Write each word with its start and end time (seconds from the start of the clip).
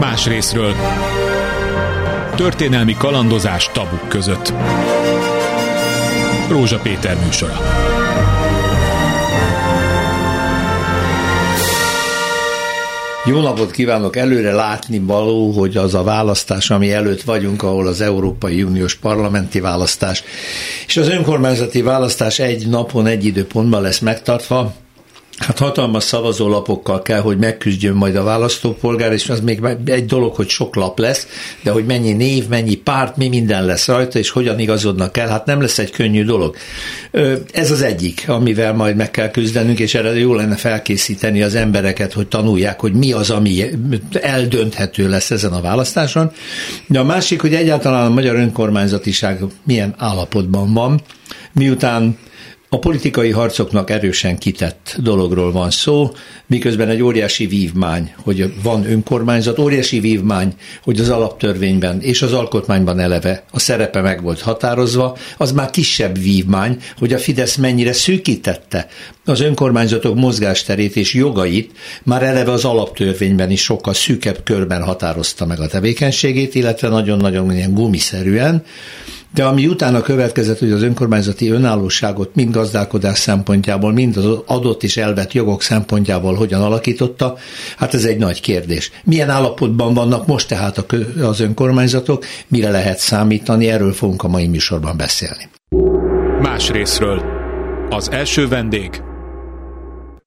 Más 0.00 0.26
részről 0.26 0.74
történelmi 2.36 2.94
kalandozás 2.94 3.70
tabuk 3.72 4.08
között. 4.08 4.52
Rózsa 6.48 6.78
Péter 6.78 7.16
műsora. 7.24 7.60
Jó 13.24 13.40
napot 13.40 13.70
kívánok! 13.70 14.16
Előre 14.16 14.52
látni 14.52 14.98
való, 14.98 15.50
hogy 15.50 15.76
az 15.76 15.94
a 15.94 16.02
választás, 16.02 16.70
ami 16.70 16.92
előtt 16.92 17.22
vagyunk, 17.22 17.62
ahol 17.62 17.86
az 17.86 18.00
Európai 18.00 18.62
Uniós 18.62 18.94
parlamenti 18.94 19.60
választás 19.60 20.22
és 20.86 20.96
az 20.96 21.08
önkormányzati 21.08 21.82
választás 21.82 22.38
egy 22.38 22.68
napon, 22.68 23.06
egy 23.06 23.24
időpontban 23.24 23.82
lesz 23.82 23.98
megtartva, 23.98 24.74
Hát 25.38 25.58
hatalmas 25.58 26.04
szavazólapokkal 26.04 27.02
kell, 27.02 27.20
hogy 27.20 27.38
megküzdjön 27.38 27.94
majd 27.94 28.16
a 28.16 28.22
választópolgár, 28.22 29.12
és 29.12 29.28
az 29.28 29.40
még 29.40 29.60
egy 29.84 30.04
dolog, 30.04 30.34
hogy 30.34 30.48
sok 30.48 30.74
lap 30.74 30.98
lesz, 30.98 31.26
de 31.62 31.70
hogy 31.70 31.86
mennyi 31.86 32.12
név, 32.12 32.48
mennyi 32.48 32.74
párt, 32.74 33.16
mi 33.16 33.28
minden 33.28 33.64
lesz 33.64 33.86
rajta, 33.86 34.18
és 34.18 34.30
hogyan 34.30 34.58
igazodnak 34.58 35.16
el, 35.16 35.28
hát 35.28 35.46
nem 35.46 35.60
lesz 35.60 35.78
egy 35.78 35.90
könnyű 35.90 36.24
dolog. 36.24 36.56
Ez 37.52 37.70
az 37.70 37.82
egyik, 37.82 38.24
amivel 38.26 38.72
majd 38.74 38.96
meg 38.96 39.10
kell 39.10 39.30
küzdenünk, 39.30 39.78
és 39.78 39.94
erre 39.94 40.18
jó 40.18 40.34
lenne 40.34 40.56
felkészíteni 40.56 41.42
az 41.42 41.54
embereket, 41.54 42.12
hogy 42.12 42.26
tanulják, 42.26 42.80
hogy 42.80 42.92
mi 42.92 43.12
az, 43.12 43.30
ami 43.30 43.64
eldönthető 44.12 45.08
lesz 45.08 45.30
ezen 45.30 45.52
a 45.52 45.60
választáson. 45.60 46.32
De 46.86 46.98
a 46.98 47.04
másik, 47.04 47.40
hogy 47.40 47.54
egyáltalán 47.54 48.06
a 48.06 48.14
magyar 48.14 48.34
önkormányzatiság 48.34 49.40
milyen 49.64 49.94
állapotban 49.98 50.72
van, 50.72 51.00
miután 51.52 52.16
a 52.68 52.78
politikai 52.78 53.30
harcoknak 53.30 53.90
erősen 53.90 54.38
kitett 54.38 54.96
dologról 54.98 55.52
van 55.52 55.70
szó, 55.70 56.10
miközben 56.46 56.88
egy 56.88 57.02
óriási 57.02 57.46
vívmány, 57.46 58.14
hogy 58.16 58.62
van 58.62 58.90
önkormányzat, 58.90 59.58
óriási 59.58 60.00
vívmány, 60.00 60.54
hogy 60.82 61.00
az 61.00 61.08
alaptörvényben 61.08 62.00
és 62.00 62.22
az 62.22 62.32
alkotmányban 62.32 62.98
eleve 62.98 63.44
a 63.50 63.58
szerepe 63.58 64.00
meg 64.00 64.22
volt 64.22 64.40
határozva, 64.40 65.16
az 65.36 65.52
már 65.52 65.70
kisebb 65.70 66.18
vívmány, 66.18 66.78
hogy 66.98 67.12
a 67.12 67.18
Fidesz 67.18 67.56
mennyire 67.56 67.92
szűkítette 67.92 68.88
az 69.24 69.40
önkormányzatok 69.40 70.14
mozgásterét 70.14 70.96
és 70.96 71.14
jogait, 71.14 71.72
már 72.02 72.22
eleve 72.22 72.52
az 72.52 72.64
alaptörvényben 72.64 73.50
is 73.50 73.62
sokkal 73.62 73.94
szűkebb 73.94 74.42
körben 74.44 74.82
határozta 74.82 75.46
meg 75.46 75.60
a 75.60 75.66
tevékenységét, 75.66 76.54
illetve 76.54 76.88
nagyon-nagyon 76.88 77.74
gumiszerűen, 77.74 78.64
de 79.34 79.44
ami 79.44 79.66
utána 79.66 80.00
következett, 80.00 80.58
hogy 80.58 80.72
az 80.72 80.82
önkormányzati 80.82 81.48
önállóságot 81.48 82.34
mind 82.34 82.54
gazdálkodás 82.54 83.18
szempontjából, 83.18 83.92
mind 83.92 84.16
az 84.16 84.26
adott 84.46 84.82
és 84.82 84.96
elvett 84.96 85.32
jogok 85.32 85.62
szempontjából 85.62 86.34
hogyan 86.34 86.62
alakította, 86.62 87.36
hát 87.76 87.94
ez 87.94 88.04
egy 88.04 88.18
nagy 88.18 88.40
kérdés. 88.40 88.90
Milyen 89.04 89.30
állapotban 89.30 89.94
vannak 89.94 90.26
most 90.26 90.48
tehát 90.48 90.84
az 91.20 91.40
önkormányzatok, 91.40 92.24
mire 92.48 92.70
lehet 92.70 92.98
számítani, 92.98 93.68
erről 93.68 93.92
fogunk 93.92 94.22
a 94.22 94.28
mai 94.28 94.46
műsorban 94.46 94.96
beszélni. 94.96 95.48
Más 96.40 96.70
részről. 96.70 97.22
Az 97.90 98.10
első 98.10 98.48
vendég 98.48 99.05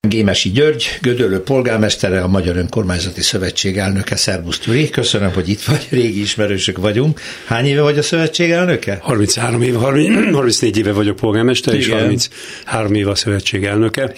Gémesi 0.08 0.50
György, 0.50 0.98
Gödöllő 1.02 1.40
polgármestere, 1.40 2.22
a 2.22 2.28
Magyar 2.28 2.58
Önkormányzati 2.58 3.22
Szövetség 3.22 3.78
elnöke. 3.78 4.16
Szervusz 4.16 4.60
Türi, 4.60 4.90
köszönöm, 4.90 5.34
hogy 5.34 5.50
itt 5.50 5.62
vagy, 5.62 5.88
régi 5.90 6.22
ismerősök 6.22 6.78
vagyunk. 6.78 7.22
Hány 7.46 7.66
éve 7.66 7.82
vagy 7.82 7.98
a 7.98 8.02
szövetség 8.02 8.52
elnöke? 8.52 9.00
33 9.02 9.62
éve, 9.62 9.78
30, 9.78 10.34
34 10.34 10.78
éve 10.78 10.92
vagyok 10.92 11.16
polgármester, 11.16 11.74
Igen. 11.74 11.88
és 11.90 11.92
33 11.94 12.94
éve 12.94 13.10
a 13.10 13.16
szövetség 13.16 13.64
elnöke. 13.64 14.14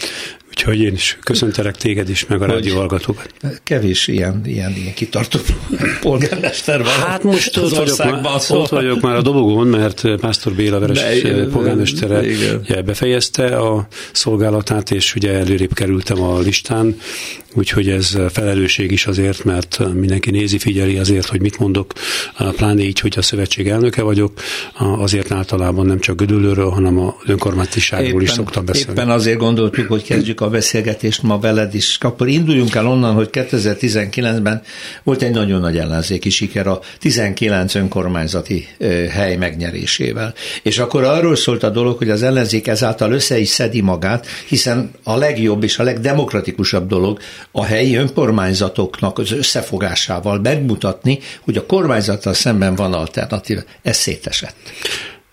Úgyhogy 0.52 0.80
én 0.80 0.94
is 0.94 1.18
köszöntelek 1.24 1.76
téged 1.76 2.10
is, 2.10 2.26
meg 2.26 2.42
a 2.42 2.46
rádió 2.46 2.76
hallgatókat. 2.76 3.34
Kevés 3.64 4.08
ilyen, 4.08 4.42
ilyen, 4.46 4.74
ilyen 4.76 4.94
kitartó 4.94 5.40
polgármester 6.02 6.84
van. 6.84 6.94
Hát 6.94 7.24
most 7.24 7.58
ott 7.58 7.76
vagyok, 7.76 7.98
már, 7.98 8.42
ott 8.50 8.70
vagyok 8.70 9.02
már 9.02 9.16
a 9.16 9.22
dobogón, 9.22 9.68
mert 9.68 10.16
Pásztor 10.20 10.54
Béla 10.54 10.80
Veres 10.80 11.02
polgármestere 11.52 12.20
ugye 12.59 12.81
befejezte 12.81 13.58
a 13.58 13.88
szolgálatát, 14.12 14.92
és 14.92 15.16
ugye 15.16 15.34
előrébb 15.34 15.74
kerültem 15.74 16.22
a 16.22 16.40
listán, 16.40 16.96
úgyhogy 17.53 17.89
ez 17.89 18.17
felelősség 18.29 18.91
is 18.91 19.06
azért, 19.06 19.44
mert 19.44 19.79
mindenki 19.94 20.31
nézi, 20.31 20.57
figyeli 20.57 20.97
azért, 20.97 21.28
hogy 21.28 21.41
mit 21.41 21.59
mondok, 21.59 21.94
pláne 22.56 22.81
így, 22.81 23.00
hogy 23.00 23.13
a 23.17 23.22
szövetség 23.22 23.67
elnöke 23.67 24.01
vagyok, 24.01 24.31
azért 24.78 25.31
általában 25.31 25.85
nem 25.85 26.00
csak 26.00 26.16
Gödöllőről, 26.16 26.69
hanem 26.69 27.00
a 27.00 27.16
önkormányzatiságról 27.25 28.22
is 28.22 28.29
szoktam 28.29 28.66
beszélni. 28.66 28.91
Éppen 28.91 29.09
azért 29.09 29.38
gondoltuk, 29.38 29.88
hogy 29.88 30.03
kezdjük 30.03 30.41
a 30.41 30.50
beszélgetést 30.50 31.23
ma 31.23 31.39
veled 31.39 31.75
is. 31.75 31.97
Akkor 32.01 32.28
induljunk 32.28 32.75
el 32.75 32.88
onnan, 32.88 33.13
hogy 33.13 33.29
2019-ben 33.31 34.62
volt 35.03 35.22
egy 35.22 35.31
nagyon 35.31 35.59
nagy 35.59 35.78
ellenzéki 35.78 36.29
siker 36.29 36.68
a 36.68 36.79
19 37.00 37.75
önkormányzati 37.75 38.68
hely 39.09 39.35
megnyerésével. 39.35 40.33
És 40.63 40.78
akkor 40.78 41.03
arról 41.03 41.35
szólt 41.35 41.63
a 41.63 41.69
dolog, 41.69 41.97
hogy 41.97 42.09
az 42.09 42.23
ellenzék 42.23 42.68
ezáltal 42.68 43.12
össze 43.12 43.39
is 43.39 43.47
szedi 43.47 43.81
magát, 43.81 44.28
hiszen 44.47 44.91
a 45.03 45.16
legjobb 45.16 45.63
és 45.63 45.79
a 45.79 45.83
legdemokratikusabb 45.83 46.88
dolog 46.88 47.19
a 47.52 47.63
helyi 47.63 47.96
önkormányzatoknak 47.96 49.19
az 49.19 49.31
összefogásával 49.31 50.40
megmutatni, 50.40 51.19
hogy 51.41 51.57
a 51.57 51.66
kormányzattal 51.66 52.34
szemben 52.34 52.75
van 52.75 52.94
alternatíva. 52.94 53.62
Ez 53.81 53.97
szétesett. 53.97 54.56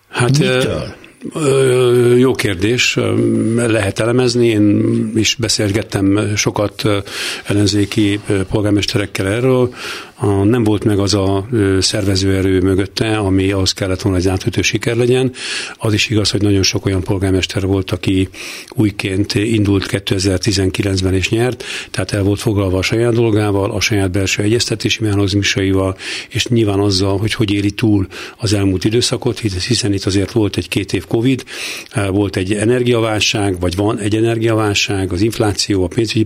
Hát, 0.09 0.39
Mitől? 0.39 0.95
Jó 2.17 2.35
kérdés, 2.35 2.99
lehet 3.57 3.99
elemezni. 3.99 4.47
Én 4.47 5.13
is 5.15 5.35
beszélgettem 5.35 6.33
sokat 6.37 6.83
ellenzéki 7.45 8.21
polgármesterekkel 8.51 9.27
erről 9.27 9.75
a, 10.21 10.27
nem 10.27 10.65
volt 10.65 10.85
meg 10.85 10.99
az 10.99 11.15
a 11.15 11.47
szervezőerő 11.81 12.61
mögötte, 12.61 13.17
ami 13.17 13.51
ahhoz 13.51 13.73
kellett 13.73 14.03
volna, 14.03 14.19
hogy 14.19 14.29
átütő 14.29 14.63
siker 14.63 14.97
legyen. 14.97 15.33
Az 15.77 15.93
is 15.93 16.11
igaz, 16.11 16.31
hogy 16.31 16.43
nagyon 16.43 16.63
sok 16.63 16.87
olyan 16.87 17.03
polgármester 17.03 17.67
volt, 17.67 17.91
aki 17.91 18.29
újként 18.71 19.35
indult 19.35 19.87
2019-ben 19.91 21.15
és 21.15 21.29
nyert, 21.29 21.65
tehát 21.91 22.13
el 22.13 22.23
volt 22.23 22.41
foglalva 22.41 22.79
a 22.79 22.83
saját 22.83 23.13
dolgával, 23.13 23.71
a 23.71 23.81
saját 23.81 24.11
belső 24.11 24.43
egyeztetési 24.43 25.03
mechanizmusaival, 25.03 25.97
és 26.29 26.47
nyilván 26.47 26.79
azzal, 26.79 27.19
hogy 27.19 27.35
hogy 27.35 27.53
éri 27.53 27.71
túl 27.71 28.07
az 28.37 28.53
elmúlt 28.53 28.85
időszakot, 28.85 29.39
hiszen 29.39 29.93
itt 29.93 30.05
azért 30.05 30.33
volt 30.33 30.57
egy 30.57 30.69
két 30.69 30.93
év 30.93 31.07
Covid, 31.07 31.45
volt 32.11 32.37
egy 32.37 32.53
energiaválság, 32.53 33.61
vagy 33.61 33.77
van 33.77 33.99
egy 33.99 34.17
energiaválság, 34.17 35.13
az 35.13 35.21
infláció, 35.21 35.85
a 35.85 35.89
pénzügyi 35.89 36.25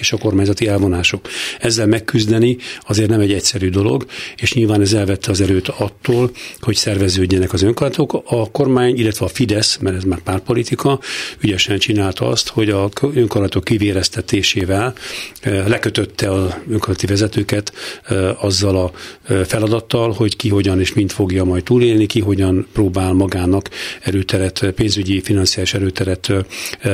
és 0.00 0.12
a 0.12 0.16
kormányzati 0.16 0.66
elvonások. 0.66 1.28
Ezzel 1.60 1.86
megküzdeni 1.86 2.56
azért 2.86 3.08
nem 3.08 3.20
egy 3.20 3.29
egy 3.30 3.36
egyszerű 3.36 3.68
dolog, 3.68 4.06
és 4.36 4.52
nyilván 4.52 4.80
ez 4.80 4.92
elvette 4.92 5.30
az 5.30 5.40
erőt 5.40 5.68
attól, 5.68 6.30
hogy 6.60 6.76
szerveződjenek 6.76 7.52
az 7.52 7.62
önkormányzatok. 7.62 8.22
A 8.26 8.50
kormány, 8.50 8.98
illetve 8.98 9.24
a 9.24 9.28
Fidesz, 9.28 9.76
mert 9.76 9.96
ez 9.96 10.04
már 10.04 10.20
pártpolitika, 10.20 11.00
ügyesen 11.40 11.78
csinálta 11.78 12.26
azt, 12.26 12.48
hogy 12.48 12.70
a 12.70 12.88
önkormányzatok 13.00 13.64
kivéreztetésével 13.64 14.94
eh, 15.40 15.66
lekötötte 15.66 16.30
a 16.30 16.62
önkormányzati 16.68 17.06
vezetőket 17.06 17.72
eh, 18.02 18.44
azzal 18.44 18.76
a 18.76 18.90
eh, 19.22 19.44
feladattal, 19.44 20.12
hogy 20.12 20.36
ki 20.36 20.48
hogyan 20.48 20.80
és 20.80 20.92
mint 20.92 21.12
fogja 21.12 21.44
majd 21.44 21.62
túlélni, 21.62 22.06
ki 22.06 22.20
hogyan 22.20 22.66
próbál 22.72 23.12
magának 23.12 23.70
erőteret, 24.00 24.72
pénzügyi, 24.74 25.20
financiális 25.20 25.74
erőteret 25.74 26.32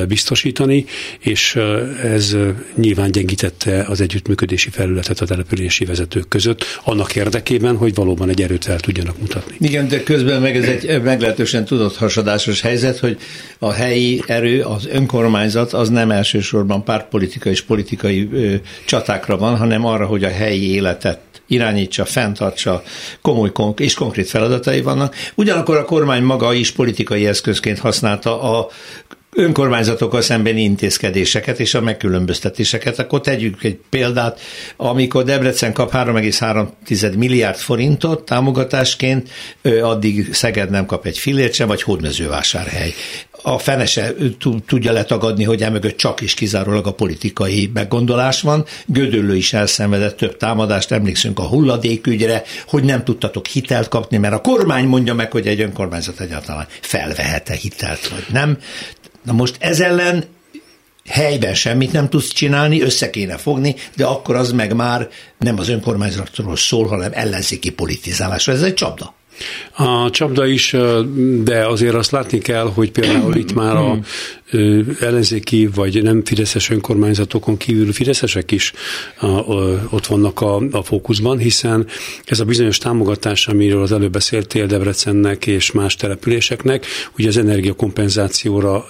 biztosítani, 0.09 0.85
és 1.19 1.57
ez 2.03 2.37
nyilván 2.75 3.11
gyengítette 3.11 3.85
az 3.89 4.01
együttműködési 4.01 4.71
felületet 4.71 5.21
a 5.21 5.27
települési 5.27 5.85
vezetők 5.85 6.26
vezetők 6.27 6.29
között, 6.29 6.65
annak 6.85 7.17
érdekében, 7.17 7.77
hogy 7.77 7.95
valóban 7.95 8.29
egy 8.29 8.43
erőt 8.43 8.69
el 8.69 8.81
tudjanak 8.81 9.19
mutatni. 9.19 9.57
Igen, 9.59 9.89
de 9.89 10.03
közben 10.03 10.41
meg 10.41 10.57
ez 10.57 10.65
egy 10.65 11.03
meglehetősen 11.03 11.65
tudott 11.65 11.97
hasadásos 11.97 12.61
helyzet, 12.61 12.99
hogy 12.99 13.19
a 13.59 13.73
helyi 13.73 14.23
erő, 14.27 14.63
az 14.63 14.87
önkormányzat 14.87 15.73
az 15.73 15.89
nem 15.89 16.11
elsősorban 16.11 16.85
pártpolitikai 16.85 17.53
és 17.53 17.63
politikai 17.63 18.29
ö, 18.33 18.55
csatákra 18.87 19.37
van, 19.37 19.57
hanem 19.57 19.85
arra, 19.85 20.07
hogy 20.07 20.25
a 20.25 20.31
helyi 20.31 20.73
életet 20.75 21.19
irányítsa, 21.49 22.05
fenntartsa, 22.05 22.83
komoly 23.23 23.53
és 23.77 23.95
konkrét 23.95 24.29
feladatai 24.29 24.83
vannak. 24.83 25.15
Ugyanakkor 25.35 25.77
a 25.77 25.85
kormány 25.85 26.23
maga 26.23 26.53
is 26.53 26.71
politikai 26.71 27.27
eszközként 27.27 27.79
használta 27.79 28.43
a 28.43 28.69
önkormányzatokkal 29.37 30.21
szemben 30.21 30.57
intézkedéseket 30.57 31.61
és 31.61 31.75
a 31.75 31.81
megkülönböztetéseket. 31.81 32.99
Akkor 32.99 33.21
tegyük 33.21 33.65
egy 33.65 33.79
példát, 33.91 34.41
amikor 34.77 35.25
Debrecen 35.25 35.73
kap 35.73 35.93
3,3 35.93 37.17
milliárd 37.17 37.57
forintot 37.57 38.25
támogatásként, 38.25 39.29
addig 39.83 40.35
Szeged 40.35 40.71
nem 40.71 40.87
kap 40.87 41.07
egy 41.07 41.19
fillért 41.19 41.53
sem, 41.53 41.69
vagy 41.69 41.83
hódmezővásárhely. 41.83 42.95
A 43.43 43.59
fene 43.59 43.87
se 43.87 44.15
tudja 44.67 44.93
letagadni, 44.93 45.45
hogy 45.45 45.63
emögött 45.63 45.97
csak 45.97 46.21
is 46.21 46.35
kizárólag 46.35 46.87
a 46.87 46.93
politikai 46.93 47.71
meggondolás 47.75 48.41
van. 48.41 48.65
Gödöllő 48.87 49.37
is 49.37 49.53
elszenvedett 49.53 50.17
több 50.17 50.37
támadást, 50.37 50.93
emlékszünk 50.93 51.39
a 51.39 51.47
hulladékügyre, 51.47 52.43
hogy 52.67 52.85
nem 52.85 53.05
tudtatok 53.05 53.47
hitelt 53.47 53.89
kapni, 53.89 54.17
mert 54.17 54.35
a 54.35 54.41
kormány 54.41 54.85
mondja 54.87 55.15
meg, 55.15 55.33
hogy 55.33 55.47
egy 55.47 55.61
önkormányzat 55.61 56.21
egyáltalán 56.21 56.67
felvehet-e 56.81 57.55
hitelt, 57.55 58.09
vagy 58.09 58.25
nem. 58.33 58.59
Na 59.27 59.33
most 59.33 59.57
ez 59.59 59.81
ellen 59.81 60.25
helyben 61.09 61.55
semmit 61.55 61.93
nem 61.93 62.09
tudsz 62.09 62.33
csinálni, 62.33 62.83
össze 62.83 63.11
kéne 63.11 63.37
fogni, 63.37 63.75
de 63.97 64.05
akkor 64.05 64.37
az 64.37 64.53
meg 64.53 64.75
már 64.75 65.09
nem 65.39 65.59
az 65.59 65.69
önkormányzatról 65.69 66.57
szól, 66.57 66.87
hanem 66.87 67.11
ellenzéki 67.15 67.71
politizálásra. 67.71 68.53
Ez 68.53 68.63
egy 68.63 68.75
csapda. 68.75 69.15
A 69.77 70.11
csapda 70.11 70.47
is, 70.47 70.77
de 71.43 71.67
azért 71.67 71.95
azt 71.95 72.11
látni 72.11 72.39
kell, 72.39 72.71
hogy 72.75 72.91
például 72.91 73.37
itt 73.37 73.55
már 73.55 73.77
a 73.77 73.99
ellenzéki 75.01 75.69
vagy 75.75 76.03
nem 76.03 76.25
fideszes 76.25 76.71
önkormányzatokon 76.71 77.57
kívül 77.57 77.93
fideszesek 77.93 78.51
is 78.51 78.73
ott 79.91 80.07
vannak 80.07 80.41
a, 80.41 80.57
a 80.71 80.83
fókuszban, 80.83 81.39
hiszen 81.39 81.87
ez 82.25 82.41
a 82.41 82.45
bizonyos 82.45 82.79
támogatás, 82.79 83.47
amiről 83.47 83.83
az 83.83 83.93
előbb 83.93 84.13
beszéltél 84.13 84.67
Debrecennek 84.67 85.47
és 85.47 85.73
más 85.73 85.97
településeknek, 85.97 86.87
ugye 87.19 87.29
az 87.29 87.37
energiakompenzációra 87.37 88.87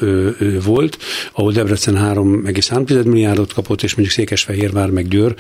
volt, 0.65 0.99
ahol 1.33 1.53
Debrecen 1.53 1.95
3,3 1.95 3.05
milliárdot 3.05 3.53
kapott, 3.53 3.83
és 3.83 3.95
mondjuk 3.95 4.17
Székesfehérvár 4.17 4.91
meg 4.91 5.09
Győr 5.09 5.35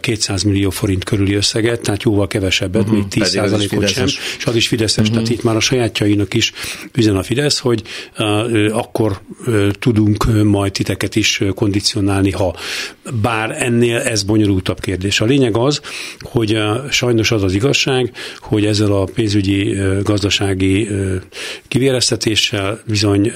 200 0.00 0.42
millió 0.42 0.70
forint 0.70 1.04
körüli 1.04 1.34
összeget, 1.34 1.80
tehát 1.80 2.02
jóval 2.02 2.26
kevesebbet, 2.26 2.82
uh-huh, 2.82 2.96
még 2.96 3.08
10 3.08 3.36
ot 3.36 3.88
sem, 3.88 4.06
és 4.38 4.44
az 4.44 4.56
is 4.56 4.68
fideszes, 4.68 5.08
uh-huh. 5.08 5.14
tehát 5.14 5.30
itt 5.30 5.42
már 5.42 5.56
a 5.56 5.60
sajátjainak 5.60 6.34
is 6.34 6.52
üzen 6.94 7.16
a 7.16 7.22
Fidesz, 7.22 7.58
hogy 7.58 7.82
uh, 8.18 8.70
akkor 8.72 9.20
tudunk 9.78 10.44
majd 10.44 10.72
titeket 10.72 11.16
is 11.16 11.42
kondicionálni, 11.54 12.30
ha 12.30 12.56
bár 13.22 13.62
ennél 13.62 13.96
ez 13.96 14.22
bonyolultabb 14.22 14.80
kérdés. 14.80 15.20
A 15.20 15.24
lényeg 15.24 15.56
az, 15.56 15.80
hogy 16.20 16.58
sajnos 16.90 17.30
az 17.30 17.42
az 17.42 17.54
igazság, 17.54 18.12
hogy 18.38 18.66
ezzel 18.66 18.92
a 18.92 19.04
pénzügyi 19.04 19.76
gazdasági 20.02 20.88
kivéreztetéssel 21.68 22.80
bizony 22.86 23.32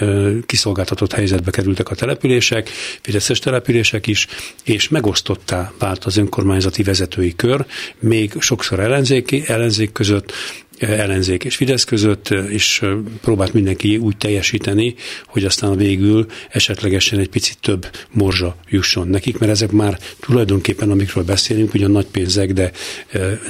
kiszolgáltatott 0.46 1.12
helyzetbe 1.12 1.50
kerültek 1.50 1.90
a 1.90 1.94
települések, 1.94 2.68
fideszes 3.00 3.38
települések 3.38 4.06
is, 4.06 4.26
és 4.64 4.88
megosztottá 4.88 5.72
vált 5.78 6.04
az 6.04 6.16
önkormányzati 6.16 6.82
vezetői 6.82 7.36
kör, 7.36 7.64
még 8.00 8.32
sokszor 8.38 8.80
ellenzéki, 8.80 9.42
ellenzék 9.46 9.92
között, 9.92 10.32
ellenzék 10.78 11.44
és 11.44 11.56
Fidesz 11.56 11.84
között, 11.84 12.30
és 12.30 12.84
próbált 13.20 13.52
mindenki 13.52 13.96
úgy 13.96 14.16
teljesíteni, 14.16 14.94
hogy 15.26 15.44
aztán 15.44 15.76
végül 15.76 16.26
esetlegesen 16.50 17.18
egy 17.18 17.28
picit 17.28 17.58
több 17.60 17.86
morzsa 18.10 18.56
jusson 18.68 19.08
nekik, 19.08 19.38
mert 19.38 19.52
ezek 19.52 19.70
már 19.70 19.98
tulajdonképpen, 20.20 20.90
amikről 20.90 21.24
beszélünk, 21.24 21.74
ugyan 21.74 21.90
nagy 21.90 22.06
pénzek, 22.06 22.52
de, 22.52 22.70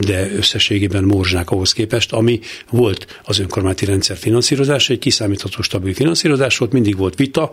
de 0.01 0.31
összességében 0.37 1.05
morzsák 1.05 1.51
ahhoz 1.51 1.73
képest, 1.73 2.13
ami 2.13 2.41
volt 2.71 3.21
az 3.23 3.39
önkormányzati 3.39 3.85
rendszer 3.85 4.17
finanszírozása, 4.17 4.93
egy 4.93 4.99
kiszámítható 4.99 5.63
stabil 5.63 5.95
finanszírozás 5.95 6.59
volt, 6.59 6.73
mindig 6.73 6.97
volt 6.97 7.17
vita 7.17 7.51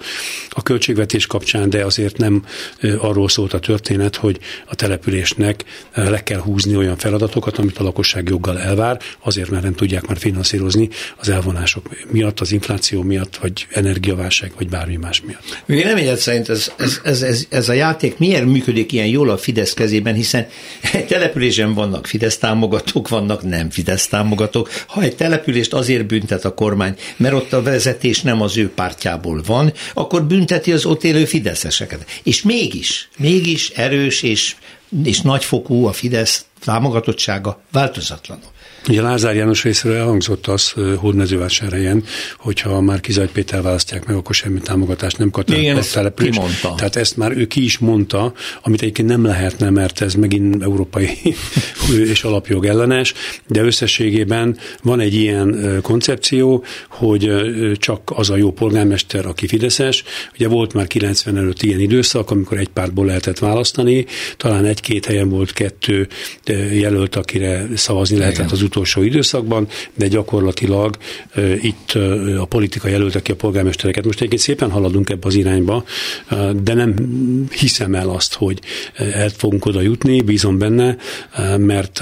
a 0.49 0.63
költségvetés 0.63 1.27
kapcsán, 1.27 1.69
de 1.69 1.85
azért 1.85 2.17
nem 2.17 2.45
arról 2.97 3.29
szólt 3.29 3.53
a 3.53 3.59
történet, 3.59 4.15
hogy 4.15 4.39
a 4.65 4.75
településnek 4.75 5.63
le 5.93 6.23
kell 6.23 6.39
húzni 6.39 6.75
olyan 6.75 6.97
feladatokat, 6.97 7.57
amit 7.57 7.77
a 7.77 7.83
lakosság 7.83 8.29
joggal 8.29 8.59
elvár, 8.59 9.01
azért, 9.19 9.49
mert 9.49 9.64
nem 9.65 9.75
tudják 9.75 10.07
már 10.07 10.17
finanszírozni 10.17 10.89
az 11.17 11.29
elvonások 11.29 11.89
miatt, 12.11 12.39
az 12.39 12.51
infláció 12.51 13.01
miatt, 13.01 13.37
vagy 13.37 13.67
energiaválság, 13.69 14.51
vagy 14.57 14.69
bármi 14.69 14.95
más 14.95 15.21
miatt. 15.25 15.61
Véleményed 15.65 16.17
szerint 16.17 16.49
ez, 16.49 16.71
ez, 16.77 16.99
ez, 17.03 17.21
ez, 17.21 17.45
ez 17.49 17.69
a 17.69 17.73
játék 17.73 18.17
miért 18.17 18.45
működik 18.45 18.91
ilyen 18.91 19.07
jól 19.07 19.29
a 19.29 19.37
Fidesz 19.37 19.73
kezében, 19.73 20.13
hiszen 20.13 20.47
egy 20.93 21.05
településen 21.05 21.73
vannak 21.73 22.07
Fidesz 22.07 22.37
támogatók, 22.37 23.07
vannak 23.07 23.43
nem 23.43 23.69
Fidesz 23.69 24.07
támogatók. 24.07 24.69
Ha 24.87 25.01
egy 25.01 25.15
települést 25.15 25.73
azért 25.73 26.05
büntet 26.05 26.45
a 26.45 26.53
kormány, 26.53 26.95
mert 27.17 27.33
ott 27.33 27.53
a 27.53 27.61
vezetés 27.61 28.21
nem 28.21 28.41
az 28.41 28.57
ő 28.57 28.69
pártjából 28.69 29.41
van, 29.45 29.73
akkor 29.93 30.23
bünteti 30.23 30.71
az 30.71 30.85
ott 30.85 31.03
élő 31.03 31.25
fideszeseket. 31.25 32.05
És 32.23 32.41
mégis, 32.41 33.09
mégis 33.17 33.69
erős 33.69 34.21
és, 34.21 34.55
és 35.03 35.21
nagyfokú 35.21 35.85
a 35.85 35.93
Fidesz 35.93 36.45
támogatottsága 36.63 37.61
változatlanul. 37.71 38.53
Ugye 38.89 39.01
Lázár 39.01 39.35
János 39.35 39.63
részéről 39.63 39.97
elhangzott 39.97 40.47
az 40.47 40.73
Hódmezővásárhelyen, 40.95 42.03
hogyha 42.37 42.81
már 42.81 42.99
Kizajt 42.99 43.31
Péter 43.31 43.61
választják 43.61 44.05
meg, 44.05 44.15
akkor 44.15 44.35
semmi 44.35 44.59
támogatást 44.59 45.17
nem 45.17 45.29
kap 45.29 45.45
település. 45.93 46.37
Tehát 46.61 46.95
ezt 46.95 47.17
már 47.17 47.37
ő 47.37 47.45
ki 47.45 47.63
is 47.63 47.77
mondta, 47.77 48.33
amit 48.61 48.81
egyébként 48.81 49.07
nem 49.07 49.25
lehetne, 49.25 49.69
mert 49.69 50.01
ez 50.01 50.13
megint 50.13 50.63
európai 50.63 51.09
és 52.11 52.23
alapjog 52.23 52.65
ellenes, 52.65 53.13
de 53.47 53.61
összességében 53.61 54.57
van 54.81 54.99
egy 54.99 55.13
ilyen 55.13 55.79
koncepció, 55.81 56.63
hogy 56.89 57.31
csak 57.77 58.11
az 58.15 58.29
a 58.29 58.35
jó 58.35 58.51
polgármester, 58.51 59.25
aki 59.25 59.47
Fideszes. 59.47 60.03
Ugye 60.33 60.47
volt 60.47 60.73
már 60.73 60.87
90 60.87 61.37
előtt 61.37 61.61
ilyen 61.61 61.79
időszak, 61.79 62.31
amikor 62.31 62.57
egy 62.57 62.69
pártból 62.69 63.05
lehetett 63.05 63.39
választani, 63.39 64.05
talán 64.37 64.65
egy-két 64.65 65.05
helyen 65.05 65.29
volt 65.29 65.53
kettő 65.53 66.07
jelölt, 66.71 67.15
akire 67.15 67.67
szavazni 67.75 68.17
lehetett 68.17 68.51
az 68.51 68.61
utolsó 68.61 68.73
időszakban, 68.95 69.67
de 69.93 70.07
gyakorlatilag 70.07 70.97
itt 71.61 71.91
a 72.39 72.45
politika 72.45 72.87
jelöltek 72.87 73.21
ki 73.21 73.31
a 73.31 73.35
polgármestereket. 73.35 74.05
Most 74.05 74.17
egyébként 74.17 74.41
szépen 74.41 74.71
haladunk 74.71 75.09
ebbe 75.09 75.27
az 75.27 75.35
irányba, 75.35 75.83
de 76.63 76.73
nem 76.73 76.93
hiszem 77.59 77.95
el 77.95 78.09
azt, 78.09 78.33
hogy 78.33 78.59
el 78.93 79.29
fogunk 79.29 79.65
oda 79.65 79.81
jutni, 79.81 80.21
bízom 80.21 80.57
benne, 80.57 80.97
mert 81.57 82.01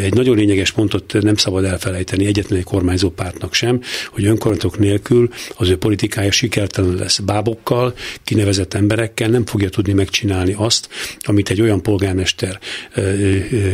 egy 0.00 0.14
nagyon 0.14 0.36
lényeges 0.36 0.72
pontot 0.72 1.12
nem 1.20 1.36
szabad 1.36 1.64
elfelejteni 1.64 2.26
egyetlen 2.26 2.58
egy 2.58 2.64
kormányzó 2.64 3.10
pártnak 3.10 3.54
sem, 3.54 3.80
hogy 4.10 4.24
önkormányzatok 4.24 4.78
nélkül 4.78 5.28
az 5.56 5.68
ő 5.68 5.76
politikája 5.76 6.30
sikertelen 6.30 6.94
lesz 6.94 7.18
bábokkal, 7.18 7.94
kinevezett 8.24 8.74
emberekkel, 8.74 9.28
nem 9.28 9.46
fogja 9.46 9.68
tudni 9.68 9.92
megcsinálni 9.92 10.54
azt, 10.56 10.88
amit 11.20 11.50
egy 11.50 11.60
olyan 11.60 11.82
polgármester 11.82 12.58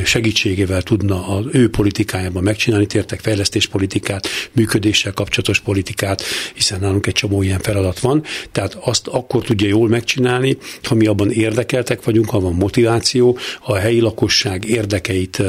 segítségével 0.04 0.82
tudna 0.82 1.28
az 1.28 1.44
ő 1.52 1.70
politikájában 2.04 2.42
megcsinálni, 2.42 2.86
tértek 2.86 3.20
fejlesztéspolitikát, 3.20 4.28
működéssel 4.52 5.12
kapcsolatos 5.12 5.60
politikát, 5.60 6.22
hiszen 6.54 6.80
nálunk 6.80 7.06
egy 7.06 7.12
csomó 7.12 7.42
ilyen 7.42 7.58
feladat 7.58 7.98
van. 7.98 8.24
Tehát 8.52 8.76
azt 8.80 9.06
akkor 9.06 9.42
tudja 9.42 9.68
jól 9.68 9.88
megcsinálni, 9.88 10.56
ha 10.82 10.94
mi 10.94 11.06
abban 11.06 11.30
érdekeltek 11.30 12.04
vagyunk, 12.04 12.30
ha 12.30 12.40
van 12.40 12.54
motiváció, 12.54 13.38
ha 13.60 13.72
a 13.72 13.78
helyi 13.78 14.00
lakosság 14.00 14.64
érdekeit 14.64 15.42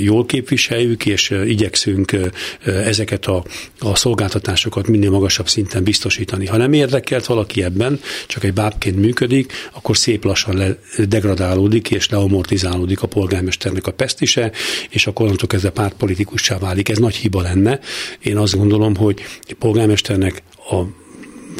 jól 0.00 0.26
képviseljük, 0.26 1.06
és 1.06 1.30
igyekszünk 1.46 2.16
ezeket 2.64 3.26
a, 3.26 3.44
a 3.78 3.96
szolgáltatásokat 3.96 4.88
minél 4.88 5.10
magasabb 5.10 5.48
szinten 5.48 5.82
biztosítani. 5.82 6.46
Ha 6.46 6.56
nem 6.56 6.72
érdekelt 6.72 7.26
valaki 7.26 7.62
ebben, 7.62 8.00
csak 8.26 8.44
egy 8.44 8.52
bábként 8.52 8.96
működik, 8.96 9.52
akkor 9.72 9.96
szép 9.96 10.24
lassan 10.24 10.56
le, 10.56 10.78
degradálódik 11.08 11.90
és 11.90 12.08
leamortizálódik 12.08 13.02
a 13.02 13.06
polgármesternek 13.06 13.86
a 13.86 13.92
pesztise, 13.92 14.52
és 14.88 15.06
akkor 15.06 15.24
onnantól 15.24 15.48
kezdve 15.48 15.70
pártpolitikussá 15.80 16.58
válik. 16.58 16.88
Ez 16.88 16.98
nagy 16.98 17.14
hiba 17.14 17.42
lenne. 17.42 17.80
Én 18.22 18.36
azt 18.36 18.56
gondolom, 18.56 18.96
hogy 18.96 19.20
a 19.42 19.54
polgármesternek 19.58 20.42
a 20.70 20.82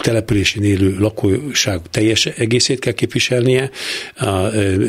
településén 0.01 0.63
élő 0.63 0.97
lakosság 0.99 1.81
teljes 1.91 2.27
egészét 2.27 2.79
kell 2.79 2.93
képviselnie, 2.93 3.71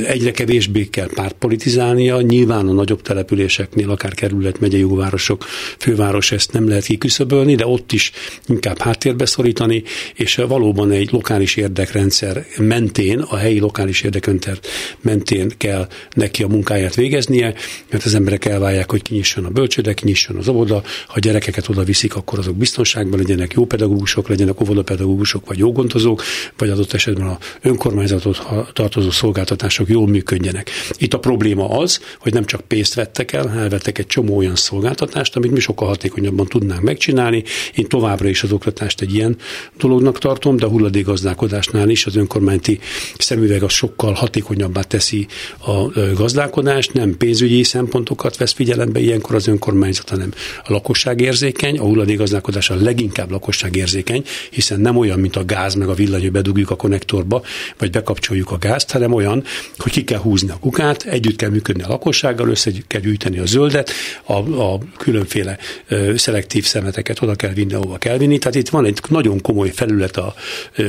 egyre 0.05 0.31
kevésbé 0.31 0.85
kell 0.85 1.09
pártpolitizálnia, 1.13 2.21
nyilván 2.21 2.67
a 2.67 2.73
nagyobb 2.73 3.01
településeknél, 3.01 3.89
akár 3.89 4.13
kerület, 4.13 4.59
megyei 4.59 4.83
városok, 4.83 5.45
főváros 5.77 6.31
ezt 6.31 6.51
nem 6.51 6.67
lehet 6.67 6.85
kiküszöbölni, 6.85 7.55
de 7.55 7.65
ott 7.65 7.91
is 7.91 8.11
inkább 8.47 8.77
háttérbe 8.77 9.25
szorítani, 9.25 9.83
és 10.15 10.35
valóban 10.35 10.91
egy 10.91 11.11
lokális 11.11 11.55
érdekrendszer 11.55 12.45
mentén, 12.57 13.19
a 13.19 13.37
helyi 13.37 13.59
lokális 13.59 14.01
érdekrendszer 14.01 14.59
mentén 15.01 15.51
kell 15.57 15.87
neki 16.13 16.43
a 16.43 16.47
munkáját 16.47 16.95
végeznie, 16.95 17.53
mert 17.89 18.05
az 18.05 18.15
emberek 18.15 18.45
elválják, 18.45 18.91
hogy 18.91 19.01
kinyisson 19.01 19.45
a 19.45 19.49
bölcsőde, 19.49 19.93
kinyisson 19.93 20.35
az 20.35 20.47
óvoda, 20.47 20.83
ha 21.07 21.19
gyerekeket 21.19 21.69
oda 21.69 21.83
viszik, 21.83 22.15
akkor 22.15 22.39
azok 22.39 22.55
biztonságban 22.55 23.19
legyenek, 23.19 23.53
jó 23.53 23.65
pedagógusok 23.65 24.29
legyenek, 24.29 24.61
óvodapedagógusok, 24.61 25.00
pedagógusok 25.01 25.47
vagy 25.47 25.57
joggondozók, 25.57 26.23
vagy 26.57 26.69
adott 26.69 26.93
esetben 26.93 27.27
a 27.27 27.37
önkormányzatot 27.61 28.41
tartozó 28.73 29.11
szolgáltatások 29.11 29.89
jól 29.89 30.07
működjenek. 30.07 30.69
Itt 30.97 31.13
a 31.13 31.19
probléma 31.19 31.69
az, 31.69 31.99
hogy 32.19 32.33
nem 32.33 32.45
csak 32.45 32.61
pénzt 32.61 32.93
vettek 32.93 33.33
el, 33.33 33.49
elvettek 33.49 33.97
egy 33.97 34.07
csomó 34.07 34.37
olyan 34.37 34.55
szolgáltatást, 34.55 35.35
amit 35.35 35.51
mi 35.51 35.59
sokkal 35.59 35.87
hatékonyabban 35.87 36.45
tudnánk 36.45 36.81
megcsinálni. 36.81 37.43
Én 37.75 37.87
továbbra 37.87 38.27
is 38.27 38.43
az 38.43 38.51
oktatást 38.51 39.01
egy 39.01 39.13
ilyen 39.13 39.37
dolognak 39.77 40.19
tartom, 40.19 40.57
de 40.57 40.65
a 40.65 40.69
hulladékgazdálkodásnál 40.69 41.89
is 41.89 42.05
az 42.05 42.15
önkormányzati 42.15 42.79
szemüveg 43.17 43.63
az 43.63 43.71
sokkal 43.71 44.13
hatékonyabbá 44.13 44.81
teszi 44.81 45.27
a 45.65 46.01
gazdálkodást, 46.13 46.93
nem 46.93 47.17
pénzügyi 47.17 47.63
szempontokat 47.63 48.37
vesz 48.37 48.53
figyelembe 48.53 48.99
ilyenkor 48.99 49.35
az 49.35 49.47
önkormányzat, 49.47 50.09
hanem 50.09 50.33
a 50.63 50.71
lakosság 50.71 51.21
érzékeny, 51.21 51.77
a 51.77 51.83
hulladékgazdálkodás 51.83 52.69
a 52.69 52.75
leginkább 52.75 53.31
lakosság 53.31 53.75
érzékeny, 53.75 54.23
hiszen 54.51 54.79
nem 54.79 54.90
nem 54.91 54.99
olyan, 54.99 55.19
mint 55.19 55.35
a 55.35 55.45
gáz, 55.45 55.73
meg 55.73 55.87
a 55.87 55.93
villany, 55.93 56.21
hogy 56.21 56.31
bedugjuk 56.31 56.69
a 56.69 56.75
konnektorba, 56.75 57.41
vagy 57.77 57.89
bekapcsoljuk 57.89 58.51
a 58.51 58.57
gázt, 58.57 58.91
hanem 58.91 59.13
olyan, 59.13 59.43
hogy 59.77 59.91
ki 59.91 60.03
kell 60.03 60.19
húzni 60.19 60.49
a 60.49 60.57
kukát, 60.59 61.03
együtt 61.03 61.35
kell 61.35 61.49
működni 61.49 61.83
a 61.83 61.87
lakossággal, 61.87 62.49
össze 62.49 62.71
kell 62.87 63.01
gyűjteni 63.01 63.37
a 63.37 63.45
zöldet, 63.45 63.91
a, 64.23 64.33
a 64.61 64.79
különféle 64.97 65.57
ö, 65.87 66.17
szelektív 66.17 66.65
szemeteket 66.65 67.21
oda 67.21 67.35
kell 67.35 67.53
vinni, 67.53 67.73
ahova 67.73 67.97
kell 67.97 68.17
vinni. 68.17 68.37
Tehát 68.37 68.55
itt 68.55 68.69
van 68.69 68.85
egy 68.85 68.99
nagyon 69.09 69.41
komoly 69.41 69.69
felület 69.69 70.17
a 70.17 70.33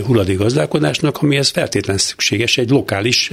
hulladékgazdálkodásnak, 0.04 1.22
amihez 1.22 1.48
feltétlen 1.48 1.98
szükséges 1.98 2.58
egy 2.58 2.70
lokális 2.70 3.30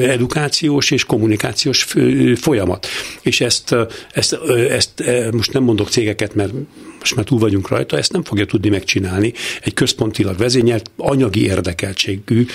edukációs 0.00 0.90
és 0.90 1.04
kommunikációs 1.04 1.86
folyamat. 2.34 2.86
És 3.22 3.40
ezt, 3.40 3.74
ezt, 4.12 4.38
ezt 4.70 5.02
most 5.32 5.52
nem 5.52 5.62
mondok 5.62 5.88
cégeket, 5.88 6.34
mert 6.34 6.52
most 6.98 7.14
már 7.14 7.24
túl 7.24 7.38
vagyunk 7.38 7.68
rajta, 7.68 7.96
ezt 7.96 8.12
nem 8.12 8.24
fogja 8.24 8.46
tudni 8.46 8.68
megcsinálni 8.68 9.32
egy 9.62 9.74
központilag 9.74 10.36
vezényelt, 10.36 10.90
anyagi 10.96 11.44
érdekeltségű 11.44 12.46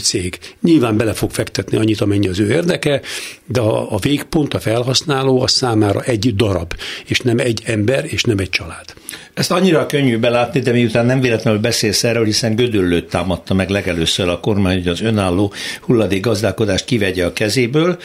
cég. 0.00 0.38
Nyilván 0.60 0.96
bele 0.96 1.12
fog 1.12 1.30
fektetni 1.30 1.76
annyit, 1.76 2.00
amennyi 2.00 2.28
az 2.28 2.40
ő 2.40 2.50
érdeke, 2.50 3.00
de 3.46 3.60
a, 3.60 3.98
végpont, 3.98 4.54
a 4.54 4.60
felhasználó 4.60 5.40
a 5.40 5.46
számára 5.46 6.00
egy 6.00 6.34
darab, 6.36 6.74
és 7.06 7.20
nem 7.20 7.38
egy 7.38 7.62
ember, 7.64 8.04
és 8.08 8.22
nem 8.22 8.38
egy 8.38 8.50
család. 8.50 8.94
Ezt 9.34 9.50
annyira 9.50 9.86
könnyű 9.86 10.18
belátni, 10.18 10.60
de 10.60 10.72
miután 10.72 11.06
nem 11.06 11.20
véletlenül 11.20 11.60
beszélsz 11.60 12.04
erről, 12.04 12.24
hiszen 12.24 12.54
Gödöllőt 12.54 13.08
támadta 13.08 13.54
meg 13.54 13.68
legelőször 13.68 14.28
a 14.28 14.40
kormány, 14.40 14.76
hogy 14.76 14.88
az 14.88 15.00
önálló 15.00 15.52
hulladék 15.80 16.20
gazdálkodást 16.20 16.84
kivegye 16.84 17.24
a 17.24 17.32
kezéből. 17.32 17.98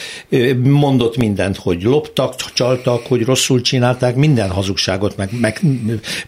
Mondott 0.63 1.17
mindent, 1.17 1.57
hogy 1.57 1.83
loptak, 1.83 2.35
csaltak, 2.53 3.05
hogy 3.07 3.23
rosszul 3.23 3.61
csinálták, 3.61 4.15
minden 4.15 4.49
hazugságot 4.49 5.17
meg, 5.17 5.29
meg 5.39 5.59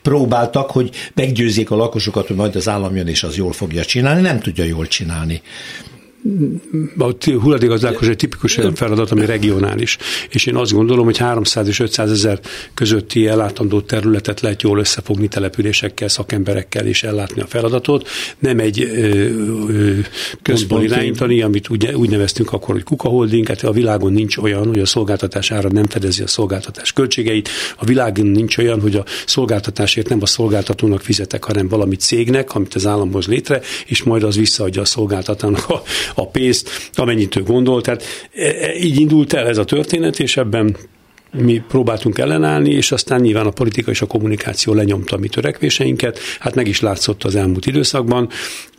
próbáltak, 0.01 0.71
hogy 0.71 0.91
meggyőzzék 1.13 1.71
a 1.71 1.75
lakosokat, 1.75 2.27
hogy 2.27 2.35
majd 2.35 2.55
az 2.55 2.67
állam 2.67 2.95
jön 2.95 3.07
és 3.07 3.23
az 3.23 3.37
jól 3.37 3.51
fogja 3.51 3.85
csinálni. 3.85 4.21
Nem 4.21 4.39
tudja 4.39 4.63
jól 4.63 4.87
csinálni 4.87 5.41
a 6.97 7.13
hulladékgazdálkodás 7.39 8.09
egy 8.09 8.15
tipikus 8.15 8.59
feladat, 8.73 9.11
ami 9.11 9.25
regionális. 9.25 9.97
És 10.29 10.45
én 10.45 10.55
azt 10.55 10.71
gondolom, 10.71 11.05
hogy 11.05 11.17
300 11.17 11.67
és 11.67 11.79
500 11.79 12.11
ezer 12.11 12.39
közötti 12.73 13.27
ellátandó 13.27 13.81
területet 13.81 14.41
lehet 14.41 14.61
jól 14.61 14.79
összefogni 14.79 15.27
településekkel, 15.27 16.07
szakemberekkel 16.07 16.85
és 16.85 17.03
ellátni 17.03 17.41
a 17.41 17.45
feladatot. 17.47 18.09
Nem 18.39 18.59
egy 18.59 18.91
központ 20.41 20.83
irányítani, 20.83 21.41
amit 21.41 21.69
úgy, 21.69 21.87
úgy 21.93 22.09
neveztünk 22.09 22.53
akkor, 22.53 22.73
hogy 22.73 22.83
kuka 22.83 23.07
holding, 23.07 23.47
hát 23.47 23.63
a 23.63 23.71
világon 23.71 24.13
nincs 24.13 24.37
olyan, 24.37 24.67
hogy 24.67 24.79
a 24.79 24.85
szolgáltatás 24.85 25.51
ára 25.51 25.69
nem 25.69 25.85
fedezi 25.85 26.23
a 26.23 26.27
szolgáltatás 26.27 26.93
költségeit. 26.93 27.49
A 27.77 27.85
világon 27.85 28.25
nincs 28.25 28.57
olyan, 28.57 28.81
hogy 28.81 28.95
a 28.95 29.05
szolgáltatásért 29.25 30.09
nem 30.09 30.21
a 30.21 30.25
szolgáltatónak 30.25 31.01
fizetek, 31.01 31.43
hanem 31.43 31.67
valami 31.67 31.95
cégnek, 31.95 32.55
amit 32.55 32.75
az 32.75 32.85
állam 32.85 33.11
hoz 33.11 33.27
létre, 33.27 33.61
és 33.85 34.03
majd 34.03 34.23
az 34.23 34.37
visszaadja 34.37 34.81
a 34.81 34.85
szolgáltatónak 34.85 35.69
a 35.69 35.83
a 36.15 36.27
pénzt, 36.27 36.69
amennyit 36.93 37.35
ő 37.35 37.43
gondol. 37.43 37.81
Tehát 37.81 38.03
e, 38.33 38.45
e, 38.45 38.75
így 38.75 38.99
indult 38.99 39.33
el 39.33 39.47
ez 39.47 39.57
a 39.57 39.65
történet, 39.65 40.19
és 40.19 40.37
ebben 40.37 40.75
mi 41.31 41.63
próbáltunk 41.67 42.17
ellenállni, 42.17 42.71
és 42.71 42.91
aztán 42.91 43.21
nyilván 43.21 43.45
a 43.45 43.49
politika 43.49 43.91
és 43.91 44.01
a 44.01 44.05
kommunikáció 44.05 44.73
lenyomta 44.73 45.15
a 45.15 45.19
mi 45.19 45.27
törekvéseinket, 45.27 46.19
hát 46.39 46.55
meg 46.55 46.67
is 46.67 46.81
látszott 46.81 47.23
az 47.23 47.35
elmúlt 47.35 47.65
időszakban. 47.65 48.29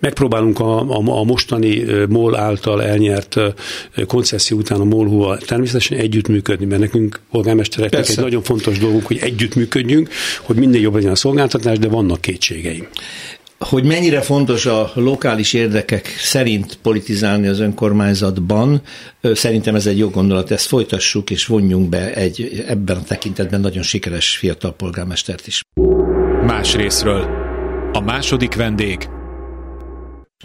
Megpróbálunk 0.00 0.60
a, 0.60 0.80
a, 0.80 1.02
a 1.06 1.24
mostani 1.24 1.84
MOL 2.08 2.36
által 2.36 2.82
elnyert 2.82 3.36
koncesszió 4.06 4.56
után 4.56 4.80
a 4.80 4.84
mol 4.84 5.38
természetesen 5.38 5.98
együttműködni, 5.98 6.66
mert 6.66 6.80
nekünk 6.80 7.20
polgármestereknek 7.30 8.00
Persze. 8.00 8.16
egy 8.16 8.24
nagyon 8.24 8.42
fontos 8.42 8.78
dolgunk, 8.78 9.06
hogy 9.06 9.18
együttműködjünk, 9.18 10.08
hogy 10.42 10.56
minden 10.56 10.80
jobb 10.80 10.94
legyen 10.94 11.10
a 11.10 11.16
szolgáltatás, 11.16 11.78
de 11.78 11.88
vannak 11.88 12.20
kétségeim 12.20 12.88
hogy 13.62 13.84
mennyire 13.84 14.20
fontos 14.20 14.66
a 14.66 14.90
lokális 14.94 15.52
érdekek 15.52 16.06
szerint 16.06 16.78
politizálni 16.82 17.46
az 17.46 17.60
önkormányzatban, 17.60 18.82
szerintem 19.32 19.74
ez 19.74 19.86
egy 19.86 19.98
jó 19.98 20.08
gondolat, 20.08 20.50
ezt 20.50 20.66
folytassuk 20.66 21.30
és 21.30 21.46
vonjunk 21.46 21.88
be 21.88 22.14
egy 22.14 22.64
ebben 22.68 22.96
a 22.96 23.02
tekintetben 23.02 23.60
nagyon 23.60 23.82
sikeres 23.82 24.36
fiatal 24.36 24.74
polgármestert 24.74 25.46
is. 25.46 25.62
Más 26.46 26.74
részről. 26.74 27.26
A 27.92 28.00
második 28.00 28.54
vendég. 28.54 29.08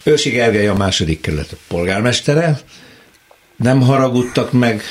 Ősi 0.03 0.29
Gergely 0.29 0.67
a 0.67 0.75
második 0.75 1.21
kerület 1.21 1.57
polgármestere. 1.67 2.59
Nem 3.55 3.81
haragudtak 3.81 4.51
meg 4.51 4.81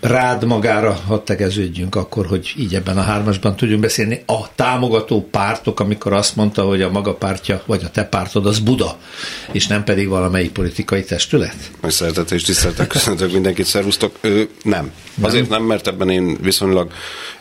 rád 0.00 0.44
magára 0.44 0.92
hadd 0.92 1.24
tegeződjünk 1.24 1.94
akkor, 1.94 2.26
hogy 2.26 2.52
így 2.56 2.74
ebben 2.74 2.98
a 2.98 3.02
hármasban 3.02 3.56
tudjunk 3.56 3.80
beszélni. 3.80 4.22
A 4.26 4.54
támogató 4.54 5.28
pártok, 5.30 5.80
amikor 5.80 6.12
azt 6.12 6.36
mondta, 6.36 6.62
hogy 6.62 6.82
a 6.82 6.90
maga 6.90 7.14
pártja, 7.14 7.62
vagy 7.66 7.84
a 7.84 7.90
te 7.90 8.04
pártod 8.04 8.46
az 8.46 8.58
Buda, 8.58 8.98
és 9.52 9.66
nem 9.66 9.84
pedig 9.84 10.08
valamelyik 10.08 10.52
politikai 10.52 11.04
testület? 11.04 11.70
Szeretettel 11.82 12.36
és 12.36 12.42
tiszteltek, 12.42 12.86
köszöntök 12.86 13.32
mindenkit, 13.32 13.66
szervusztok. 13.66 14.16
Ö, 14.20 14.42
nem. 14.62 14.92
nem. 15.14 15.24
Azért 15.24 15.48
nem, 15.48 15.62
mert 15.62 15.86
ebben 15.86 16.10
én 16.10 16.36
viszonylag 16.40 16.92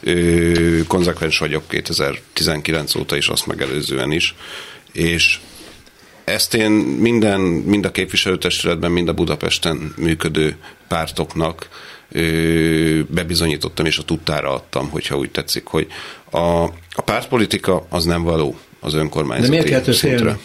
ö, 0.02 0.80
konzekvens 0.88 1.38
vagyok 1.38 1.68
2019 1.68 2.96
óta 2.96 3.18
is, 3.18 3.28
azt 3.28 3.46
megelőzően 3.46 4.12
is, 4.12 4.36
és 4.92 5.40
ezt 6.24 6.54
én 6.54 6.72
minden, 6.72 7.40
mind 7.42 7.86
a 7.86 7.92
képviselőtestületben, 7.92 8.92
mind 8.92 9.08
a 9.08 9.14
Budapesten 9.14 9.94
működő 9.98 10.58
pártoknak 10.88 11.68
bebizonyítottam 13.08 13.86
és 13.86 13.98
a 13.98 14.04
tudtára 14.04 14.54
adtam, 14.54 14.90
hogyha 14.90 15.18
úgy 15.18 15.32
tetszik, 15.32 15.66
hogy 15.66 15.88
a, 16.32 16.64
a 16.92 17.02
pártpolitika 17.06 17.86
az 17.90 18.06
nem 18.06 18.24
való 18.24 18.58
az 18.80 18.94
önkormányzati 18.94 19.58
De 19.58 19.64
miért 19.64 19.86
kell 19.86 19.94
szintre. 19.94 20.38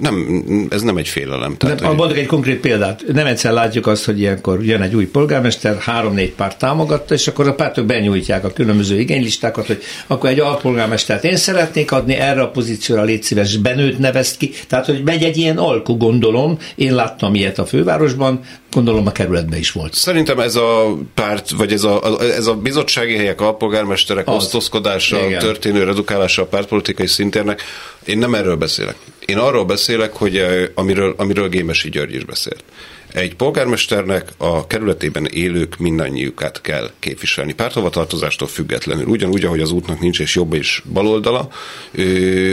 Nem, 0.00 0.42
ez 0.70 0.82
nem 0.82 0.96
egy 0.96 1.08
félelem. 1.08 1.56
Tehát, 1.56 1.80
nem, 1.80 1.94
mondok 1.94 2.16
egy 2.16 2.26
konkrét 2.26 2.60
példát. 2.60 3.02
Nem 3.12 3.26
egyszer 3.26 3.52
látjuk 3.52 3.86
azt, 3.86 4.04
hogy 4.04 4.20
ilyenkor 4.20 4.64
jön 4.64 4.82
egy 4.82 4.94
új 4.94 5.06
polgármester, 5.06 5.78
három-négy 5.78 6.32
párt 6.32 6.58
támogatta, 6.58 7.14
és 7.14 7.26
akkor 7.28 7.48
a 7.48 7.54
pártok 7.54 7.86
benyújtják 7.86 8.44
a 8.44 8.52
különböző 8.52 9.00
igénylistákat, 9.00 9.66
hogy 9.66 9.82
akkor 10.06 10.30
egy 10.30 10.40
alpolgármestert 10.40 11.24
én 11.24 11.36
szeretnék 11.36 11.92
adni, 11.92 12.14
erre 12.14 12.42
a 12.42 12.50
pozícióra 12.50 13.02
légy 13.02 13.22
szíves, 13.22 13.56
benőt 13.56 13.98
nevezt 13.98 14.36
ki. 14.36 14.50
Tehát, 14.68 14.86
hogy 14.86 15.02
megy 15.04 15.24
egy 15.24 15.36
ilyen 15.36 15.58
alku, 15.58 15.96
gondolom. 15.96 16.58
Én 16.74 16.94
láttam 16.94 17.34
ilyet 17.34 17.58
a 17.58 17.66
fővárosban, 17.66 18.40
gondolom 18.72 19.06
a 19.06 19.12
kerületben 19.12 19.58
is 19.58 19.72
volt. 19.72 19.94
Szerintem 19.94 20.38
ez 20.38 20.56
a 20.56 20.96
párt, 21.14 21.50
vagy 21.50 21.72
ez 21.72 21.84
a, 21.84 22.18
ez 22.36 22.46
a 22.46 22.54
bizottsági 22.54 23.16
helyek, 23.16 23.40
alpolgármesterek 23.40 24.28
az. 24.28 24.34
osztozkodása, 24.34 25.26
Igen. 25.26 25.38
történő 25.38 25.84
redukálása 25.84 26.42
a 26.42 26.46
pártpolitikai 26.46 27.06
szintérnek, 27.06 27.62
én 28.04 28.18
nem 28.18 28.34
erről 28.34 28.56
beszélek. 28.56 28.96
Én 29.26 29.38
arról 29.38 29.64
beszélek, 29.64 29.89
hogy 30.12 30.36
eh, 30.36 30.68
amiről, 30.74 31.14
amiről 31.16 31.48
Gémesi 31.48 31.88
György 31.88 32.14
is 32.14 32.24
beszélt. 32.24 32.64
Egy 33.12 33.34
polgármesternek 33.34 34.28
a 34.36 34.66
kerületében 34.66 35.26
élők 35.26 35.78
mindannyiukat 35.78 36.60
kell 36.60 36.90
képviselni, 36.98 37.52
párthovatartozástól 37.52 38.48
függetlenül. 38.48 39.04
Ugyanúgy, 39.04 39.44
ahogy 39.44 39.60
az 39.60 39.72
útnak 39.72 40.00
nincs 40.00 40.20
és 40.20 40.34
jobb 40.34 40.54
és 40.54 40.82
baloldala, 40.92 41.48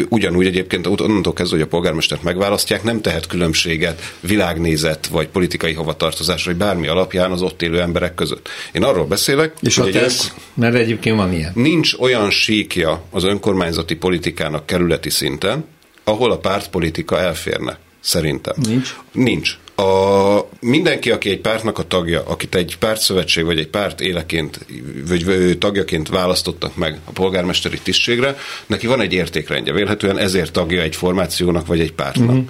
ugyanúgy 0.10 0.46
egyébként 0.46 0.88
onnantól 0.88 1.34
kezdve, 1.34 1.58
hogy 1.58 1.66
a 1.66 1.70
polgármestert 1.70 2.24
megválasztják, 2.24 2.84
nem 2.84 3.02
tehet 3.02 3.28
különbséget 3.28 4.14
világnézet 4.20 5.08
vagy 5.08 5.28
politikai 5.28 5.74
hovatartozás, 5.74 6.46
vagy 6.46 6.56
bármi 6.56 6.88
alapján 6.88 7.32
az 7.32 7.42
ott 7.42 7.62
élő 7.62 7.82
emberek 7.82 8.16
között. 8.16 8.50
Én 8.72 8.84
arról 8.84 9.06
beszélek, 9.06 9.54
és 9.62 9.78
hogy 9.78 9.92
tesz, 9.92 10.34
mert 10.54 10.76
egyébként 10.76 11.16
van 11.16 11.34
ilyen. 11.34 11.52
Nincs 11.56 11.94
olyan 11.94 12.30
síkja 12.30 13.04
az 13.12 13.24
önkormányzati 13.24 13.96
politikának 13.96 14.66
kerületi 14.66 15.10
szinten, 15.10 15.66
ahol 16.08 16.32
a 16.32 16.38
pártpolitika 16.38 17.20
elférne. 17.20 17.78
Szerintem. 18.00 18.56
Nincs. 18.68 18.96
Nincs. 19.12 19.58
A, 19.76 20.50
mindenki, 20.60 21.12
aki 21.12 21.30
egy 21.30 21.40
pártnak 21.40 21.78
a 21.78 21.84
tagja, 21.84 22.24
akit 22.26 22.56
egy 22.56 22.78
pártszövetség 22.80 23.46
vagy 23.46 23.60
egy 23.60 23.68
párt 23.68 24.02
éleként, 24.02 24.66
vagy 25.08 25.58
tagjaként 25.60 26.10
választottak 26.10 26.76
meg 26.76 27.00
a 27.06 27.12
polgármesteri 27.12 27.80
tisztségre, 27.84 28.38
neki 28.66 28.88
van 28.88 29.02
egy 29.02 29.14
értékrendje. 29.14 29.74
Vélhetően 29.74 30.18
ezért 30.18 30.52
tagja 30.52 30.82
egy 30.82 30.96
formációnak 30.96 31.68
vagy 31.68 31.80
egy 31.80 31.94
pártnak. 31.94 32.28
Uh-huh. 32.28 32.48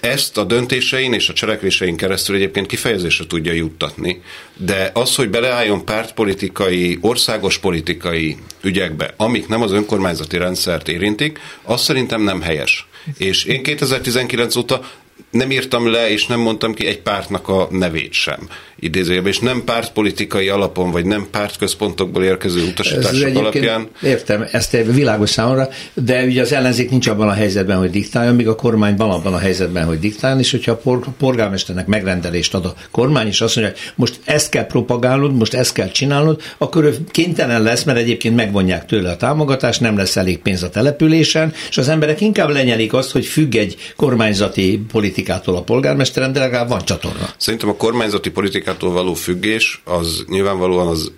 Ezt 0.00 0.38
a 0.38 0.44
döntésein 0.44 1.12
és 1.12 1.28
a 1.28 1.32
cselekvésein 1.32 1.96
keresztül 1.96 2.36
egyébként 2.36 2.66
kifejezésre 2.66 3.26
tudja 3.26 3.52
juttatni, 3.52 4.22
de 4.56 4.90
az, 4.94 5.14
hogy 5.14 5.30
beleálljon 5.30 5.84
pártpolitikai, 5.84 6.98
országos 7.00 7.58
politikai 7.58 8.36
ügyekbe, 8.60 9.14
amik 9.16 9.48
nem 9.48 9.62
az 9.62 9.72
önkormányzati 9.72 10.36
rendszert 10.36 10.88
érintik, 10.88 11.38
az 11.62 11.80
szerintem 11.80 12.22
nem 12.22 12.40
helyes. 12.40 12.86
És 13.16 13.44
én 13.44 13.62
2019 13.62 14.56
óta 14.56 14.80
nem 15.30 15.50
írtam 15.50 15.90
le, 15.90 16.10
és 16.10 16.26
nem 16.26 16.40
mondtam 16.40 16.74
ki 16.74 16.86
egy 16.86 17.00
pártnak 17.00 17.48
a 17.48 17.68
nevét 17.70 18.12
sem 18.12 18.48
idézőjelben, 18.80 19.32
és 19.32 19.38
nem 19.38 19.64
pártpolitikai 19.64 20.48
alapon, 20.48 20.90
vagy 20.90 21.04
nem 21.04 21.26
pártközpontokból 21.30 22.24
érkező 22.24 22.62
utasítások 22.62 23.36
alapján. 23.36 23.88
Értem, 24.02 24.46
ezt 24.52 24.70
világos 24.70 25.30
számomra, 25.30 25.68
de 25.94 26.24
ugye 26.24 26.40
az 26.40 26.52
ellenzék 26.52 26.90
nincs 26.90 27.06
abban 27.06 27.28
a 27.28 27.32
helyzetben, 27.32 27.78
hogy 27.78 27.90
diktáljon, 27.90 28.34
míg 28.34 28.48
a 28.48 28.54
kormány 28.54 28.96
van 28.96 29.10
abban 29.10 29.34
a 29.34 29.38
helyzetben, 29.38 29.84
hogy 29.84 29.98
diktáljon, 29.98 30.38
és 30.38 30.50
hogyha 30.50 30.72
a 30.84 30.98
polgármesternek 31.18 31.86
megrendelést 31.86 32.54
ad 32.54 32.64
a 32.64 32.74
kormány, 32.90 33.26
és 33.26 33.40
azt 33.40 33.56
mondja, 33.56 33.74
hogy 33.74 33.92
most 33.94 34.20
ezt 34.24 34.50
kell 34.50 34.66
propagálnod, 34.66 35.36
most 35.36 35.54
ezt 35.54 35.72
kell 35.72 35.90
csinálnod, 35.90 36.42
akkor 36.58 36.84
ő 36.84 36.96
kénytelen 37.10 37.62
lesz, 37.62 37.84
mert 37.84 37.98
egyébként 37.98 38.36
megvonják 38.36 38.86
tőle 38.86 39.10
a 39.10 39.16
támogatást, 39.16 39.80
nem 39.80 39.96
lesz 39.96 40.16
elég 40.16 40.38
pénz 40.38 40.62
a 40.62 40.70
településen, 40.70 41.52
és 41.68 41.78
az 41.78 41.88
emberek 41.88 42.20
inkább 42.20 42.48
lenyelik 42.48 42.92
azt, 42.92 43.10
hogy 43.10 43.26
függ 43.26 43.54
egy 43.54 43.76
kormányzati 43.96 44.82
politikától 45.18 45.56
a 45.56 45.62
polgármesteren, 45.62 46.32
de 46.32 46.40
legalább 46.40 46.68
van 46.68 46.84
csatorna. 46.84 47.28
Szerintem 47.36 47.68
a 47.68 47.76
kormányzati 47.76 48.30
politikától 48.30 48.92
való 48.92 49.14
függés 49.14 49.80
az 49.84 50.24
nyilvánvalóan 50.28 50.86
az 50.86 51.12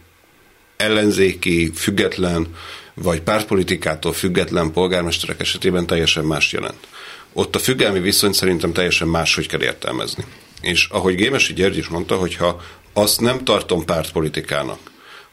ellenzéki, 0.76 1.70
független 1.74 2.46
vagy 2.94 3.20
pártpolitikától 3.20 4.12
független 4.12 4.72
polgármesterek 4.72 5.40
esetében 5.40 5.86
teljesen 5.86 6.24
más 6.24 6.52
jelent. 6.52 6.86
Ott 7.32 7.54
a 7.54 7.58
függelmi 7.58 8.00
viszony 8.00 8.32
szerintem 8.32 8.72
teljesen 8.72 9.08
máshogy 9.08 9.46
kell 9.46 9.62
értelmezni. 9.62 10.24
És 10.60 10.88
ahogy 10.90 11.14
Gémesi 11.14 11.52
György 11.52 11.76
is 11.76 11.88
mondta, 11.88 12.16
hogyha 12.16 12.60
azt 12.92 13.20
nem 13.20 13.44
tartom 13.44 13.84
pártpolitikának, 13.84 14.78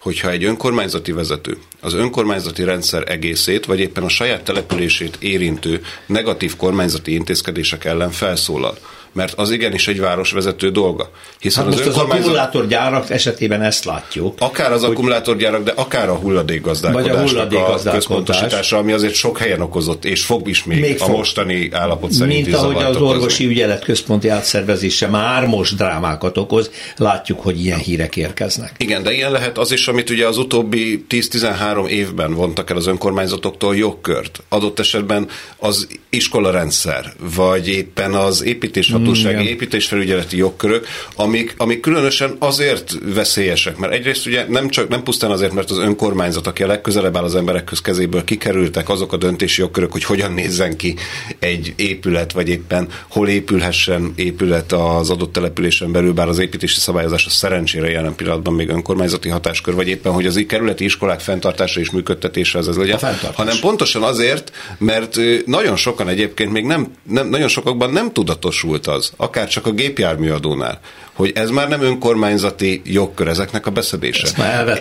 hogyha 0.07 0.31
egy 0.31 0.43
önkormányzati 0.43 1.11
vezető 1.11 1.57
az 1.81 1.93
önkormányzati 1.93 2.63
rendszer 2.63 3.11
egészét, 3.11 3.65
vagy 3.65 3.79
éppen 3.79 4.03
a 4.03 4.09
saját 4.09 4.43
települését 4.43 5.17
érintő 5.19 5.81
negatív 6.05 6.55
kormányzati 6.55 7.13
intézkedések 7.13 7.85
ellen 7.85 8.11
felszólal, 8.11 8.77
mert 9.11 9.33
az 9.33 9.51
igenis 9.51 9.87
egy 9.87 9.99
városvezető 9.99 10.69
dolga. 10.69 11.09
Hiszen 11.39 11.63
hát 11.63 11.73
az, 11.73 11.77
most 11.77 11.87
önkormányzat... 11.87 12.19
az 12.19 12.25
akkumulátorgyárak 12.25 13.09
esetében 13.09 13.61
ezt 13.61 13.85
látjuk. 13.85 14.35
Akár 14.39 14.71
az 14.71 14.81
hogy... 14.81 14.91
akkumulátorgyárak, 14.91 15.63
de 15.63 15.71
akár 15.75 16.09
a 16.09 16.15
hulladékgazdálkodásnak 16.15 17.85
a, 17.85 17.89
a 17.89 17.91
központosítása, 17.91 18.77
ami 18.77 18.91
azért 18.91 19.13
sok 19.13 19.37
helyen 19.37 19.61
okozott, 19.61 20.05
és 20.05 20.25
fog 20.25 20.47
is 20.47 20.63
még, 20.63 20.79
még 20.79 21.01
a 21.01 21.05
fog. 21.05 21.15
mostani 21.15 21.69
állapot 21.71 22.11
szerint 22.11 22.45
Mint 22.45 22.57
ahogy 22.57 22.83
az 22.83 22.95
orvosi 22.95 23.45
ügyelet 23.45 23.83
központi 23.83 24.27
átszervezése 24.27 25.07
már 25.07 25.45
most 25.45 25.75
drámákat 25.75 26.37
okoz, 26.37 26.71
látjuk, 26.97 27.41
hogy 27.41 27.65
ilyen 27.65 27.79
hírek 27.79 28.15
érkeznek. 28.15 28.71
Igen, 28.77 29.03
de 29.03 29.13
ilyen 29.13 29.31
lehet 29.31 29.57
az 29.57 29.71
is, 29.71 29.87
amit 29.87 30.09
ugye 30.09 30.27
az 30.27 30.37
utóbbi 30.37 31.05
10-13 31.09 31.87
évben 31.87 32.33
vontak 32.33 32.69
el 32.69 32.77
az 32.77 32.87
önkormányzatoktól 32.87 33.75
jogkört. 33.75 34.43
Adott 34.49 34.79
esetben 34.79 35.27
az 35.57 35.87
iskolarendszer, 36.09 37.13
vagy 37.35 37.67
éppen 37.67 38.13
az 38.13 38.43
építés 38.43 38.89
hatósági 38.97 39.43
mm, 39.43 39.47
építésfelügyeleti 39.47 40.37
jogkörök, 40.37 40.87
amik, 41.15 41.53
amik 41.57 41.79
különösen 41.79 42.35
azért 42.39 42.93
veszélyesek, 43.13 43.77
mert 43.77 43.93
egyrészt 43.93 44.25
ugye 44.25 44.45
nem, 44.49 44.69
csak, 44.69 44.89
nem 44.89 45.03
pusztán 45.03 45.31
azért, 45.31 45.53
mert 45.53 45.69
az 45.71 45.77
önkormányzat, 45.77 46.47
aki 46.47 46.63
a 46.63 46.67
legközelebb 46.67 47.17
áll 47.17 47.23
az 47.23 47.35
emberek 47.35 47.71
kezéből 47.83 48.23
kikerültek 48.23 48.89
azok 48.89 49.13
a 49.13 49.17
döntési 49.17 49.61
jogkörök, 49.61 49.91
hogy 49.91 50.03
hogyan 50.03 50.31
nézzen 50.31 50.77
ki 50.77 50.95
egy 51.39 51.73
épület, 51.75 52.31
vagy 52.31 52.49
éppen 52.49 52.87
hol 53.09 53.27
épülhessen 53.27 54.13
épület 54.15 54.71
az 54.71 55.09
adott 55.09 55.33
településen 55.33 55.91
belül, 55.91 56.13
bár 56.13 56.27
az 56.27 56.39
építési 56.39 56.79
szabályozás 56.79 57.25
a 57.25 57.29
szerencsére 57.29 57.89
jelen 57.89 58.15
pillanatban 58.15 58.53
még 58.53 58.69
önkormányzati 58.69 59.29
hatáskör, 59.29 59.73
vagy 59.73 59.87
éppen, 59.87 60.11
hogy 60.11 60.25
az 60.25 60.45
kerületi 60.47 60.83
iskolák 60.83 61.19
fenntartása 61.19 61.79
és 61.79 61.91
működtetése 61.91 62.57
az 62.57 62.67
ez 62.67 62.77
legyen, 62.77 62.99
hanem 63.33 63.55
pontosan 63.61 64.03
azért, 64.03 64.51
mert 64.77 65.17
nagyon 65.45 65.75
sokan 65.75 66.07
egyébként 66.07 66.51
még 66.51 66.65
nem, 66.65 66.91
nem 67.03 67.29
nagyon 67.29 67.47
sokakban 67.47 67.91
nem 67.91 68.11
tudatosult 68.11 68.86
az, 68.87 69.11
akár 69.15 69.47
csak 69.47 69.65
a 69.65 69.71
gépjárműadónál, 69.71 70.79
hogy 71.17 71.31
ez 71.35 71.49
már 71.49 71.67
nem 71.67 71.81
önkormányzati 71.81 72.81
jogkör 72.85 73.27
ezeknek 73.27 73.65
a 73.65 73.71
beszedése. 73.71 74.27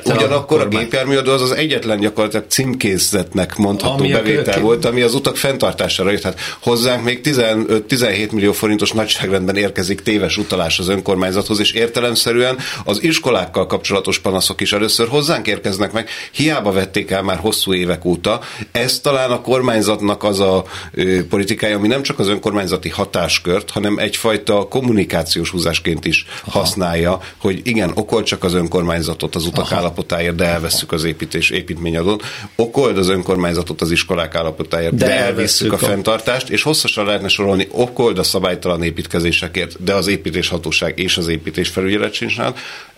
Ugyanakkor 0.04 0.60
a, 0.60 0.64
a 0.64 0.68
gépjárműadó 0.68 1.32
az 1.32 1.42
az 1.42 1.52
egyetlen 1.52 2.00
gyakorlatilag 2.00 2.46
címkézetnek 2.48 3.56
mondható 3.56 3.94
ami 3.94 4.12
bevétel 4.12 4.60
volt, 4.60 4.84
ami 4.84 5.00
az 5.00 5.14
utak 5.14 5.36
fenntartására 5.36 6.10
jött. 6.10 6.22
Hát 6.22 6.40
hozzánk 6.60 7.04
még 7.04 7.20
15-17 7.24 8.30
millió 8.32 8.52
forintos 8.52 8.92
nagyságrendben 8.92 9.56
érkezik 9.56 10.02
téves 10.02 10.36
utalás 10.38 10.78
az 10.78 10.88
önkormányzathoz, 10.88 11.60
és 11.60 11.72
értelemszerűen 11.72 12.56
az 12.84 13.02
iskolákkal 13.02 13.66
kapcsolatos 13.66 14.18
panaszok 14.18 14.60
is 14.60 14.72
először 14.72 15.08
hozzánk 15.08 15.46
érkeznek 15.46 15.92
meg, 15.92 16.08
hiába 16.32 16.72
vették 16.72 17.10
el 17.10 17.22
már 17.22 17.36
hosszú 17.36 17.74
évek 17.74 18.04
óta. 18.04 18.40
Ez 18.72 19.00
talán 19.00 19.30
a 19.30 19.40
kormányzatnak 19.40 20.24
az 20.24 20.40
a 20.40 20.64
ö, 20.94 21.26
politikája, 21.26 21.76
ami 21.76 21.88
nem 21.88 22.02
csak 22.02 22.18
az 22.18 22.28
önkormányzati 22.28 22.88
hatáskört, 22.88 23.70
hanem 23.70 23.98
egyfajta 23.98 24.66
kommunikációs 24.68 25.50
húzásként 25.50 26.04
is 26.04 26.25
Aha. 26.44 26.58
használja, 26.58 27.20
hogy 27.36 27.60
igen, 27.64 27.92
okol 27.94 28.22
csak 28.22 28.44
az 28.44 28.54
önkormányzatot 28.54 29.34
az 29.34 29.46
utak 29.46 29.64
Aha. 29.64 29.76
állapotáért, 29.76 30.34
de 30.34 30.44
elveszük 30.44 30.92
az 30.92 31.04
építés 31.04 31.50
építményadót, 31.50 32.22
okold 32.56 32.98
az 32.98 33.08
önkormányzatot 33.08 33.80
az 33.80 33.90
iskolák 33.90 34.34
állapotáért, 34.34 34.94
de, 34.94 35.06
de 35.06 35.16
elveszük 35.16 35.72
a, 35.72 35.74
a 35.74 35.78
fenntartást, 35.78 36.48
és 36.48 36.62
hosszasan 36.62 37.04
lehetne 37.04 37.28
sorolni, 37.28 37.68
okold 37.70 38.18
a 38.18 38.22
szabálytalan 38.22 38.82
építkezésekért, 38.82 39.82
de 39.82 39.94
az 39.94 40.06
építéshatóság 40.06 40.98
és 40.98 41.16
az 41.16 41.28
építés 41.28 41.68
felügyelet 41.68 42.12
sincs 42.12 42.36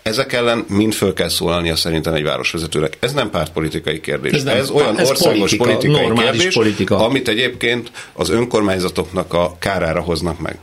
ezek 0.01 0.33
ellen 0.33 0.65
mind 0.67 0.93
föl 0.93 1.13
kell 1.13 1.29
szólalnia 1.29 1.75
szerintem 1.75 2.13
egy 2.13 2.23
városvezetőnek. 2.23 2.97
Ez 2.99 3.13
nem 3.13 3.29
pártpolitikai 3.29 3.99
kérdés. 3.99 4.31
Ez, 4.31 4.43
nem, 4.43 4.57
ez 4.57 4.69
olyan 4.69 4.99
ez 4.99 5.09
országos 5.09 5.55
politika, 5.55 5.93
politikai 5.93 6.25
kérdés, 6.25 6.53
politika. 6.53 7.05
amit 7.05 7.27
egyébként 7.27 7.91
az 8.13 8.29
önkormányzatoknak 8.29 9.33
a 9.33 9.55
kárára 9.59 10.01
hoznak 10.01 10.39
meg. 10.39 10.59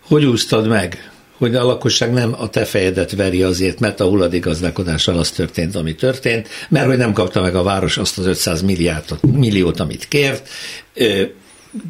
Hogy 0.00 0.24
úsztad 0.24 0.66
meg? 0.66 1.12
Hogy 1.38 1.54
a 1.54 1.64
lakosság 1.64 2.12
nem 2.12 2.34
a 2.38 2.48
te 2.48 2.64
fejedet 2.64 3.16
veri 3.16 3.42
azért, 3.42 3.80
mert 3.80 4.00
a 4.00 4.04
hulladékgazdálkodással 4.04 5.18
az 5.18 5.30
történt, 5.30 5.76
ami 5.76 5.94
történt, 5.94 6.48
mert 6.68 6.86
hogy 6.86 6.96
nem 6.96 7.12
kapta 7.12 7.40
meg 7.40 7.54
a 7.54 7.62
város 7.62 7.96
azt 7.98 8.18
az 8.18 8.26
500 8.26 8.62
milliárd, 8.62 9.04
milliót, 9.20 9.80
amit 9.80 10.08
kért, 10.08 10.48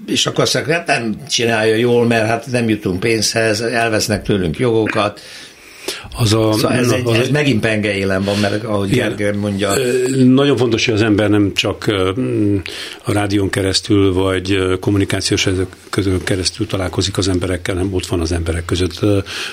és 0.06 0.26
akkor 0.26 0.44
azt 0.44 0.56
hát 0.56 0.86
nem 0.86 1.16
csinálja 1.28 1.74
jól, 1.74 2.06
mert 2.06 2.26
hát 2.26 2.46
nem 2.46 2.68
jutunk 2.68 3.00
pénzhez, 3.00 3.60
elvesznek 3.60 4.22
tőlünk 4.22 4.58
jogokat, 4.58 5.20
az 6.16 6.32
a, 6.32 6.52
szóval 6.52 6.72
ez, 6.72 6.90
egy, 6.90 7.06
az 7.06 7.18
ez 7.18 7.28
megint 7.28 7.60
pengeélem 7.60 8.24
van, 8.24 8.38
mert 8.38 8.64
ahogy 8.64 8.88
Gergely 8.88 9.32
mondja. 9.32 9.72
Nagyon 10.24 10.56
fontos, 10.56 10.84
hogy 10.84 10.94
az 10.94 11.02
ember 11.02 11.30
nem 11.30 11.54
csak 11.54 11.94
a 13.04 13.12
rádión 13.12 13.50
keresztül, 13.50 14.12
vagy 14.12 14.78
kommunikációs 14.80 15.48
közön 15.90 16.24
keresztül 16.24 16.66
találkozik 16.66 17.18
az 17.18 17.28
emberekkel, 17.28 17.74
nem 17.74 17.88
ott 17.92 18.06
van 18.06 18.20
az 18.20 18.32
emberek 18.32 18.64
között. 18.64 19.00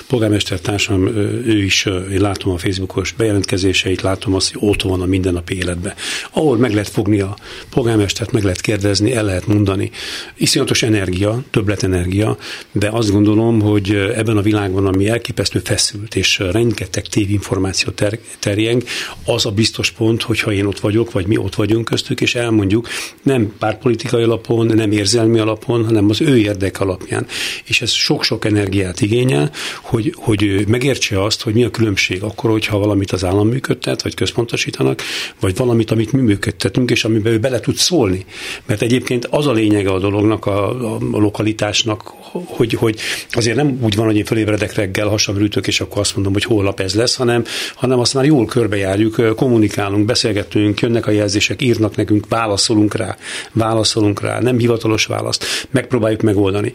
Polgármester 0.06 0.60
társam, 0.60 1.06
ő 1.46 1.62
is, 1.62 1.84
én 2.12 2.20
látom 2.20 2.52
a 2.52 2.58
Facebookos 2.58 3.12
bejelentkezéseit, 3.12 4.02
látom 4.02 4.34
azt, 4.34 4.52
hogy 4.52 4.68
ott 4.68 4.82
van 4.82 5.00
a 5.00 5.06
mindennapi 5.06 5.56
életben. 5.56 5.94
Ahol 6.30 6.56
meg 6.56 6.70
lehet 6.70 6.88
fogni 6.88 7.20
a 7.20 7.36
polgármestert, 7.70 8.32
meg 8.32 8.42
lehet 8.42 8.60
kérdezni, 8.60 9.14
el 9.14 9.24
lehet 9.24 9.46
mondani. 9.46 9.90
Iszonyatos 10.36 10.82
energia, 10.82 11.42
többlet 11.50 11.82
energia, 11.82 12.36
de 12.72 12.88
azt 12.88 13.10
gondolom, 13.10 13.60
hogy 13.60 13.94
ebben 14.14 14.36
a 14.36 14.42
világban, 14.42 14.86
ami 14.86 15.08
elképesztő 15.08 15.60
feszült, 15.64 16.14
és 16.22 16.38
rengeteg 16.38 17.06
tévinformáció 17.06 17.90
ter- 17.90 18.20
terjeng, 18.38 18.82
az 19.24 19.46
a 19.46 19.50
biztos 19.50 19.90
pont, 19.90 20.22
hogyha 20.22 20.52
én 20.52 20.64
ott 20.64 20.80
vagyok, 20.80 21.12
vagy 21.12 21.26
mi 21.26 21.36
ott 21.36 21.54
vagyunk 21.54 21.84
köztük, 21.84 22.20
és 22.20 22.34
elmondjuk 22.34 22.88
nem 23.22 23.54
pártpolitikai 23.58 24.22
alapon, 24.22 24.66
nem 24.66 24.92
érzelmi 24.92 25.38
alapon, 25.38 25.84
hanem 25.84 26.08
az 26.08 26.20
ő 26.20 26.38
érdek 26.38 26.80
alapján. 26.80 27.26
És 27.64 27.82
ez 27.82 27.90
sok-sok 27.90 28.44
energiát 28.44 29.00
igényel, 29.00 29.50
hogy, 29.80 30.14
hogy 30.16 30.64
megértse 30.68 31.22
azt, 31.22 31.42
hogy 31.42 31.54
mi 31.54 31.64
a 31.64 31.70
különbség 31.70 32.22
akkor, 32.22 32.50
hogyha 32.50 32.78
valamit 32.78 33.10
az 33.10 33.24
állam 33.24 33.48
működtet, 33.48 34.02
vagy 34.02 34.14
központosítanak, 34.14 35.02
vagy 35.40 35.56
valamit, 35.56 35.90
amit 35.90 36.12
mi 36.12 36.20
működtetünk, 36.20 36.90
és 36.90 37.04
amiben 37.04 37.32
ő 37.32 37.38
bele 37.38 37.60
tud 37.60 37.76
szólni. 37.76 38.24
Mert 38.66 38.82
egyébként 38.82 39.26
az 39.30 39.46
a 39.46 39.52
lényege 39.52 39.90
a 39.90 39.98
dolognak, 39.98 40.46
a, 40.46 40.94
a, 40.94 40.98
lokalitásnak, 41.10 42.02
hogy, 42.46 42.72
hogy 42.72 42.98
azért 43.30 43.56
nem 43.56 43.78
úgy 43.80 43.94
van, 43.94 44.06
hogy 44.06 44.16
én 44.16 44.24
fölébredek 44.24 44.74
reggel, 44.74 45.08
hasamrűtök, 45.08 45.66
és 45.66 45.80
akkor 45.80 46.00
azt 46.00 46.11
mondom, 46.14 46.32
hogy 46.32 46.44
holnap 46.44 46.80
ez 46.80 46.94
lesz, 46.94 47.16
hanem, 47.16 47.44
hanem 47.74 47.98
azt 47.98 48.14
már 48.14 48.24
jól 48.24 48.46
körbejárjuk, 48.46 49.34
kommunikálunk, 49.36 50.04
beszélgetünk, 50.04 50.80
jönnek 50.80 51.06
a 51.06 51.10
jelzések, 51.10 51.62
írnak 51.62 51.96
nekünk, 51.96 52.28
válaszolunk 52.28 52.94
rá, 52.94 53.16
válaszolunk 53.52 54.20
rá, 54.20 54.40
nem 54.40 54.58
hivatalos 54.58 55.06
választ, 55.06 55.44
megpróbáljuk 55.70 56.22
megoldani 56.22 56.72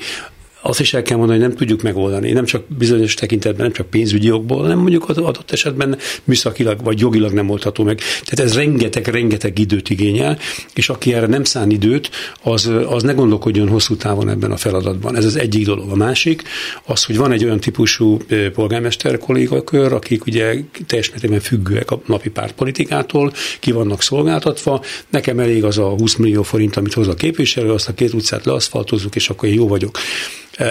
azt 0.67 0.79
is 0.79 0.93
el 0.93 1.01
kell 1.01 1.17
mondani, 1.17 1.39
hogy 1.39 1.47
nem 1.47 1.57
tudjuk 1.57 1.81
megoldani. 1.81 2.31
Nem 2.31 2.45
csak 2.45 2.63
bizonyos 2.77 3.13
tekintetben, 3.13 3.65
nem 3.65 3.73
csak 3.73 3.89
pénzügyi 3.89 4.27
jogból, 4.27 4.61
hanem 4.61 4.77
mondjuk 4.77 5.09
az 5.09 5.17
adott 5.17 5.51
esetben 5.51 5.97
műszakilag 6.23 6.83
vagy 6.83 6.99
jogilag 6.99 7.31
nem 7.31 7.49
oldható 7.49 7.83
meg. 7.83 8.01
Tehát 8.23 8.51
ez 8.51 8.55
rengeteg, 8.55 9.07
rengeteg 9.07 9.59
időt 9.59 9.89
igényel, 9.89 10.37
és 10.73 10.89
aki 10.89 11.13
erre 11.13 11.25
nem 11.25 11.43
szán 11.43 11.69
időt, 11.69 12.09
az, 12.43 12.71
az 12.87 13.03
ne 13.03 13.13
gondolkodjon 13.13 13.67
hosszú 13.67 13.95
távon 13.95 14.29
ebben 14.29 14.51
a 14.51 14.57
feladatban. 14.57 15.15
Ez 15.15 15.25
az 15.25 15.35
egyik 15.35 15.65
dolog. 15.65 15.91
A 15.91 15.95
másik, 15.95 16.43
az, 16.85 17.03
hogy 17.03 17.17
van 17.17 17.31
egy 17.31 17.43
olyan 17.43 17.59
típusú 17.59 18.17
polgármester 18.53 19.17
kollégakör, 19.17 19.93
akik 19.93 20.25
ugye 20.25 20.55
teljes 20.87 21.09
mértékben 21.09 21.39
függőek 21.39 21.91
a 21.91 22.01
napi 22.05 22.29
pártpolitikától, 22.29 23.33
ki 23.59 23.71
vannak 23.71 24.01
szolgáltatva. 24.01 24.83
Nekem 25.09 25.39
elég 25.39 25.63
az 25.63 25.77
a 25.77 25.89
20 25.89 26.15
millió 26.15 26.43
forint, 26.43 26.75
amit 26.75 26.93
hoz 26.93 27.07
a 27.07 27.13
képviselő, 27.13 27.71
azt 27.71 27.87
a 27.87 27.93
két 27.93 28.13
utcát 28.13 28.45
leaszfaltozzuk, 28.45 29.15
és 29.15 29.29
akkor 29.29 29.49
én 29.49 29.55
jó 29.55 29.67
vagyok 29.67 29.97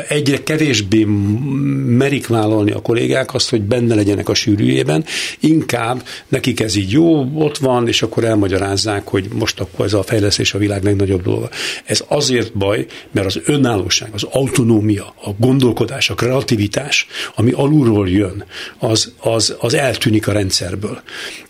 egyre 0.09 0.43
kevésbé 0.43 1.05
merik 1.87 2.27
vállalni 2.27 2.71
a 2.71 2.81
kollégák 2.81 3.35
azt, 3.35 3.51
hogy 3.51 3.63
benne 3.63 3.95
legyenek 3.95 4.29
a 4.29 4.35
sűrűjében, 4.35 5.05
inkább 5.41 6.03
nekik 6.29 6.61
ez 6.61 6.77
így 6.77 6.91
jó, 6.91 7.31
ott 7.35 7.59
van, 7.59 7.89
és 7.89 8.03
akkor 8.03 8.25
elmagyarázzák, 8.25 9.09
hogy 9.09 9.29
most 9.33 9.61
akkor 9.61 9.85
ez 9.85 9.93
a 9.93 10.03
fejlesztés 10.03 10.55
a 10.55 10.59
világ 10.59 10.83
legnagyobb 10.83 11.23
dolga. 11.23 11.49
Ez 11.85 12.05
azért 12.09 12.57
baj, 12.57 12.87
mert 13.11 13.27
az 13.27 13.41
önállóság, 13.45 14.11
az 14.13 14.23
autonómia, 14.31 15.15
a 15.23 15.31
gondolkodás, 15.39 16.11
a 16.11 16.15
kreativitás, 16.15 17.07
ami 17.35 17.53
alulról 17.53 18.09
jön, 18.09 18.45
az, 18.79 19.13
az, 19.19 19.57
az 19.59 19.75
eltűnik 19.75 20.29
a 20.29 20.33
rendszerből. 20.33 21.01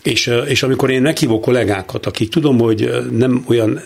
És, 0.03 0.31
és 0.47 0.63
amikor 0.63 0.89
én 0.89 1.01
meghívok 1.01 1.41
kollégákat, 1.41 2.05
akik 2.05 2.29
tudom, 2.29 2.59
hogy 2.59 2.89
nem 3.11 3.45
olyan 3.47 3.81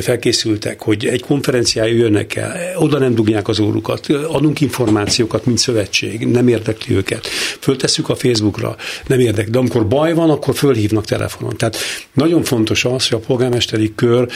felkészültek, 0.00 0.82
hogy 0.82 1.06
egy 1.06 1.22
konferenciája 1.22 1.94
jönnek 1.94 2.34
el, 2.36 2.76
oda 2.76 2.98
nem 2.98 3.14
dugják 3.14 3.48
az 3.48 3.59
órukat, 3.60 4.06
adunk 4.08 4.60
információkat, 4.60 5.46
mint 5.46 5.58
szövetség, 5.58 6.26
nem 6.26 6.48
érdekli 6.48 6.94
őket. 6.94 7.26
Föltesszük 7.60 8.08
a 8.08 8.14
Facebookra, 8.14 8.76
nem 9.06 9.20
érdekli. 9.20 9.50
De 9.50 9.58
amikor 9.58 9.88
baj 9.88 10.14
van, 10.14 10.30
akkor 10.30 10.54
fölhívnak 10.54 11.04
telefonon. 11.04 11.56
Tehát 11.56 11.76
nagyon 12.12 12.42
fontos 12.42 12.84
az, 12.84 13.08
hogy 13.08 13.20
a 13.22 13.26
polgármesteri 13.26 13.92
kör 13.94 14.28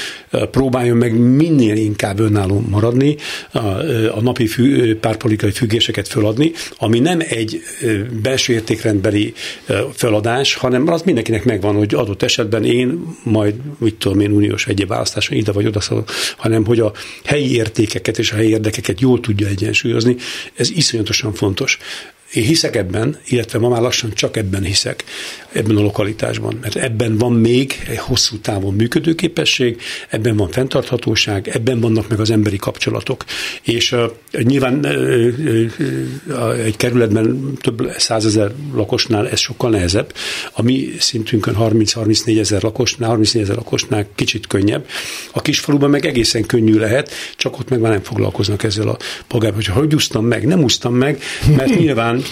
próbáljon 0.51 0.97
meg 0.97 1.19
minél 1.19 1.77
inkább 1.77 2.21
önálló 2.21 2.65
maradni, 2.69 3.17
a, 3.53 3.59
a 4.15 4.21
napi 4.21 4.47
fü, 4.47 4.97
párpolitikai 4.97 5.51
függéseket 5.51 6.09
föladni, 6.09 6.53
ami 6.79 6.99
nem 6.99 7.19
egy 7.29 7.63
belső 8.23 8.53
értékrendbeli 8.53 9.35
feladás, 9.93 10.55
hanem 10.55 10.89
az 10.89 11.03
mindenkinek 11.03 11.45
megvan, 11.45 11.77
hogy 11.77 11.95
adott 11.95 12.23
esetben 12.23 12.65
én 12.65 13.17
majd, 13.23 13.55
mit 13.79 13.95
tudom 13.95 14.21
én, 14.21 14.31
uniós 14.31 14.67
egyéb 14.67 14.89
választáson 14.89 15.37
ide 15.37 15.53
vagy 15.53 15.67
oda 15.67 15.81
hanem 16.37 16.65
hogy 16.65 16.81
a 16.81 16.93
helyi 17.25 17.55
értékeket 17.55 18.19
és 18.19 18.33
a 18.33 18.35
helyi 18.35 18.49
érdekeket 18.49 19.01
jól 19.01 19.14
tudja 19.21 19.47
egyensúlyozni. 19.47 20.17
Ez 20.55 20.71
iszonyatosan 20.71 21.33
fontos. 21.35 21.79
Én 22.35 22.45
hiszek 22.45 22.77
ebben, 22.77 23.19
illetve 23.27 23.59
ma 23.59 23.69
már 23.69 23.81
lassan 23.81 24.13
csak 24.15 24.37
ebben 24.37 24.63
hiszek, 24.63 25.05
ebben 25.53 25.77
a 25.77 25.81
lokalitásban, 25.81 26.59
mert 26.61 26.77
ebben 26.77 27.19
van 27.19 27.33
még 27.33 27.83
egy 27.89 27.99
hosszú 27.99 28.39
távon 28.39 28.75
működőképesség, 28.75 29.81
ebben 30.09 30.37
van 30.37 30.49
fenntarthatóság, 30.49 31.49
ebben 31.49 31.81
vannak 31.81 32.09
meg 32.09 32.21
az 32.21 32.31
emberi 32.31 32.57
kapcsolatok. 32.57 33.25
És 33.63 33.93
uh, 33.93 34.11
nyilván 34.43 34.79
uh, 34.85 35.67
uh, 36.29 36.65
egy 36.65 36.77
kerületben 36.77 37.53
több 37.61 37.91
százezer 37.97 38.53
lakosnál 38.75 39.29
ez 39.29 39.41
sokkal 39.41 39.71
nehezebb. 39.71 40.15
A 40.53 40.63
mi 40.63 40.89
szintünkön 40.99 41.57
30-34 41.59 42.39
ezer 42.39 42.63
lakosnál, 42.63 43.09
34 43.09 43.43
ezer 43.43 43.57
lakosnál 43.57 44.07
kicsit 44.15 44.47
könnyebb. 44.47 44.87
A 45.33 45.43
kisfaluban 45.43 45.91
meg 45.91 46.07
egészen 46.07 46.47
könnyű 46.47 46.79
lehet, 46.79 47.11
csak 47.37 47.59
ott 47.59 47.69
meg 47.69 47.81
már 47.81 47.91
nem 47.91 48.03
foglalkoznak 48.03 48.63
ezzel 48.63 48.89
a 48.89 48.97
polgárban, 49.27 49.63
hogy 49.65 49.75
hogy 49.75 49.95
úsztam 49.95 50.27
meg, 50.27 50.47
nem 50.47 50.63
úsztam 50.63 50.95
meg, 50.95 51.23
mert 51.57 51.79
nyilván 51.79 52.23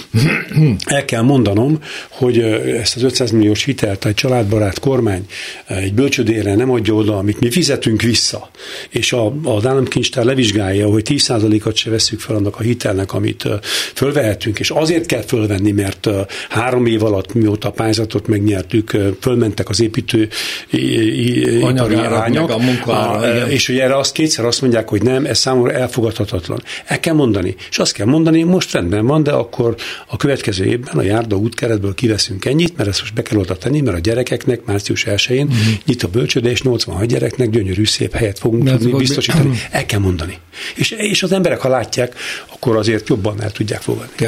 el 0.84 1.04
kell 1.04 1.22
mondanom, 1.22 1.78
hogy 2.08 2.38
ezt 2.38 2.96
az 2.96 3.02
500 3.02 3.30
milliós 3.30 3.64
hitelt 3.64 4.04
egy 4.04 4.14
családbarát 4.14 4.78
kormány 4.78 5.26
egy 5.66 5.94
bölcsödére 5.94 6.54
nem 6.54 6.70
adja 6.70 6.94
oda, 6.94 7.18
amit 7.18 7.40
mi 7.40 7.50
fizetünk 7.50 8.02
vissza, 8.02 8.50
és 8.88 9.12
a, 9.12 9.34
az 9.44 9.66
államkincstár 9.66 10.24
levizsgálja, 10.24 10.88
hogy 10.88 11.06
10%-at 11.08 11.76
se 11.76 11.90
veszük 11.90 12.20
fel 12.20 12.36
annak 12.36 12.58
a 12.58 12.62
hitelnek, 12.62 13.12
amit 13.12 13.48
fölvehetünk, 13.94 14.58
és 14.58 14.70
azért 14.70 15.06
kell 15.06 15.22
fölvenni, 15.22 15.70
mert 15.70 16.08
három 16.48 16.86
év 16.86 17.04
alatt, 17.04 17.34
mióta 17.34 17.68
a 17.68 17.70
pályázatot 17.70 18.26
megnyertük, 18.26 18.96
fölmentek 19.20 19.68
az 19.68 19.80
építő 19.80 20.28
ipari 20.70 21.94
arányok, 21.94 22.50
a 22.50 22.58
munkára, 22.58 23.48
és 23.48 23.66
hogy 23.66 23.78
erre 23.78 23.96
azt 23.96 24.12
kétszer 24.12 24.44
azt 24.44 24.60
mondják, 24.60 24.88
hogy 24.88 25.02
nem, 25.02 25.24
ez 25.24 25.38
számomra 25.38 25.72
elfogadhatatlan. 25.72 26.62
El 26.84 27.00
kell 27.00 27.14
mondani. 27.14 27.54
És 27.70 27.78
azt 27.78 27.92
kell 27.92 28.06
mondani, 28.06 28.42
most 28.42 28.72
rendben 28.72 29.06
van, 29.06 29.22
de 29.22 29.30
akkor 29.30 29.74
a 30.06 30.16
következő 30.16 30.64
évben 30.64 30.96
a 30.96 31.02
járda 31.02 31.36
útkeretből 31.36 31.94
kiveszünk 31.94 32.44
ennyit, 32.44 32.76
mert 32.76 32.88
ezt 32.88 33.00
most 33.00 33.14
be 33.14 33.22
kell 33.22 33.38
oda 33.38 33.56
tenni, 33.56 33.80
mert 33.80 33.96
a 33.96 34.00
gyerekeknek 34.00 34.64
március 34.64 35.04
1-én 35.06 35.46
uh-huh. 35.46 35.74
nyit 35.84 36.02
a 36.02 36.08
bölcsőde, 36.08 36.50
és 36.50 36.62
86 36.62 37.06
gyereknek 37.06 37.50
gyönyörű 37.50 37.84
szép 37.84 38.14
helyet 38.14 38.38
fogunk 38.38 38.70
tudni 38.70 38.92
biztosítani. 38.92 39.48
Be... 39.48 39.68
El 39.70 39.86
kell 39.86 40.00
mondani. 40.00 40.38
És, 40.74 40.90
és 40.90 41.22
az 41.22 41.32
emberek, 41.32 41.60
ha 41.60 41.68
látják, 41.68 42.14
akkor 42.52 42.76
azért 42.76 43.08
jobban 43.08 43.42
el 43.42 43.52
tudják 43.52 43.80
fogadni. 43.80 44.26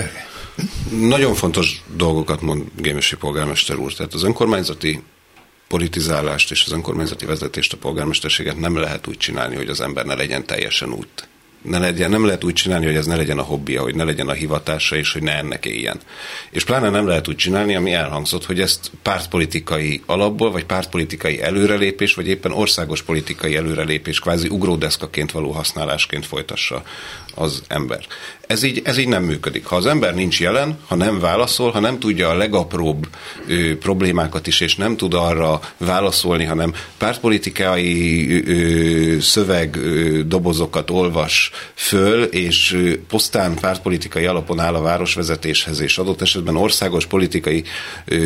Nagyon 1.00 1.34
fontos 1.34 1.82
dolgokat 1.96 2.40
mond 2.40 2.62
Gémesi 2.76 3.16
polgármester 3.16 3.78
úr. 3.78 3.94
Tehát 3.94 4.14
az 4.14 4.22
önkormányzati 4.22 5.02
politizálást 5.68 6.50
és 6.50 6.62
az 6.66 6.72
önkormányzati 6.72 7.26
vezetést, 7.26 7.72
a 7.72 7.76
polgármesterséget 7.76 8.58
nem 8.58 8.76
lehet 8.76 9.06
úgy 9.06 9.16
csinálni, 9.16 9.56
hogy 9.56 9.68
az 9.68 9.80
ember 9.80 10.04
ne 10.04 10.14
legyen 10.14 10.46
teljesen 10.46 10.92
út 10.92 11.28
ne 11.64 11.78
legyen, 11.78 12.10
nem 12.10 12.26
lehet 12.26 12.44
úgy 12.44 12.52
csinálni, 12.52 12.86
hogy 12.86 12.96
ez 12.96 13.06
ne 13.06 13.16
legyen 13.16 13.38
a 13.38 13.42
hobbija, 13.42 13.82
hogy 13.82 13.94
ne 13.94 14.04
legyen 14.04 14.28
a 14.28 14.32
hivatása, 14.32 14.96
és 14.96 15.12
hogy 15.12 15.22
ne 15.22 15.36
ennek 15.36 15.64
éljen. 15.64 16.00
És 16.50 16.64
pláne 16.64 16.90
nem 16.90 17.06
lehet 17.06 17.28
úgy 17.28 17.36
csinálni, 17.36 17.74
ami 17.74 17.92
elhangzott, 17.92 18.44
hogy 18.44 18.60
ezt 18.60 18.90
pártpolitikai 19.02 20.02
alapból, 20.06 20.50
vagy 20.50 20.64
pártpolitikai 20.64 21.42
előrelépés, 21.42 22.14
vagy 22.14 22.28
éppen 22.28 22.52
országos 22.52 23.02
politikai 23.02 23.56
előrelépés, 23.56 24.18
kvázi 24.18 24.48
ugródeszkaként 24.48 25.32
való 25.32 25.50
használásként 25.50 26.26
folytassa 26.26 26.82
az 27.34 27.62
ember. 27.68 28.06
Ez 28.46 28.62
így, 28.62 28.82
ez 28.84 28.98
így 28.98 29.08
nem 29.08 29.22
működik. 29.22 29.66
Ha 29.66 29.76
az 29.76 29.86
ember 29.86 30.14
nincs 30.14 30.40
jelen, 30.40 30.78
ha 30.86 30.94
nem 30.94 31.18
válaszol, 31.18 31.70
ha 31.70 31.80
nem 31.80 31.98
tudja 31.98 32.28
a 32.28 32.36
legapróbb 32.36 33.08
ö, 33.46 33.78
problémákat 33.78 34.46
is, 34.46 34.60
és 34.60 34.76
nem 34.76 34.96
tud 34.96 35.14
arra 35.14 35.60
válaszolni, 35.76 36.44
hanem 36.44 36.74
pártpolitikai 36.98 38.42
ö, 38.46 39.20
szöveg 39.20 39.76
ö, 39.76 40.22
dobozokat 40.22 40.90
olvas 40.90 41.50
föl, 41.74 42.22
és 42.22 42.72
ö, 42.72 42.92
posztán 43.08 43.54
pártpolitikai 43.54 44.26
alapon 44.26 44.60
áll 44.60 44.74
a 44.74 44.82
városvezetéshez, 44.82 45.80
és 45.80 45.98
adott 45.98 46.22
esetben 46.22 46.56
országos 46.56 47.06
politikai 47.06 47.64
ö, 48.04 48.16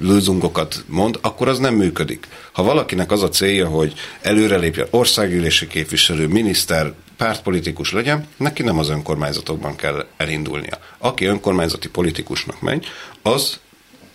lőzungokat 0.00 0.84
mond, 0.86 1.18
akkor 1.20 1.48
az 1.48 1.58
nem 1.58 1.74
működik. 1.74 2.28
Ha 2.52 2.62
valakinek 2.62 3.10
az 3.10 3.22
a 3.22 3.28
célja, 3.28 3.66
hogy 3.66 3.92
előrelépjen 4.20 4.86
országgyűlési 4.90 5.66
képviselő, 5.66 6.26
miniszter, 6.26 6.92
pártpolitikus 7.22 7.92
legyen, 7.92 8.26
neki 8.36 8.62
nem 8.62 8.78
az 8.78 8.88
önkormányzatokban 8.88 9.76
kell 9.76 10.06
elindulnia. 10.16 10.78
Aki 10.98 11.24
önkormányzati 11.24 11.88
politikusnak 11.88 12.60
megy, 12.60 12.86
az 13.22 13.58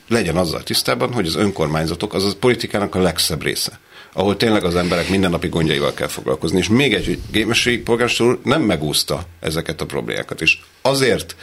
legyen 0.07 0.37
azzal 0.37 0.63
tisztában, 0.63 1.13
hogy 1.13 1.27
az 1.27 1.35
önkormányzatok 1.35 2.13
az 2.13 2.23
a 2.23 2.35
politikának 2.39 2.95
a 2.95 3.01
legszebb 3.01 3.43
része 3.43 3.79
ahol 4.13 4.37
tényleg 4.37 4.63
az 4.63 4.75
emberek 4.75 5.09
mindennapi 5.09 5.47
gondjaival 5.47 5.93
kell 5.93 6.07
foglalkozni. 6.07 6.57
És 6.57 6.67
még 6.67 6.93
egy, 6.93 7.05
hogy 7.05 7.19
Gémesi 7.31 7.77
polgármester 7.77 8.37
nem 8.43 8.61
megúszta 8.61 9.23
ezeket 9.39 9.81
a 9.81 9.85
problémákat, 9.85 10.41
és 10.41 10.57
azért 10.81 11.35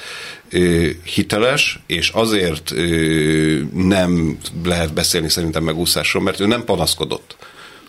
ö, 0.50 0.88
hiteles, 1.05 1.79
és 1.87 2.09
azért 2.09 2.70
ö, 2.70 3.61
nem 3.72 4.38
lehet 4.64 4.92
beszélni 4.92 5.29
szerintem 5.29 5.64
megúszásról, 5.64 6.22
mert 6.22 6.40
ő 6.40 6.46
nem 6.46 6.64
panaszkodott, 6.64 7.37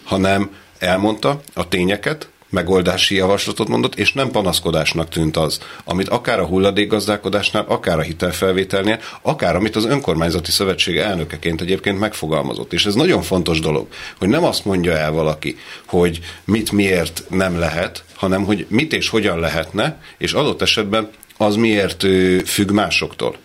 hanem 0.03 0.49
elmondta 0.79 1.41
a 1.53 1.67
tényeket, 1.67 2.29
megoldási 2.55 3.15
javaslatot 3.15 3.67
mondott, 3.67 3.95
és 3.95 4.13
nem 4.13 4.31
panaszkodásnak 4.31 5.09
tűnt 5.09 5.37
az, 5.37 5.59
amit 5.83 6.09
akár 6.09 6.39
a 6.39 6.45
hulladékgazdálkodásnál, 6.45 7.65
akár 7.67 7.99
a 7.99 8.01
hitelfelvételnél, 8.01 8.99
akár 9.21 9.55
amit 9.55 9.75
az 9.75 9.85
önkormányzati 9.85 10.51
szövetség 10.51 10.97
elnökeként 10.97 11.61
egyébként 11.61 11.99
megfogalmazott. 11.99 12.73
És 12.73 12.85
ez 12.85 12.95
nagyon 12.95 13.21
fontos 13.21 13.59
dolog, 13.59 13.87
hogy 14.19 14.27
nem 14.27 14.43
azt 14.43 14.65
mondja 14.65 14.97
el 14.97 15.11
valaki, 15.11 15.57
hogy 15.85 16.19
mit 16.45 16.71
miért 16.71 17.23
nem 17.29 17.59
lehet, 17.59 18.03
hanem 18.15 18.43
hogy 18.43 18.65
mit 18.69 18.93
és 18.93 19.09
hogyan 19.09 19.39
lehetne, 19.39 20.01
és 20.17 20.33
adott 20.33 20.61
esetben 20.61 21.09
az 21.37 21.55
miért 21.55 22.05
függ 22.45 22.71
másoktól. 22.71 23.35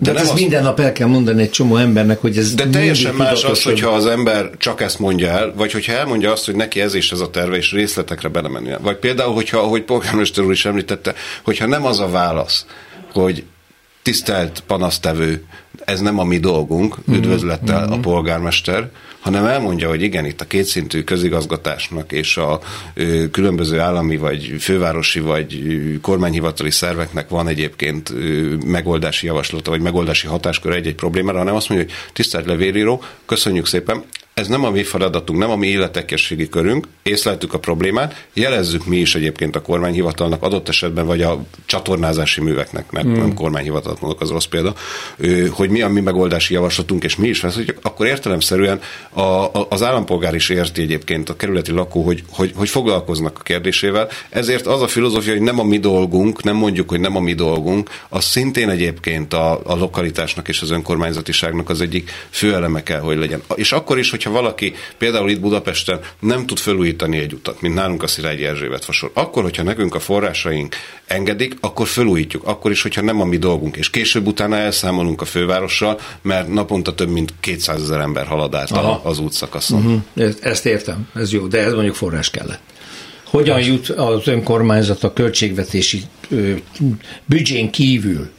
De, 0.00 0.12
de 0.12 0.18
ez 0.18 0.28
azt... 0.28 0.38
minden 0.38 0.62
nap 0.62 0.80
el 0.80 0.92
kell 0.92 1.08
mondani 1.08 1.42
egy 1.42 1.50
csomó 1.50 1.76
embernek, 1.76 2.20
hogy 2.20 2.36
ez 2.36 2.54
De 2.54 2.68
teljesen 2.68 3.14
más 3.14 3.44
az, 3.44 3.62
hogyha 3.62 3.90
az 3.90 4.06
ember 4.06 4.50
csak 4.56 4.80
ezt 4.80 4.98
mondja 4.98 5.28
el, 5.28 5.52
vagy 5.56 5.72
hogyha 5.72 5.92
elmondja 5.92 6.32
azt, 6.32 6.44
hogy 6.44 6.54
neki 6.54 6.80
ez 6.80 6.94
is 6.94 7.12
ez 7.12 7.20
a 7.20 7.30
terve, 7.30 7.56
és 7.56 7.72
részletekre 7.72 8.28
belemenni. 8.28 8.70
Vagy 8.80 8.96
például, 8.96 9.34
hogyha, 9.34 9.58
ahogy 9.58 9.82
polgármester 9.82 10.44
úr 10.44 10.52
is 10.52 10.64
említette, 10.64 11.14
hogyha 11.42 11.66
nem 11.66 11.84
az 11.84 12.00
a 12.00 12.08
válasz, 12.08 12.66
hogy 13.12 13.44
tisztelt 14.02 14.62
panasztevő, 14.66 15.44
ez 15.84 16.00
nem 16.00 16.18
a 16.18 16.24
mi 16.24 16.38
dolgunk, 16.38 16.96
mhm. 17.04 17.16
üdvözlettel 17.16 17.80
mm-hmm. 17.80 17.92
a 17.92 17.98
polgármester, 17.98 18.90
hanem 19.20 19.44
elmondja, 19.44 19.88
hogy 19.88 20.02
igen, 20.02 20.24
itt 20.24 20.40
a 20.40 20.46
kétszintű 20.46 21.02
közigazgatásnak 21.02 22.12
és 22.12 22.36
a 22.36 22.60
különböző 23.30 23.78
állami 23.80 24.16
vagy 24.16 24.54
fővárosi 24.58 25.20
vagy 25.20 25.62
kormányhivatali 26.02 26.70
szerveknek 26.70 27.28
van 27.28 27.48
egyébként 27.48 28.12
megoldási 28.64 29.26
javaslata 29.26 29.70
vagy 29.70 29.80
megoldási 29.80 30.26
hatáskör 30.26 30.72
egy-egy 30.72 30.94
problémára, 30.94 31.38
hanem 31.38 31.54
azt 31.54 31.68
mondja, 31.68 31.86
hogy 31.86 31.96
tisztelt 32.12 32.46
levélíró, 32.46 33.02
köszönjük 33.26 33.66
szépen, 33.66 34.04
ez 34.38 34.48
nem 34.48 34.64
a 34.64 34.70
mi 34.70 34.82
feladatunk, 34.82 35.38
nem 35.38 35.50
a 35.50 35.56
mi 35.56 35.66
életekességi 35.66 36.48
körünk, 36.48 36.86
észleltük 37.02 37.54
a 37.54 37.58
problémát, 37.58 38.26
jelezzük 38.34 38.86
mi 38.86 38.96
is 38.96 39.14
egyébként 39.14 39.56
a 39.56 39.62
kormányhivatalnak 39.62 40.42
adott 40.42 40.68
esetben, 40.68 41.06
vagy 41.06 41.22
a 41.22 41.44
csatornázási 41.66 42.40
műveknek, 42.40 42.90
mert 42.90 43.06
mm. 43.06 43.12
nem 43.12 43.34
kormányhivatalt 43.34 44.00
mondok, 44.00 44.20
az 44.20 44.30
rossz 44.30 44.44
példa, 44.44 44.74
hogy 45.50 45.70
mi 45.70 45.82
a 45.82 45.88
mi 45.88 46.00
megoldási 46.00 46.54
javaslatunk, 46.54 47.04
és 47.04 47.16
mi 47.16 47.28
is 47.28 47.40
veszünk, 47.40 47.74
akkor 47.82 48.06
értelemszerűen 48.06 48.80
a, 49.10 49.20
a, 49.20 49.66
az 49.68 49.82
állampolgár 49.82 50.34
is 50.34 50.48
érti 50.48 50.82
egyébként 50.82 51.28
a 51.28 51.36
kerületi 51.36 51.72
lakó, 51.72 52.02
hogy, 52.02 52.22
hogy, 52.30 52.52
hogy 52.56 52.68
foglalkoznak 52.68 53.36
a 53.38 53.42
kérdésével. 53.42 54.08
Ezért 54.28 54.66
az 54.66 54.82
a 54.82 54.88
filozófia, 54.88 55.32
hogy 55.32 55.42
nem 55.42 55.58
a 55.58 55.64
mi 55.64 55.78
dolgunk, 55.78 56.42
nem 56.42 56.56
mondjuk, 56.56 56.88
hogy 56.88 57.00
nem 57.00 57.16
a 57.16 57.20
mi 57.20 57.34
dolgunk, 57.34 57.90
az 58.08 58.24
szintén 58.24 58.68
egyébként 58.68 59.34
a, 59.34 59.60
a 59.64 59.76
lokalitásnak 59.76 60.48
és 60.48 60.62
az 60.62 60.70
önkormányzatiságnak 60.70 61.68
az 61.68 61.80
egyik 61.80 62.10
fő 62.30 62.54
eleme 62.54 62.82
kell, 62.82 63.00
hogy 63.00 63.16
legyen. 63.16 63.42
És 63.54 63.72
akkor 63.72 63.98
is, 63.98 64.10
hogyha 64.10 64.27
valaki 64.28 64.74
például 64.98 65.30
itt 65.30 65.40
Budapesten 65.40 66.00
nem 66.20 66.46
tud 66.46 66.58
felújítani 66.58 67.18
egy 67.18 67.32
utat, 67.32 67.60
mint 67.60 67.74
nálunk 67.74 68.02
a 68.02 68.06
Szilágyi 68.06 68.44
Erzsébet 68.44 68.84
fasor, 68.84 69.10
akkor, 69.14 69.42
hogyha 69.42 69.62
nekünk 69.62 69.94
a 69.94 70.00
forrásaink 70.00 70.76
engedik, 71.06 71.56
akkor 71.60 71.86
felújítjuk. 71.86 72.44
Akkor 72.44 72.70
is, 72.70 72.82
hogyha 72.82 73.02
nem 73.02 73.20
a 73.20 73.24
mi 73.24 73.36
dolgunk. 73.36 73.76
És 73.76 73.90
később 73.90 74.26
utána 74.26 74.56
elszámolunk 74.56 75.20
a 75.20 75.24
fővárossal, 75.24 76.00
mert 76.22 76.48
naponta 76.48 76.94
több 76.94 77.08
mint 77.08 77.34
200 77.40 77.82
ezer 77.82 78.00
ember 78.00 78.26
halad 78.26 78.54
át 78.54 78.70
Aha. 78.70 79.00
az 79.04 79.18
útszakaszon. 79.18 80.02
Uh-huh. 80.14 80.34
Ezt 80.40 80.66
értem, 80.66 81.08
ez 81.14 81.32
jó, 81.32 81.46
de 81.46 81.58
ez 81.58 81.72
mondjuk 81.72 81.94
forrás 81.94 82.30
kellett. 82.30 82.60
Hogyan 83.24 83.60
jut 83.60 83.88
az 83.88 84.26
önkormányzat 84.26 85.04
a 85.04 85.12
költségvetési 85.12 86.02
büdzsén 87.24 87.70
kívül 87.70 88.30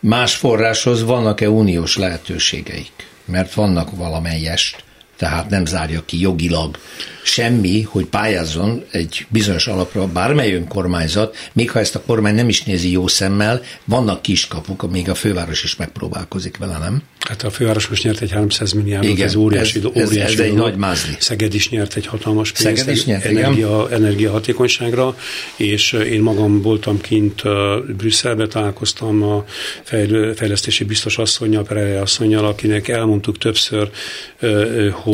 más 0.00 0.34
forráshoz? 0.34 1.04
Vannak-e 1.04 1.48
uniós 1.48 1.96
lehetőségeik? 1.96 2.92
Mert 3.24 3.54
vannak 3.54 3.96
valamelyest 3.96 4.84
tehát 5.20 5.50
nem 5.50 5.66
zárja 5.66 6.02
ki 6.04 6.20
jogilag 6.20 6.78
semmi, 7.22 7.82
hogy 7.82 8.04
pályázzon 8.04 8.84
egy 8.90 9.26
bizonyos 9.28 9.66
alapra 9.66 10.06
bármely 10.06 10.54
önkormányzat, 10.54 11.36
még 11.52 11.70
ha 11.70 11.78
ezt 11.78 11.94
a 11.94 12.02
kormány 12.06 12.34
nem 12.34 12.48
is 12.48 12.62
nézi 12.62 12.90
jó 12.90 13.06
szemmel, 13.06 13.62
vannak 13.84 14.22
kiskapuk, 14.22 14.90
még 14.90 15.08
a 15.08 15.14
főváros 15.14 15.64
is 15.64 15.76
megpróbálkozik 15.76 16.56
vele, 16.56 16.78
nem? 16.78 17.02
Hát 17.18 17.42
a 17.42 17.50
főváros 17.50 17.88
most 17.88 18.02
nyert 18.02 18.20
egy 18.20 18.30
300 18.30 18.72
milliárdot, 18.72 19.20
ez 19.20 19.34
óriási, 19.34 19.78
ez, 19.78 19.84
óriási 19.84 20.20
ez, 20.20 20.32
ez 20.32 20.38
egy 20.38 20.54
nagy 20.54 20.76
mázli. 20.76 21.14
Szeged 21.18 21.54
is 21.54 21.70
nyert 21.70 21.96
egy 21.96 22.06
hatalmas 22.06 22.52
pénzt 22.52 22.78
Szeged 22.78 22.94
is 22.94 23.04
nyert, 23.04 23.24
energia, 23.24 23.90
energiahatékonyságra, 23.90 25.16
és 25.56 25.92
én 25.92 26.20
magam 26.20 26.62
voltam 26.62 27.00
kint 27.00 27.42
Brüsszelbe, 27.96 28.46
találkoztam 28.46 29.22
a 29.22 29.44
fejlesztési 30.34 30.84
biztos 30.84 31.18
asszonynal, 31.18 31.62
Pereire 31.62 32.00
asszonynal, 32.00 32.44
akinek 32.44 32.88
elmondtuk 32.88 33.38
többször, 33.38 33.90
hogy 34.92 35.09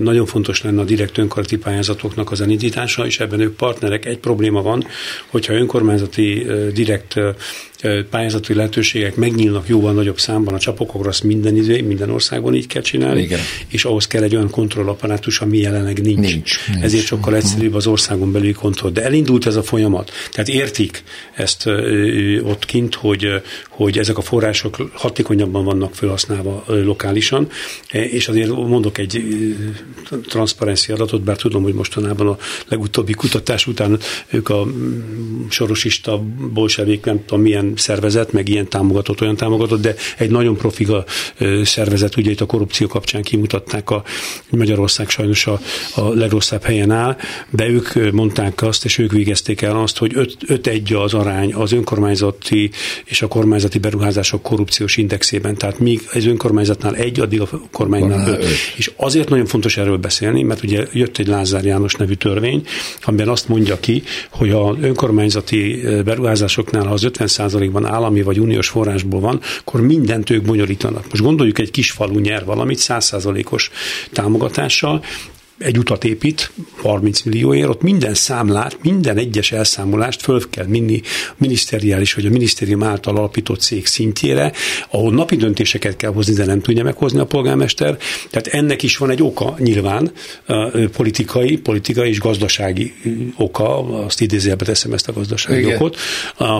nagyon 0.00 0.26
fontos 0.26 0.62
lenne 0.62 0.80
a 0.80 0.84
direkt 0.84 1.18
önkormányzati 1.18 1.56
pályázatoknak 1.56 2.30
az 2.30 2.40
elindítása, 2.40 3.06
és 3.06 3.20
ebben 3.20 3.40
ők 3.40 3.56
partnerek. 3.56 4.06
Egy 4.06 4.18
probléma 4.18 4.62
van, 4.62 4.86
hogyha 5.26 5.52
önkormányzati 5.52 6.46
direkt 6.74 7.20
pályázati 8.10 8.54
lehetőségek 8.54 9.16
megnyílnak 9.16 9.68
jóval 9.68 9.92
nagyobb 9.92 10.18
számban 10.18 10.54
a 10.54 10.58
csapokokra, 10.58 11.08
azt 11.08 11.22
minden 11.22 11.56
idő, 11.56 11.82
minden 11.82 12.10
országban 12.10 12.54
így 12.54 12.66
kell 12.66 12.82
csinálni, 12.82 13.22
Igen. 13.22 13.40
és 13.68 13.84
ahhoz 13.84 14.06
kell 14.06 14.22
egy 14.22 14.34
olyan 14.34 14.50
kontrollaparátus, 14.50 15.40
ami 15.40 15.58
jelenleg 15.58 16.00
nincs. 16.00 16.18
nincs, 16.18 16.68
nincs. 16.68 16.82
Ezért 16.82 17.04
sokkal 17.04 17.34
egyszerűbb 17.36 17.74
az 17.74 17.86
országon 17.86 18.32
belüli 18.32 18.52
kontroll. 18.52 18.90
De 18.90 19.02
elindult 19.02 19.46
ez 19.46 19.56
a 19.56 19.62
folyamat. 19.62 20.10
Tehát 20.32 20.48
értik 20.48 21.02
ezt 21.34 21.66
ott 22.42 22.64
kint, 22.64 22.94
hogy, 22.94 23.26
hogy 23.68 23.98
ezek 23.98 24.18
a 24.18 24.22
források 24.22 24.90
hatékonyabban 24.92 25.64
vannak 25.64 25.94
felhasználva 25.94 26.64
lokálisan, 26.66 27.48
és 27.90 28.28
azért 28.28 28.48
mondok 28.48 28.98
egy 28.98 29.22
transzparencia 30.28 30.94
adatot, 30.94 31.22
bár 31.22 31.36
tudom, 31.36 31.62
hogy 31.62 31.74
mostanában 31.74 32.28
a 32.28 32.36
legutóbbi 32.68 33.12
kutatás 33.12 33.66
után 33.66 33.98
ők 34.30 34.48
a 34.48 34.66
sorosista 35.48 36.22
bolsevék, 36.52 37.04
nem 37.04 37.24
tudom 37.24 37.42
milyen 37.44 37.72
szervezet, 37.76 38.32
meg 38.32 38.48
ilyen 38.48 38.68
támogatott, 38.68 39.20
olyan 39.20 39.36
támogatott, 39.36 39.80
de 39.80 39.94
egy 40.18 40.30
nagyon 40.30 40.56
profiga 40.56 41.04
szervezet, 41.62 42.16
ugye 42.16 42.30
itt 42.30 42.40
a 42.40 42.46
korrupció 42.46 42.86
kapcsán 42.86 43.22
kimutatták, 43.22 43.90
a 43.90 44.02
Magyarország 44.50 45.08
sajnos 45.08 45.46
a, 45.46 45.60
a 45.94 46.08
legrosszabb 46.14 46.62
helyen 46.62 46.90
áll, 46.90 47.16
de 47.50 47.68
ők 47.68 48.12
mondták 48.12 48.62
azt, 48.62 48.84
és 48.84 48.98
ők 48.98 49.12
végezték 49.12 49.62
el 49.62 49.76
azt, 49.76 49.98
hogy 49.98 50.12
5-1 50.46 51.02
az 51.02 51.14
arány 51.14 51.54
az 51.54 51.72
önkormányzati 51.72 52.70
és 53.04 53.22
a 53.22 53.28
kormányzati 53.28 53.78
beruházások 53.78 54.42
korrupciós 54.42 54.96
indexében. 54.96 55.54
Tehát 55.56 55.78
míg 55.78 56.00
az 56.12 56.26
önkormányzatnál 56.26 56.96
egy, 56.96 57.20
addig 57.20 57.40
a 57.40 57.48
kormánynál 57.70 58.28
öt. 58.28 58.44
És 58.76 58.90
azért 58.96 59.29
nagyon 59.30 59.46
fontos 59.46 59.76
erről 59.76 59.96
beszélni, 59.96 60.42
mert 60.42 60.62
ugye 60.62 60.86
jött 60.92 61.18
egy 61.18 61.26
Lázár 61.26 61.64
János 61.64 61.94
nevű 61.94 62.14
törvény, 62.14 62.66
amiben 63.02 63.28
azt 63.28 63.48
mondja 63.48 63.80
ki, 63.80 64.02
hogy 64.30 64.50
a 64.50 64.76
önkormányzati 64.80 65.82
beruházásoknál, 66.04 66.86
ha 66.86 66.92
az 66.92 67.06
50% 67.12 67.68
ban 67.72 67.86
állami 67.86 68.22
vagy 68.22 68.40
uniós 68.40 68.68
forrásból 68.68 69.20
van, 69.20 69.40
akkor 69.60 69.80
mindent 69.80 70.30
ők 70.30 70.42
bonyolítanak. 70.42 71.04
Most 71.10 71.22
gondoljuk, 71.22 71.58
egy 71.58 71.70
kis 71.70 71.90
falu 71.90 72.18
nyer 72.18 72.44
valamit 72.44 72.78
100%-os 72.82 73.70
támogatással, 74.12 75.04
egy 75.60 75.78
utat 75.78 76.04
épít 76.04 76.50
30 76.76 77.22
millióért, 77.22 77.68
ott 77.68 77.82
minden 77.82 78.14
számlát, 78.14 78.78
minden 78.82 79.16
egyes 79.16 79.52
elszámolást 79.52 80.22
föl 80.22 80.40
kell 80.50 80.66
minni 80.66 81.00
miniszteriális 81.36 82.14
vagy 82.14 82.26
a 82.26 82.30
minisztérium 82.30 82.82
által 82.82 83.16
alapított 83.16 83.60
cég 83.60 83.86
szintjére, 83.86 84.52
ahol 84.90 85.12
napi 85.12 85.36
döntéseket 85.36 85.96
kell 85.96 86.12
hozni, 86.12 86.34
de 86.34 86.44
nem 86.44 86.60
tudja 86.60 86.84
meghozni 86.84 87.18
a 87.18 87.24
polgármester. 87.24 87.98
Tehát 88.30 88.46
ennek 88.46 88.82
is 88.82 88.96
van 88.96 89.10
egy 89.10 89.22
oka 89.22 89.56
nyilván, 89.58 90.12
politikai, 90.92 91.56
politikai 91.56 92.08
és 92.08 92.20
gazdasági 92.20 92.94
oka, 93.36 93.78
azt 94.04 94.20
idézőjelbe 94.20 94.64
teszem 94.64 94.92
ezt 94.92 95.08
a 95.08 95.12
gazdasági 95.12 95.60
Igen. 95.60 95.76
okot, 95.76 95.96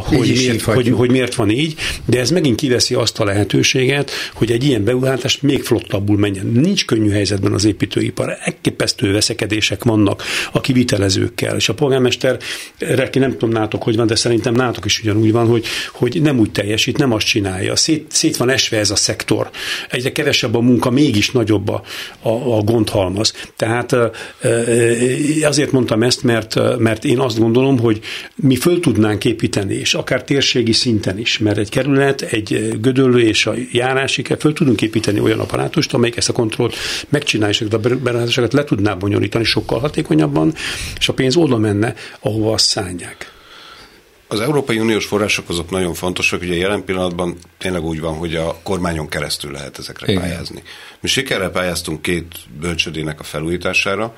hogy 0.04 0.32
miért, 0.36 0.62
hogy, 0.62 0.88
hogy 0.88 1.10
miért 1.10 1.34
van 1.34 1.50
így, 1.50 1.74
de 2.04 2.18
ez 2.20 2.30
megint 2.30 2.56
kiveszi 2.56 2.94
azt 2.94 3.18
a 3.20 3.24
lehetőséget, 3.24 4.10
hogy 4.34 4.50
egy 4.50 4.64
ilyen 4.64 4.84
beruházás 4.84 5.40
még 5.40 5.62
flottabbul 5.62 6.18
menjen. 6.18 6.46
Nincs 6.46 6.84
könnyű 6.84 7.10
helyzetben 7.10 7.52
az 7.52 7.64
építőipar. 7.64 8.36
Elképesztő 8.40 8.89
elképesztő 8.90 9.12
veszekedések 9.12 9.85
vannak 9.85 10.22
a 10.53 10.61
kivitelezőkkel, 10.61 11.57
és 11.57 11.68
a 11.68 11.74
polgármester, 11.74 12.38
ki 13.11 13.18
nem 13.18 13.31
tudom 13.31 13.50
nátok, 13.50 13.83
hogy 13.83 13.96
van, 13.96 14.07
de 14.07 14.14
szerintem 14.14 14.55
nátok 14.55 14.85
is 14.85 15.00
ugyanúgy 15.00 15.33
van, 15.33 15.46
hogy, 15.46 15.64
hogy 15.92 16.22
nem 16.22 16.38
úgy 16.38 16.50
teljesít, 16.50 16.98
nem 16.98 17.12
azt 17.12 17.26
csinálja. 17.26 17.76
Szét, 17.76 18.07
szét 18.09 18.37
van 18.37 18.48
esve 18.48 18.79
ez 18.79 18.90
a 18.90 18.96
szektor. 18.96 19.50
Egyre 19.90 20.12
kevesebb 20.12 20.55
a 20.55 20.61
munka, 20.61 20.90
mégis 20.90 21.31
nagyobb 21.31 21.68
a, 21.68 21.83
a, 22.20 22.57
a 22.57 22.62
gondhalmaz. 22.62 23.35
Tehát 23.57 23.96
azért 25.42 25.72
mondtam 25.72 26.03
ezt, 26.03 26.22
mert, 26.22 26.79
mert 26.79 27.05
én 27.05 27.18
azt 27.18 27.38
gondolom, 27.38 27.79
hogy 27.79 28.00
mi 28.35 28.57
föl 28.57 28.81
tudnánk 28.81 29.24
építeni, 29.24 29.74
és 29.74 29.94
akár 29.94 30.24
térségi 30.24 30.72
szinten 30.72 31.18
is, 31.18 31.38
mert 31.38 31.59
egy 31.59 31.68
kerület, 31.68 32.22
egy 32.22 32.79
gödöllő 32.81 33.20
és 33.20 33.46
a 33.46 33.55
járási 33.72 34.22
kell, 34.22 34.37
föl 34.37 34.53
tudunk 34.53 34.83
építeni 34.83 35.20
olyan 35.20 35.40
apparátust, 35.40 35.94
amelyik 35.94 36.16
ezt 36.16 36.29
a 36.29 36.33
kontrollt 36.33 36.76
megcsinálja, 37.09 37.55
és 37.55 37.66
a 37.70 37.79
beruházásokat 37.79 38.53
le 38.53 38.64
tud 38.64 38.80
tudná 38.81 38.95
bonyolítani 38.95 39.45
sokkal 39.45 39.79
hatékonyabban, 39.79 40.55
és 40.99 41.09
a 41.09 41.12
pénz 41.12 41.37
oda 41.37 41.57
menne, 41.57 41.95
ahova 42.21 42.53
azt 42.53 42.66
szánják. 42.66 43.33
Az 44.29 44.40
Európai 44.40 44.79
Uniós 44.79 45.07
források 45.07 45.49
azok 45.49 45.71
nagyon 45.71 45.95
fontosak, 45.95 46.40
ugye 46.40 46.55
jelen 46.55 46.85
pillanatban 46.85 47.37
tényleg 47.59 47.85
úgy 47.85 48.01
van, 48.01 48.14
hogy 48.14 48.35
a 48.37 48.59
kormányon 48.62 49.09
keresztül 49.09 49.51
lehet 49.51 49.79
ezekre 49.79 50.07
Igen. 50.12 50.23
pályázni. 50.23 50.62
Mi 51.01 51.09
sikerrel 51.09 51.51
pályáztunk 51.51 52.03
két 52.03 52.35
bölcsödének 52.61 53.21
a 53.21 53.23
felújítására, 53.23 54.14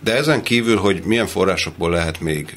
de 0.00 0.16
ezen 0.16 0.42
kívül, 0.42 0.76
hogy 0.76 1.02
milyen 1.04 1.26
forrásokból 1.26 1.90
lehet 1.90 2.20
még 2.20 2.56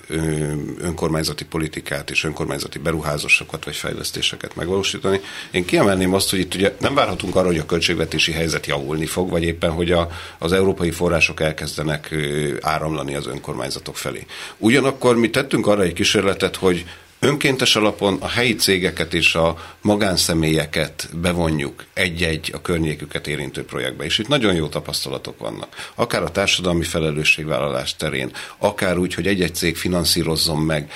önkormányzati 0.77 1.45
politikát 1.45 2.09
és 2.09 2.23
önkormányzati 2.23 2.79
beruházásokat 2.79 3.65
vagy 3.65 3.75
fejlesztéseket 3.75 4.55
megvalósítani, 4.55 5.19
én 5.51 5.65
kiemelném 5.65 6.13
azt, 6.13 6.29
hogy 6.29 6.39
itt 6.39 6.55
ugye 6.55 6.75
nem 6.79 6.93
várhatunk 6.93 7.35
arra, 7.35 7.47
hogy 7.47 7.57
a 7.57 7.65
költségvetési 7.65 8.31
helyzet 8.31 8.65
javulni 8.65 9.05
fog, 9.05 9.29
vagy 9.29 9.43
éppen, 9.43 9.71
hogy 9.71 9.91
a, 9.91 10.09
az 10.37 10.51
európai 10.51 10.91
források 10.91 11.41
elkezdenek 11.41 12.15
áramlani 12.61 13.15
az 13.15 13.27
önkormányzatok 13.27 13.97
felé. 13.97 14.25
Ugyanakkor 14.57 15.15
mi 15.15 15.29
tettünk 15.29 15.67
arra 15.67 15.81
egy 15.81 15.93
kísérletet, 15.93 16.55
hogy 16.55 16.85
önkéntes 17.23 17.75
alapon 17.75 18.17
a 18.19 18.27
helyi 18.27 18.55
cégeket 18.55 19.13
és 19.13 19.35
a 19.35 19.75
magánszemélyeket 19.81 21.09
bevonjuk 21.21 21.85
egy-egy 21.93 22.51
a 22.53 22.61
környéküket 22.61 23.27
érintő 23.27 23.65
projektbe. 23.65 24.03
És 24.03 24.17
itt 24.17 24.27
nagyon 24.27 24.55
jó 24.55 24.67
tapasztalatok 24.67 25.39
vannak. 25.39 25.91
Akár 25.95 26.23
a 26.23 26.31
társadalmi 26.31 26.83
felelősségvállalás 26.83 27.95
terén, 27.95 28.31
akár 28.57 28.97
úgy, 28.97 29.13
hogy 29.13 29.27
egy-egy 29.27 29.55
cég 29.55 29.75
finanszírozzon 29.75 30.59
meg 30.59 30.91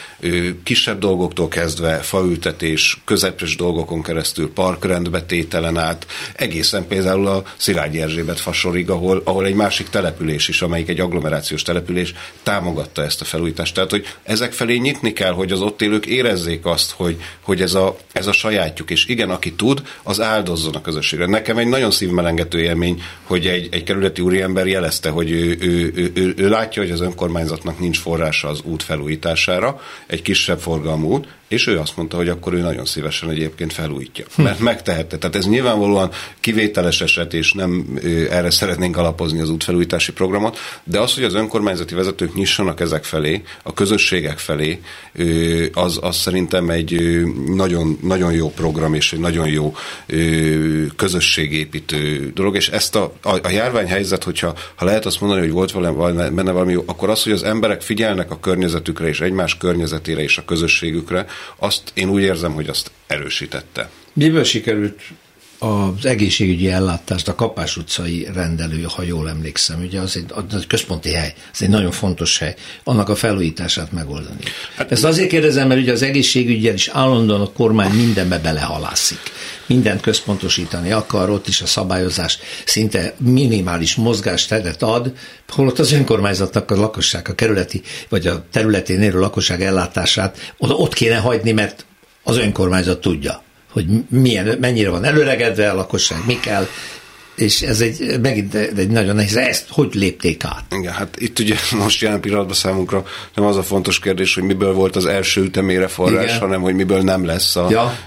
kisebb 0.64 1.00
dolgoktól 1.00 1.48
kezdve 1.48 1.98
faültetés, 1.98 3.02
közepes 3.06 3.56
dolgokon 3.56 4.04
keresztül 4.04 4.54
parkrendbetételen 4.54 5.78
át, 5.78 6.08
egészen 6.36 6.88
például 6.88 7.28
a 7.28 7.44
Szilágyi 7.58 8.02
Erzsébet 8.02 8.40
fasorig, 8.40 8.90
ahol, 8.90 9.22
ahol 9.26 9.46
egy 9.46 9.54
másik 9.54 9.90
település 9.90 10.48
is, 10.48 10.62
amelyik 10.62 10.90
egy 10.90 11.00
agglomerációs 11.00 11.62
település 11.62 12.14
támogatta 12.44 13.04
ezt 13.04 13.22
a 13.22 13.26
felújítást. 13.26 13.74
Tehát, 13.74 13.90
hogy 13.90 14.06
ezek 14.24 14.54
felé 14.54 14.78
nyitni 14.78 15.14
kell, 15.14 15.32
hogy 15.32 15.52
az 15.52 15.62
ott 15.62 15.82
élők 15.82 16.06
érezzék 16.18 16.66
azt, 16.66 16.92
hogy, 16.92 17.18
hogy 17.42 17.62
ez, 17.62 17.74
a, 17.74 17.98
ez 18.12 18.28
a 18.28 18.32
sajátjuk, 18.32 18.90
és 18.90 19.06
igen, 19.06 19.30
aki 19.30 19.54
tud, 19.54 19.82
az 20.04 20.22
áldozzon 20.22 20.76
a 20.76 20.82
közösségre. 20.82 21.26
Nekem 21.26 21.58
egy 21.58 21.68
nagyon 21.68 21.92
szívmelengető 21.92 22.60
élmény, 22.60 23.02
hogy 23.24 23.48
egy, 23.48 23.68
egy 23.72 23.84
kerületi 23.84 24.22
úriember 24.22 24.68
jelezte, 24.68 25.10
hogy 25.10 25.32
ő, 25.32 25.58
ő, 25.60 25.92
ő, 25.96 26.12
ő, 26.14 26.34
ő 26.38 26.50
látja, 26.50 26.82
hogy 26.82 26.92
az 26.92 27.02
önkormányzatnak 27.02 27.80
nincs 27.80 28.00
forrása 28.00 28.48
az 28.48 28.62
út 28.64 28.84
felújítására, 28.84 29.82
egy 30.08 30.22
kisebb 30.22 30.60
forgalmú 30.60 31.12
út, 31.12 31.28
és 31.48 31.68
ő 31.68 31.80
azt 31.80 31.98
mondta, 31.98 32.18
hogy 32.18 32.30
akkor 32.30 32.54
ő 32.54 32.62
nagyon 32.62 32.86
szívesen 32.86 33.30
egyébként 33.30 33.74
felújítja. 33.74 34.26
Mert 34.36 34.60
megtehette. 34.60 35.18
Tehát 35.18 35.36
ez 35.36 35.46
nyilvánvalóan 35.46 36.12
kivételes 36.40 37.02
eset, 37.02 37.34
és 37.34 37.52
nem 37.54 38.00
erre 38.30 38.50
szeretnénk 38.50 38.98
alapozni 38.98 39.40
az 39.40 39.50
útfelújítási 39.50 40.12
programot, 40.12 40.58
de 40.84 41.00
az, 41.00 41.14
hogy 41.14 41.24
az 41.24 41.34
önkormányzati 41.34 41.96
vezetők 41.96 42.34
nyissanak 42.34 42.80
ezek 42.80 43.04
felé, 43.04 43.42
a 43.64 43.74
közösségek 43.74 44.38
felé, 44.38 44.80
az, 45.74 46.00
az 46.02 46.16
szerintem 46.16 46.70
egy 46.70 47.22
nagyon, 47.48 48.00
nagyon 48.02 48.34
jó 48.34 48.52
program, 48.52 48.94
és 48.94 49.14
egy 49.14 49.20
nagyon 49.20 49.48
jó 49.48 49.76
közösségépítő 50.96 52.32
dolog, 52.34 52.56
és 52.56 52.70
ezt 52.70 52.96
a, 52.96 53.14
a, 53.22 53.40
a 53.44 53.50
járványhelyzet, 53.50 54.24
hogyha 54.24 54.56
ha 54.76 54.86
lehet 54.86 55.06
azt 55.06 55.22
mondani, 55.22 55.42
hogy 55.42 55.52
volt 55.52 55.72
valami, 55.72 56.14
benne 56.14 56.52
valami 56.52 56.72
jó, 56.72 56.84
akkor 56.86 57.10
az, 57.10 57.24
hogy 57.24 57.32
az 57.32 57.44
emberek 57.44 57.82
figyelnek 57.82 58.32
a 58.32 58.40
környezetükre, 58.40 59.08
és 59.08 59.22
egymás 59.22 59.58
környezetére, 59.58 60.22
és 60.22 60.38
a 60.38 60.46
közösségükre, 60.46 61.26
azt 61.56 61.82
én 61.94 62.10
úgy 62.10 62.22
érzem, 62.22 62.54
hogy 62.54 62.68
azt 62.68 62.92
erősítette. 63.08 63.90
Miből 64.14 64.44
sikerült 64.44 65.02
az 65.60 66.06
egészségügyi 66.06 66.70
ellátást 66.70 67.28
a 67.28 67.36
Kapás 67.36 67.78
utcai 67.78 68.28
rendelő, 68.34 68.82
ha 68.82 69.04
jól 69.04 69.30
emlékszem, 69.30 69.82
ugye 69.82 70.00
az 70.00 70.16
egy, 70.16 70.26
az 70.28 70.56
egy 70.56 70.68
központi 70.68 71.14
hely, 71.14 71.34
ez 71.54 71.62
egy 71.62 71.70
nagyon 71.70 71.92
fontos 71.92 72.38
hely, 72.38 72.56
annak 72.84 73.10
a 73.10 73.16
felújítását 73.16 73.92
megoldani. 73.92 74.44
Hát, 74.76 74.92
Ezt 74.92 75.04
azért 75.04 75.30
kérdezem, 75.30 75.68
mert 75.68 75.82
ugye 75.82 75.92
az 75.92 76.02
egészségügyel 76.02 76.74
is 76.74 76.88
állandóan 76.88 77.42
a 77.42 77.52
kormány 77.52 77.92
mindenbe 77.92 78.40
belehalászik. 78.40 79.20
Mindent 79.68 80.02
központosítani 80.02 80.92
akar, 80.92 81.30
ott 81.30 81.48
is 81.48 81.62
a 81.62 81.66
szabályozás 81.66 82.40
szinte 82.66 83.14
minimális 83.18 83.96
mozgásteret 83.96 84.82
ad, 84.84 85.14
holott 85.48 85.80
az 85.80 85.92
önkormányzatnak 85.92 86.72
a 86.72 86.76
lakosság, 86.76 87.30
a 87.30 87.36
kerületi 87.36 87.82
vagy 88.10 88.28
a 88.28 88.46
területén 88.52 89.02
élő 89.02 89.20
lakosság 89.20 89.62
ellátását 89.62 90.54
oda 90.58 90.74
ott 90.74 90.94
kéne 90.94 91.18
hagyni, 91.18 91.52
mert 91.52 91.86
az 92.24 92.38
önkormányzat 92.38 93.02
tudja 93.02 93.46
hogy 93.72 93.86
milyen, 94.10 94.58
mennyire 94.60 94.90
van 94.90 95.04
előregedve 95.04 95.70
a 95.70 95.76
lakosság, 95.76 96.18
mi 96.26 96.40
kell, 96.40 96.68
és 97.38 97.62
ez 97.62 97.82
egy, 97.82 98.20
megint 98.22 98.56
egy 98.56 98.90
nagyon 98.90 99.16
nehéz, 99.16 99.36
ezt 99.36 99.66
hogy 99.70 99.94
lépték 99.94 100.44
át? 100.44 100.64
Igen, 100.80 100.94
hát 100.94 101.16
itt 101.18 101.40
ugye 101.40 101.56
most 101.84 102.02
jelen 102.02 102.20
pillanatban 102.20 102.56
számunkra 102.56 103.06
nem 103.36 103.46
az 103.46 103.58
a 103.58 103.64
fontos 103.64 104.00
kérdés, 104.00 104.36
hogy 104.36 104.44
miből 104.44 104.74
volt 104.74 104.96
az 104.96 105.06
első 105.06 105.42
ütemére 105.42 105.88
forrás, 105.88 106.24
Igen. 106.24 106.40
hanem 106.40 106.62
hogy 106.62 106.76
miből 106.76 107.02
nem 107.02 107.26
lesz 107.26 107.56
a 107.56 107.68
ja. 107.70 107.98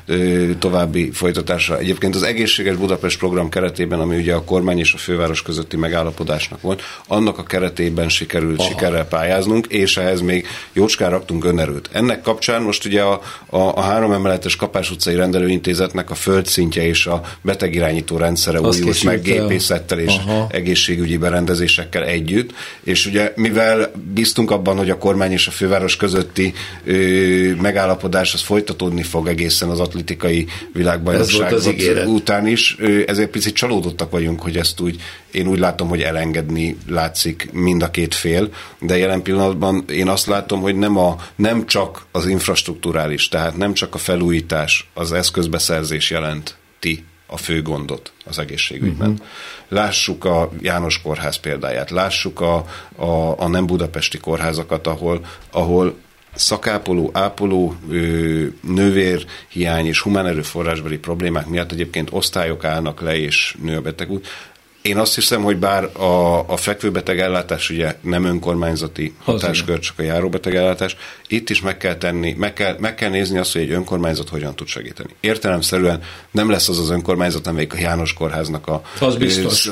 további 0.58 1.10
folytatása. 1.12 1.78
Egyébként 1.78 2.14
az 2.14 2.22
Egészséges 2.22 2.76
Budapest 2.76 3.18
program 3.18 3.48
keretében, 3.48 4.00
ami 4.00 4.16
ugye 4.16 4.34
a 4.34 4.44
kormány 4.44 4.78
és 4.78 4.92
a 4.92 4.98
főváros 4.98 5.42
közötti 5.42 5.76
megállapodásnak 5.76 6.60
volt, 6.60 6.82
annak 7.06 7.38
a 7.38 7.42
keretében 7.42 8.08
sikerült 8.08 8.58
Aha. 8.58 8.68
sikerrel 8.68 9.04
pályáznunk, 9.04 9.66
és 9.66 9.96
ehhez 9.96 10.20
még 10.20 10.46
jócskán 10.72 11.10
raktunk 11.10 11.44
önerőt. 11.44 11.88
Ennek 11.92 12.22
kapcsán 12.22 12.62
most 12.62 12.84
ugye 12.84 13.02
a, 13.02 13.20
a, 13.46 13.56
a 13.56 13.80
három 13.80 14.12
emeletes 14.12 14.56
Kapás 14.56 14.90
utcai 14.90 15.14
rendelőintézetnek 15.14 16.10
a 16.10 16.14
földszintje 16.14 16.86
és 16.86 17.06
a 17.06 17.20
betegirányító 17.42 18.16
rendszere 18.16 18.60
újult 18.60 19.04
meg 19.04 19.19
gépészettel 19.22 19.98
és 19.98 20.16
Aha. 20.16 20.46
egészségügyi 20.50 21.16
berendezésekkel 21.16 22.04
együtt, 22.04 22.52
és 22.85 23.06
ugye 23.06 23.33
mivel 23.37 23.90
bíztunk 24.14 24.50
abban, 24.50 24.76
hogy 24.76 24.90
a 24.90 24.98
kormány 24.98 25.33
és 25.33 25.46
a 25.46 25.50
főváros 25.50 25.96
közötti 25.96 26.52
ö, 26.85 27.54
megállapodás 27.54 28.35
az 28.35 28.40
folytatódni 28.40 29.02
fog 29.02 29.28
egészen 29.28 29.68
az 29.68 29.80
atlétikai 29.80 30.46
világbajnokság 30.72 31.54
után 32.06 32.46
is, 32.46 32.76
ö, 32.78 33.00
ezért 33.06 33.30
picit 33.30 33.54
csalódottak 33.54 34.11
vagyunk, 34.11 34.40
hogy 34.40 34.56
ezt 34.56 34.80
úgy, 34.80 35.00
én 35.30 35.46
úgy 35.46 35.59
látom, 35.59 35.88
hogy 35.88 36.00
elengedni 36.00 36.76
látszik 36.88 37.48
mind 37.52 37.83
a 37.83 37.90
két 37.90 38.14
fél, 38.14 38.48
de 38.80 38.96
jelen 38.96 39.22
pillanatban 39.22 39.85
én 39.88 40.09
azt 40.09 40.26
látom, 40.26 40.61
hogy 40.61 40.76
nem, 40.76 40.96
a, 40.96 41.16
nem 41.37 41.66
csak 41.66 42.06
az 42.12 42.26
infrastruktúrális, 42.26 43.28
tehát 43.28 43.56
nem 43.56 43.72
csak 43.72 43.94
a 43.94 43.98
felújítás, 43.98 44.90
az 44.94 45.12
eszközbeszerzés 45.12 46.11
jelenti 46.11 47.04
a 47.30 47.36
fő 47.36 47.62
gondot 47.62 48.12
az 48.24 48.38
egészségügyben. 48.38 49.10
Uh-huh. 49.10 49.26
Lássuk 49.68 50.24
a 50.24 50.50
János 50.60 51.02
kórház 51.02 51.36
példáját, 51.36 51.90
lássuk 51.90 52.40
a, 52.40 52.64
a, 52.96 53.40
a 53.40 53.48
nem 53.48 53.66
budapesti 53.66 54.18
kórházakat, 54.18 54.86
ahol, 54.86 55.24
ahol 55.50 55.94
szakápoló, 56.34 57.10
ápoló, 57.12 57.74
nővér 58.60 59.26
hiány 59.48 59.86
és 59.86 60.00
humán 60.00 60.26
erőforrásbeli 60.26 60.98
problémák 60.98 61.46
miatt 61.46 61.72
egyébként 61.72 62.08
osztályok 62.12 62.64
állnak 62.64 63.00
le, 63.00 63.16
és 63.18 63.56
nő 63.62 63.76
a 63.76 63.80
betegút. 63.80 64.26
Én 64.82 64.98
azt 64.98 65.14
hiszem, 65.14 65.42
hogy 65.42 65.56
bár 65.56 65.84
a, 65.84 66.38
a 66.48 66.56
fekvőbeteg 66.56 67.20
ellátás 67.20 67.70
ugye 67.70 67.96
nem 68.00 68.24
önkormányzati 68.24 69.14
hatáskör, 69.24 69.78
csak 69.78 69.98
a 69.98 70.02
járóbeteg 70.02 70.54
ellátás, 70.54 70.96
itt 71.28 71.50
is 71.50 71.60
meg 71.60 71.76
kell 71.76 71.94
tenni, 71.94 72.34
meg 72.38 72.52
kell, 72.52 72.76
meg 72.78 72.94
kell 72.94 73.10
nézni 73.10 73.38
azt, 73.38 73.52
hogy 73.52 73.62
egy 73.62 73.70
önkormányzat 73.70 74.28
hogyan 74.28 74.54
tud 74.54 74.66
segíteni. 74.66 75.08
Értelemszerűen 75.20 76.02
nem 76.30 76.50
lesz 76.50 76.68
az 76.68 76.78
az 76.78 76.90
önkormányzat, 76.90 77.46
amelyik 77.46 77.74
a 77.74 77.78
János 77.78 78.12
Kórháznak 78.12 78.66
a 78.66 78.82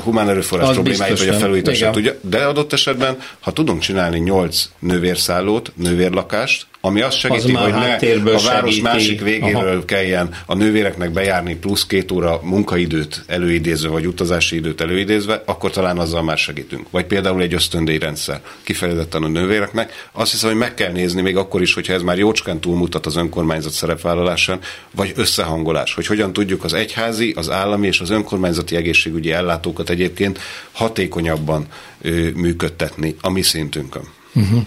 humán 0.03 0.29
erőforrás 0.29 0.67
az 0.67 0.73
problémáit 0.73 1.17
vagy 1.17 1.27
a 1.27 1.33
felújítását 1.33 1.91
tudja, 1.91 2.13
de 2.21 2.45
adott 2.45 2.73
esetben, 2.73 3.17
ha 3.39 3.51
tudunk 3.51 3.81
csinálni 3.81 4.19
nyolc 4.19 4.69
nővérszállót, 4.79 5.71
nővérlakást, 5.75 6.67
ami 6.81 7.01
azt 7.01 7.17
segíti, 7.17 7.53
az 7.53 7.61
hogy 7.61 7.71
ne 7.71 8.31
a 8.31 8.39
város 8.39 8.45
segíti. 8.45 8.81
másik 8.81 9.21
végéről 9.21 9.75
Aha. 9.75 9.85
kelljen 9.85 10.29
a 10.45 10.55
nővéreknek 10.55 11.11
bejárni 11.11 11.55
plusz 11.55 11.85
két 11.85 12.11
óra 12.11 12.39
munkaidőt 12.43 13.23
előidézve, 13.27 13.89
vagy 13.89 14.07
utazási 14.07 14.55
időt 14.55 14.81
előidézve, 14.81 15.43
akkor 15.45 15.71
talán 15.71 15.97
azzal 15.97 16.23
már 16.23 16.37
segítünk. 16.37 16.87
Vagy 16.89 17.05
például 17.05 17.41
egy 17.41 17.53
ösztöndíj 17.53 17.97
rendszer 17.97 18.41
kifejezetten 18.63 19.23
a 19.23 19.27
nővéreknek. 19.27 20.09
Azt 20.11 20.31
hiszem, 20.31 20.49
hogy 20.49 20.57
meg 20.57 20.73
kell 20.73 20.91
nézni, 20.91 21.21
még 21.21 21.37
akkor 21.37 21.61
is, 21.61 21.73
hogyha 21.73 21.93
ez 21.93 22.01
már 22.01 22.17
jócskán 22.17 22.59
túlmutat 22.59 23.05
az 23.05 23.15
önkormányzat 23.15 23.71
szerepvállalásán, 23.71 24.59
vagy 24.95 25.13
összehangolás, 25.15 25.93
hogy 25.93 26.05
hogyan 26.05 26.33
tudjuk 26.33 26.63
az 26.63 26.73
egyházi, 26.73 27.33
az 27.35 27.49
állami 27.49 27.87
és 27.87 27.99
az 27.99 28.09
önkormányzati 28.09 28.75
egészségügyi 28.75 29.31
ellátókat 29.31 29.89
egyébként 29.89 30.39
hatékonyabban 30.71 31.65
ö, 32.01 32.29
működtetni 32.35 33.15
a 33.21 33.29
mi 33.29 33.41
szintünkön. 33.41 34.03
Uh-huh. 34.33 34.65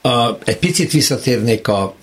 A, 0.00 0.28
egy 0.44 0.56
picit 0.58 0.92
visszatérnék 0.92 1.68
a, 1.68 1.94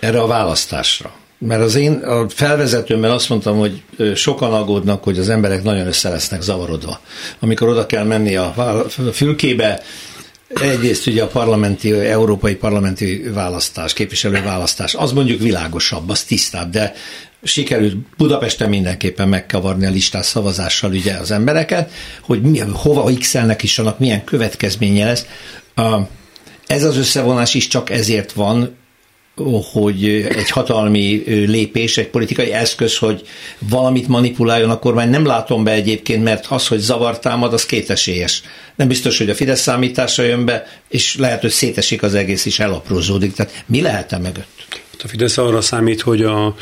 erre 0.00 0.20
a 0.20 0.26
választásra. 0.26 1.12
Mert 1.38 1.62
az 1.62 1.74
én 1.74 1.92
a 1.92 2.28
felvezetőmben 2.28 3.10
azt 3.10 3.28
mondtam, 3.28 3.58
hogy 3.58 3.82
sokan 4.14 4.52
aggódnak, 4.52 5.04
hogy 5.04 5.18
az 5.18 5.28
emberek 5.28 5.62
nagyon 5.62 5.86
össze 5.86 6.08
lesznek 6.08 6.42
zavarodva. 6.42 7.00
Amikor 7.40 7.68
oda 7.68 7.86
kell 7.86 8.04
menni 8.04 8.36
a 8.36 8.84
fülkébe, 9.12 9.82
Egyrészt 10.60 11.06
ugye 11.06 11.22
a 11.22 11.26
parlamenti, 11.26 11.92
európai 11.92 12.54
parlamenti 12.54 13.22
választás, 13.34 13.92
képviselőválasztás, 13.92 14.94
az 14.94 15.12
mondjuk 15.12 15.40
világosabb, 15.40 16.08
az 16.10 16.22
tisztább, 16.22 16.70
de 16.70 16.92
sikerült 17.42 17.96
Budapesten 18.16 18.68
mindenképpen 18.68 19.28
megkavarni 19.28 19.86
a 19.86 19.90
listás 19.90 20.26
szavazással 20.26 20.90
ugye 20.90 21.14
az 21.14 21.30
embereket, 21.30 21.90
hogy 22.20 22.42
mi, 22.42 22.58
hova 22.58 23.10
x-elnek 23.18 23.62
is 23.62 23.78
annak 23.78 23.98
milyen 23.98 24.24
következménye 24.24 25.04
lesz. 25.04 25.26
Ez 26.66 26.84
az 26.84 26.96
összevonás 26.96 27.54
is 27.54 27.66
csak 27.66 27.90
ezért 27.90 28.32
van, 28.32 28.76
hogy 29.72 30.04
egy 30.08 30.50
hatalmi 30.50 31.22
lépés, 31.26 31.96
egy 31.96 32.08
politikai 32.08 32.52
eszköz, 32.52 32.96
hogy 32.96 33.22
valamit 33.58 34.08
manipuláljon 34.08 34.70
a 34.70 34.78
kormány. 34.78 35.08
Nem 35.08 35.26
látom 35.26 35.64
be 35.64 35.70
egyébként, 35.70 36.22
mert 36.22 36.46
az, 36.46 36.66
hogy 36.66 36.78
zavartámad, 36.78 37.52
az 37.52 37.66
kétesélyes. 37.66 38.42
Nem 38.76 38.88
biztos, 38.88 39.18
hogy 39.18 39.30
a 39.30 39.34
Fidesz 39.34 39.60
számítása 39.60 40.22
jön 40.22 40.44
be, 40.44 40.66
és 40.88 41.16
lehet, 41.16 41.40
hogy 41.40 41.50
szétesik 41.50 42.02
az 42.02 42.14
egész, 42.14 42.44
és 42.44 42.58
elaprózódik. 42.58 43.34
Tehát 43.34 43.64
mi 43.66 43.80
lehet-e 43.80 44.18
mögött? 44.18 44.48
A 45.04 45.08
Fidesz 45.08 45.38
arra 45.38 45.60
számít, 45.60 46.00
hogy 46.00 46.22
a 46.22 46.54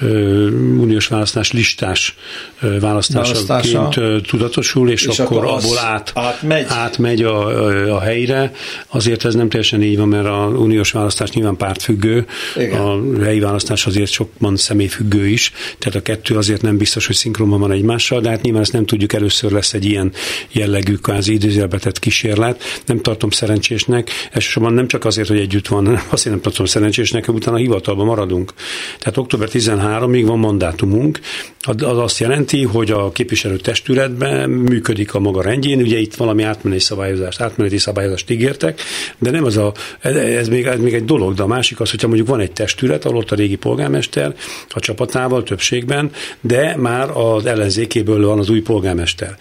ö, 0.00 0.48
uniós 0.50 1.06
választás 1.06 1.52
listás 1.52 2.14
ö, 2.60 2.78
választásaként 2.80 3.96
ö, 3.96 4.20
tudatosul, 4.20 4.90
és, 4.90 5.04
és 5.04 5.18
akkor, 5.18 5.36
akkor 5.36 5.58
abból 5.58 5.78
át, 5.78 6.12
átmegy, 6.14 6.66
átmegy 6.68 7.22
a, 7.22 7.94
a 7.94 8.00
helyre. 8.00 8.52
Azért 8.88 9.24
ez 9.24 9.34
nem 9.34 9.48
teljesen 9.48 9.82
így 9.82 9.96
van, 9.96 10.08
mert 10.08 10.26
a 10.26 10.52
uniós 10.56 10.90
választás 10.90 11.30
nyilván 11.30 11.56
pártfüggő, 11.56 12.26
Igen. 12.56 12.80
a 12.80 13.22
helyi 13.22 13.40
választás 13.40 13.86
azért 13.86 14.10
sokban 14.10 14.56
személyfüggő 14.56 15.26
is, 15.26 15.52
tehát 15.78 15.98
a 15.98 16.02
kettő 16.02 16.36
azért 16.36 16.62
nem 16.62 16.76
biztos, 16.76 17.06
hogy 17.06 17.16
szinkronban 17.16 17.60
van 17.60 17.72
egymással, 17.72 18.20
de 18.20 18.28
hát 18.28 18.42
nyilván 18.42 18.62
ezt 18.62 18.72
nem 18.72 18.86
tudjuk, 18.86 19.12
először 19.12 19.50
lesz 19.50 19.72
egy 19.72 19.84
ilyen 19.84 20.12
jellegű 20.50 20.94
kvázi 20.94 21.32
időzélbetett 21.32 21.98
kísérlet. 21.98 22.62
Nem 22.86 23.00
tartom 23.00 23.30
szerencsésnek, 23.30 24.10
elsősorban 24.32 24.72
nem 24.72 24.86
csak 24.86 25.04
azért, 25.04 25.28
hogy 25.28 25.38
együtt 25.38 25.68
van, 25.68 25.84
hanem 25.84 26.02
azért 26.10 26.34
nem 26.34 26.42
tartom 26.42 26.66
szerencsésnek, 26.66 27.24
hogy 27.24 27.34
utána 27.34 27.56
hivat 27.56 27.77
hivatalban 27.78 28.06
maradunk. 28.06 28.52
Tehát 28.98 29.16
október 29.16 29.48
13-ig 29.52 30.24
van 30.26 30.38
mandátumunk, 30.38 31.20
az 31.60 31.98
azt 31.98 32.18
jelenti, 32.18 32.64
hogy 32.64 32.90
a 32.90 33.12
képviselőtestületben 33.12 34.50
működik 34.50 35.14
a 35.14 35.20
maga 35.20 35.42
rendjén, 35.42 35.80
ugye 35.80 35.98
itt 35.98 36.14
valami 36.14 36.42
átmeneti 36.42 36.80
szabályozást, 36.80 37.40
átmeneti 37.40 37.78
szabályozást 37.78 38.30
ígértek, 38.30 38.80
de 39.18 39.30
nem 39.30 39.44
az 39.44 39.56
a, 39.56 39.72
ez 40.00 40.48
még, 40.48 40.66
ez 40.66 40.78
még 40.78 40.94
egy 40.94 41.04
dolog, 41.04 41.34
de 41.34 41.42
a 41.42 41.46
másik 41.46 41.80
az, 41.80 41.90
hogyha 41.90 42.06
mondjuk 42.06 42.28
van 42.28 42.40
egy 42.40 42.52
testület, 42.52 43.04
ahol 43.04 43.16
ott 43.16 43.30
a 43.30 43.34
régi 43.34 43.56
polgármester 43.56 44.34
a 44.68 44.80
csapatával 44.80 45.42
többségben, 45.42 46.10
de 46.40 46.76
már 46.76 47.10
az 47.10 47.46
ellenzékéből 47.46 48.26
van 48.26 48.38
az 48.38 48.50
új 48.50 48.60
polgármester. 48.60 49.36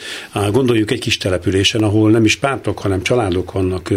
Gondoljuk 0.52 0.91
egy 0.91 1.00
kis 1.00 1.17
településen, 1.17 1.84
ahol 1.84 2.12
nem 2.12 2.26
is 2.26 2.36
pártok, 2.36 2.80
hanem 2.80 3.02
családok 3.02 3.52
vannak, 3.52 3.93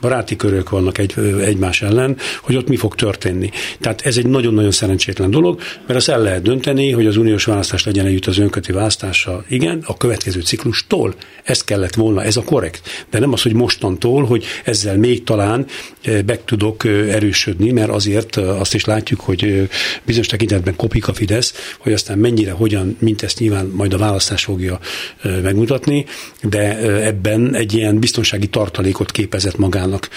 baráti 0.00 0.36
körök 0.36 0.70
vannak 0.70 0.98
egy, 0.98 1.14
egymás 1.40 1.82
ellen, 1.82 2.16
hogy 2.42 2.56
ott 2.56 2.68
mi 2.68 2.76
fog 2.76 2.94
történni. 2.94 3.50
Tehát 3.84 4.00
ez 4.06 4.16
egy 4.16 4.26
nagyon-nagyon 4.26 4.70
szerencsétlen 4.70 5.30
dolog, 5.30 5.60
mert 5.86 5.98
azt 5.98 6.08
el 6.08 6.20
lehet 6.20 6.42
dönteni, 6.42 6.90
hogy 6.90 7.06
az 7.06 7.16
uniós 7.16 7.44
választás 7.44 7.84
legyen 7.84 8.06
együtt 8.06 8.26
az 8.26 8.38
önköti 8.38 8.72
választással. 8.72 9.44
Igen, 9.48 9.82
a 9.86 9.96
következő 9.96 10.40
ciklustól. 10.40 11.14
Ez 11.42 11.64
kellett 11.64 11.94
volna, 11.94 12.22
ez 12.22 12.36
a 12.36 12.42
korrekt. 12.42 13.06
De 13.10 13.18
nem 13.18 13.32
az, 13.32 13.42
hogy 13.42 13.54
mostantól, 13.54 14.24
hogy 14.24 14.44
ezzel 14.64 14.96
még 14.96 15.24
talán 15.24 15.66
meg 16.26 16.44
tudok 16.44 16.84
erősödni, 16.84 17.70
mert 17.70 17.90
azért 17.90 18.36
azt 18.36 18.74
is 18.74 18.84
látjuk, 18.84 19.20
hogy 19.20 19.68
bizonyos 20.04 20.26
tekintetben 20.26 20.76
kopik 20.76 21.08
a 21.08 21.14
Fidesz, 21.14 21.74
hogy 21.78 21.92
aztán 21.92 22.18
mennyire, 22.18 22.50
hogyan, 22.50 22.96
mint 22.98 23.22
ezt 23.22 23.38
nyilván 23.38 23.66
majd 23.66 23.92
a 23.92 23.98
választás 23.98 24.44
fogja 24.44 24.78
megmutatni, 25.42 26.04
de 26.42 26.78
ebben 27.06 27.54
egy 27.54 27.74
ilyen 27.74 27.98
biztonsági 27.98 28.46
tartalékot 28.46 29.10
képezett 29.10 29.56
magának 29.56 30.08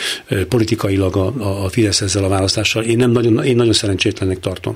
politikailag 0.49 1.15
a, 1.15 1.63
a 1.63 1.69
Fidesz 1.69 2.01
ezzel 2.01 2.23
a 2.23 2.29
választással. 2.29 2.83
Én 2.83 2.97
nem 2.97 3.11
nagyon, 3.11 3.43
én 3.43 3.56
nagyon 3.57 3.73
szerencsétlennek 3.73 4.39
tartom 4.39 4.75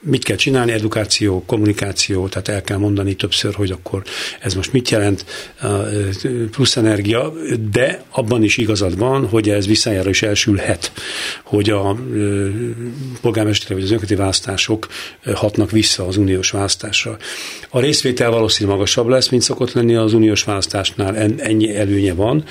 mit 0.00 0.24
kell 0.24 0.36
csinálni, 0.36 0.72
edukáció, 0.72 1.42
kommunikáció, 1.46 2.28
tehát 2.28 2.48
el 2.48 2.62
kell 2.62 2.76
mondani 2.76 3.14
többször, 3.14 3.54
hogy 3.54 3.70
akkor 3.70 4.02
ez 4.40 4.54
most 4.54 4.72
mit 4.72 4.90
jelent, 4.90 5.24
plusz 6.50 6.76
energia, 6.76 7.32
de 7.70 8.02
abban 8.10 8.42
is 8.42 8.56
igazad 8.56 8.98
van, 8.98 9.26
hogy 9.26 9.48
ez 9.48 9.66
visszájára 9.66 10.08
is 10.08 10.22
elsülhet, 10.22 10.92
hogy 11.42 11.70
a 11.70 11.96
polgármesteri 13.20 13.74
vagy 13.74 13.82
az 13.82 13.90
önköti 13.90 14.14
választások 14.14 14.86
hatnak 15.34 15.70
vissza 15.70 16.06
az 16.06 16.16
uniós 16.16 16.50
választásra. 16.50 17.16
A 17.68 17.80
részvétel 17.80 18.30
valószínűleg 18.30 18.76
magasabb 18.76 19.08
lesz, 19.08 19.28
mint 19.28 19.42
szokott 19.42 19.72
lenni 19.72 19.94
az 19.94 20.12
uniós 20.12 20.42
választásnál, 20.42 21.16
ennyi 21.38 21.76
előnye 21.76 22.14
van, 22.14 22.44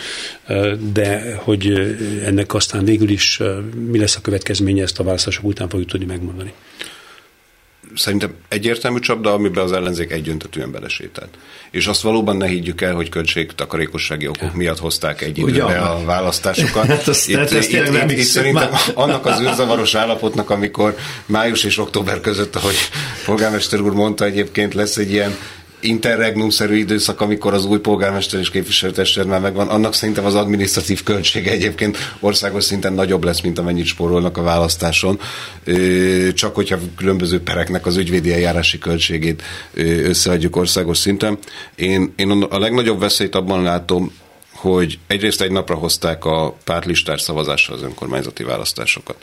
de 0.93 1.35
hogy 1.35 1.95
ennek 2.25 2.53
aztán 2.53 2.85
végül 2.85 3.09
is 3.09 3.41
mi 3.89 3.99
lesz 3.99 4.15
a 4.15 4.21
következménye, 4.21 4.83
ezt 4.83 4.99
a 4.99 5.03
választások 5.03 5.43
után 5.43 5.69
fogjuk 5.69 5.89
tudni 5.89 6.05
megmondani 6.05 6.53
szerintem 7.97 8.33
egyértelmű 8.47 8.99
csapda, 8.99 9.33
amiben 9.33 9.63
az 9.63 9.71
ellenzék 9.71 10.11
egyöntetően 10.11 10.71
belesétált. 10.71 11.29
És 11.71 11.87
azt 11.87 12.01
valóban 12.01 12.37
ne 12.37 12.47
higgyük 12.47 12.81
el, 12.81 12.93
hogy 12.93 13.09
költségtakarékossági 13.09 14.27
okok 14.27 14.53
miatt 14.53 14.79
hozták 14.79 15.21
egy 15.21 15.43
Ugyan. 15.43 15.71
a 15.71 16.05
választásokat. 16.05 16.85
hát 16.95 17.07
azt, 17.07 17.29
itt, 17.29 17.37
ezt 17.37 17.71
itt, 17.71 17.87
itt, 17.87 18.11
itt 18.11 18.23
szerintem 18.23 18.69
már. 18.71 18.81
annak 18.93 19.25
az 19.25 19.41
űrzavaros 19.41 19.95
állapotnak, 19.95 20.49
amikor 20.49 20.95
május 21.25 21.63
és 21.63 21.77
október 21.77 22.21
között, 22.21 22.55
ahogy 22.55 22.75
polgármester 23.25 23.79
úr 23.81 23.93
mondta, 23.93 24.25
egyébként 24.25 24.73
lesz 24.73 24.97
egy 24.97 25.11
ilyen 25.11 25.35
interregnum-szerű 25.80 26.75
időszak, 26.75 27.21
amikor 27.21 27.53
az 27.53 27.65
új 27.65 27.80
polgármester 27.80 28.39
és 28.39 28.49
képviselőtestület 28.49 29.28
már 29.28 29.39
megvan, 29.39 29.67
annak 29.67 29.93
szerintem 29.93 30.25
az 30.25 30.36
adminisztratív 30.36 31.03
költsége 31.03 31.51
egyébként 31.51 31.97
országos 32.19 32.63
szinten 32.63 32.93
nagyobb 32.93 33.23
lesz, 33.23 33.41
mint 33.41 33.59
amennyit 33.59 33.86
spórolnak 33.86 34.38
a 34.38 34.41
választáson. 34.41 35.19
Csak 36.34 36.55
hogyha 36.55 36.78
különböző 36.95 37.41
pereknek 37.41 37.86
az 37.86 37.95
ügyvédi 37.95 38.34
eljárási 38.34 38.78
költségét 38.78 39.43
összeadjuk 40.03 40.55
országos 40.55 40.97
szinten. 40.97 41.38
Én, 41.75 42.13
én 42.15 42.32
a 42.32 42.59
legnagyobb 42.59 42.99
veszélyt 42.99 43.36
abban 43.36 43.63
látom, 43.63 44.11
hogy 44.53 44.99
egyrészt 45.07 45.41
egy 45.41 45.51
napra 45.51 45.75
hozták 45.75 46.25
a 46.25 46.55
pártlistás 46.63 47.21
szavazásra 47.21 47.73
az 47.73 47.84
önkormányzati 47.84 48.43
választásokat. 48.43 49.15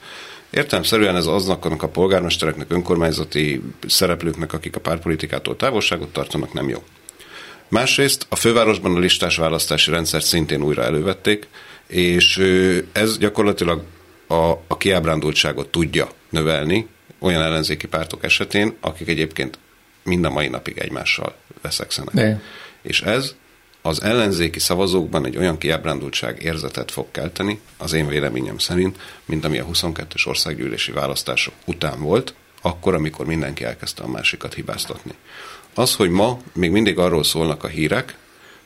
Értelemszerűen 0.55 1.17
ez 1.17 1.27
aznak 1.27 1.83
a 1.83 1.89
polgármestereknek, 1.89 2.73
önkormányzati 2.73 3.63
szereplőknek, 3.87 4.53
akik 4.53 4.77
a 4.77 4.81
pártpolitikától 4.81 5.57
távolságot 5.57 6.13
tartanak, 6.13 6.53
nem 6.53 6.69
jó. 6.69 6.83
Másrészt 7.69 8.27
a 8.29 8.37
fővárosban 8.37 8.97
a 8.97 8.99
listás 8.99 9.37
választási 9.37 9.91
rendszert 9.91 10.25
szintén 10.25 10.63
újra 10.63 10.83
elővették, 10.83 11.49
és 11.87 12.37
ez 12.93 13.19
gyakorlatilag 13.19 13.83
a, 14.27 14.51
a 14.67 14.77
kiábrándultságot 14.79 15.69
tudja 15.69 16.09
növelni 16.31 16.89
olyan 17.19 17.43
ellenzéki 17.43 17.87
pártok 17.87 18.25
esetén, 18.25 18.77
akik 18.81 19.09
egyébként 19.09 19.59
mind 20.03 20.25
a 20.25 20.31
mai 20.31 20.49
napig 20.49 20.79
egymással 20.79 21.35
veszekszenek. 21.63 22.15
De. 22.15 22.43
És 22.83 23.03
ez 23.03 23.35
az 23.87 24.03
ellenzéki 24.03 24.59
szavazókban 24.59 25.27
egy 25.27 25.37
olyan 25.37 25.59
kiábrándultság 25.59 26.43
érzetet 26.43 26.91
fog 26.91 27.07
kelteni, 27.11 27.61
az 27.77 27.93
én 27.93 28.07
véleményem 28.07 28.59
szerint, 28.59 28.99
mint 29.25 29.45
ami 29.45 29.59
a 29.59 29.67
22-es 29.67 30.27
országgyűlési 30.27 30.93
választások 30.93 31.55
után 31.65 32.01
volt, 32.01 32.35
akkor, 32.63 32.95
amikor 32.95 33.27
mindenki 33.27 33.65
elkezdte 33.65 34.03
a 34.03 34.09
másikat 34.09 34.55
hibáztatni. 34.55 35.13
Az, 35.75 35.95
hogy 35.95 36.11
ma 36.11 36.39
még 36.53 36.71
mindig 36.71 36.99
arról 36.99 37.25
szólnak 37.25 37.65
a 37.65 37.69
hírek, 37.69 38.17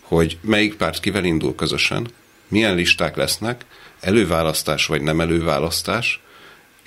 hogy 0.01 0.39
melyik 0.41 0.75
párt 0.75 1.01
kivel 1.01 1.25
indul 1.25 1.55
közösen, 1.55 2.11
milyen 2.49 2.75
listák 2.75 3.17
lesznek, 3.17 3.65
előválasztás 4.01 4.87
vagy 4.87 5.03
nem 5.03 5.21
előválasztás, 5.21 6.23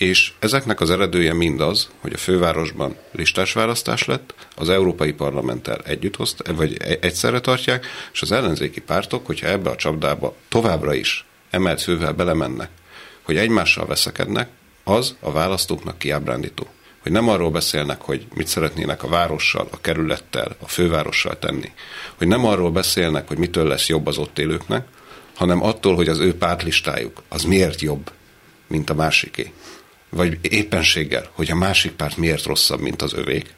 és 0.02 0.32
ezeknek 0.40 0.80
az 0.82 0.90
eredője 0.90 1.34
mindaz, 1.34 1.90
hogy 2.00 2.14
a 2.14 2.18
fővárosban 2.18 2.96
listás 3.12 3.54
választás 3.54 4.06
lett, 4.06 4.34
az 4.56 4.70
Európai 4.70 5.12
Parlamenttel 5.12 5.82
együtt 5.86 6.16
hozt, 6.16 6.48
vagy 6.56 6.78
e- 6.80 6.98
egyszerre 7.02 7.40
tartják, 7.40 7.86
és 8.14 8.22
az 8.22 8.32
ellenzéki 8.32 8.82
pártok, 8.82 9.26
hogyha 9.26 9.48
ebbe 9.48 9.70
a 9.70 9.76
csapdába 9.76 10.36
továbbra 10.50 10.94
is 10.94 11.26
emelt 11.50 11.82
fővel 11.82 12.14
belemennek, 12.14 12.70
hogy 13.22 13.38
egymással 13.38 13.86
veszekednek, 13.86 14.50
az 14.84 15.16
a 15.20 15.32
választóknak 15.32 15.98
kiábrándító. 15.98 16.68
Hogy 17.02 17.12
nem 17.12 17.30
arról 17.30 17.52
beszélnek, 17.52 18.02
hogy 18.02 18.26
mit 18.34 18.48
szeretnének 18.48 19.04
a 19.04 19.08
várossal, 19.08 19.68
a 19.72 19.82
kerülettel, 19.82 20.56
a 20.60 20.68
fővárossal 20.68 21.40
tenni. 21.40 21.72
Hogy 22.18 22.28
nem 22.28 22.46
arról 22.46 22.72
beszélnek, 22.72 23.28
hogy 23.28 23.38
mitől 23.38 23.68
lesz 23.68 23.88
jobb 23.88 24.08
az 24.08 24.18
ott 24.18 24.40
élőknek, 24.40 24.88
hanem 25.36 25.64
attól, 25.64 25.96
hogy 25.96 26.08
az 26.08 26.20
ő 26.20 26.36
pártlistájuk 26.36 27.24
az 27.30 27.44
miért 27.44 27.82
jobb, 27.82 28.12
mint 28.68 28.90
a 28.90 28.94
másiké 28.94 29.52
vagy 30.12 30.38
éppenséggel, 30.42 31.30
hogy 31.32 31.52
a 31.52 31.56
másik 31.56 31.92
párt 31.92 32.18
miért 32.18 32.46
rosszabb, 32.46 32.80
mint 32.80 33.02
az 33.02 33.14
övék, 33.14 33.54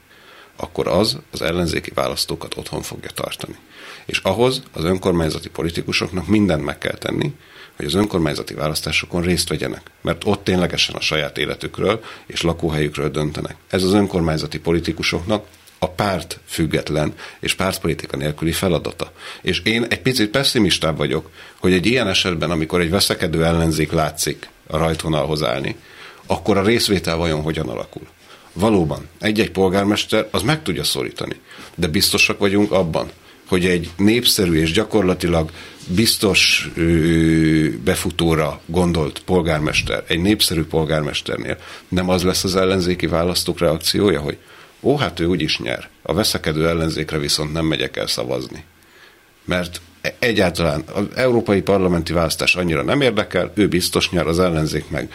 akkor 0.55 0.87
az 0.87 1.17
az 1.31 1.41
ellenzéki 1.41 1.91
választókat 1.93 2.57
otthon 2.57 2.81
fogja 2.81 3.09
tartani. 3.09 3.55
És 4.05 4.17
ahhoz 4.17 4.63
az 4.71 4.83
önkormányzati 4.83 5.49
politikusoknak 5.49 6.27
mindent 6.27 6.63
meg 6.63 6.77
kell 6.77 6.97
tenni, 6.97 7.33
hogy 7.75 7.85
az 7.85 7.93
önkormányzati 7.93 8.53
választásokon 8.53 9.21
részt 9.21 9.49
vegyenek, 9.49 9.91
mert 10.01 10.23
ott 10.25 10.43
ténylegesen 10.43 10.95
a 10.95 11.01
saját 11.01 11.37
életükről 11.37 12.03
és 12.25 12.41
lakóhelyükről 12.41 13.09
döntenek. 13.09 13.55
Ez 13.69 13.83
az 13.83 13.93
önkormányzati 13.93 14.59
politikusoknak 14.59 15.45
a 15.79 15.89
párt 15.89 16.39
független 16.45 17.13
és 17.39 17.53
pártpolitika 17.53 18.17
nélküli 18.17 18.51
feladata. 18.51 19.11
És 19.41 19.59
én 19.59 19.83
egy 19.89 20.01
picit 20.01 20.29
pessimistább 20.29 20.97
vagyok, 20.97 21.29
hogy 21.59 21.73
egy 21.73 21.85
ilyen 21.85 22.07
esetben, 22.07 22.51
amikor 22.51 22.81
egy 22.81 22.89
veszekedő 22.89 23.45
ellenzék 23.45 23.91
látszik 23.91 24.49
a 24.67 24.77
rajtvonalhoz 24.77 25.43
állni, 25.43 25.75
akkor 26.27 26.57
a 26.57 26.63
részvétel 26.63 27.15
vajon 27.15 27.41
hogyan 27.41 27.69
alakul? 27.69 28.07
Valóban, 28.53 29.07
egy-egy 29.19 29.51
polgármester 29.51 30.27
az 30.31 30.41
meg 30.41 30.63
tudja 30.63 30.83
szorítani, 30.83 31.35
de 31.75 31.87
biztosak 31.87 32.39
vagyunk 32.39 32.71
abban, 32.71 33.11
hogy 33.47 33.65
egy 33.65 33.89
népszerű 33.97 34.61
és 34.61 34.71
gyakorlatilag 34.71 35.51
biztos 35.87 36.69
befutóra 37.83 38.61
gondolt 38.65 39.19
polgármester, 39.19 40.03
egy 40.07 40.19
népszerű 40.19 40.63
polgármesternél 40.63 41.57
nem 41.87 42.09
az 42.09 42.23
lesz 42.23 42.43
az 42.43 42.55
ellenzéki 42.55 43.07
választók 43.07 43.59
reakciója, 43.59 44.19
hogy 44.19 44.37
ó, 44.81 44.97
hát 44.97 45.19
ő 45.19 45.25
úgyis 45.25 45.59
nyer. 45.59 45.89
A 46.01 46.13
veszekedő 46.13 46.67
ellenzékre 46.67 47.17
viszont 47.17 47.53
nem 47.53 47.65
megyek 47.65 47.97
el 47.97 48.07
szavazni. 48.07 48.63
Mert 49.45 49.81
egyáltalán 50.19 50.83
az 50.93 51.05
európai 51.15 51.61
parlamenti 51.61 52.13
választás 52.13 52.55
annyira 52.55 52.83
nem 52.83 53.01
érdekel, 53.01 53.51
ő 53.55 53.67
biztos 53.67 54.09
nyer, 54.09 54.27
az 54.27 54.39
ellenzék 54.39 54.89
meg 54.89 55.13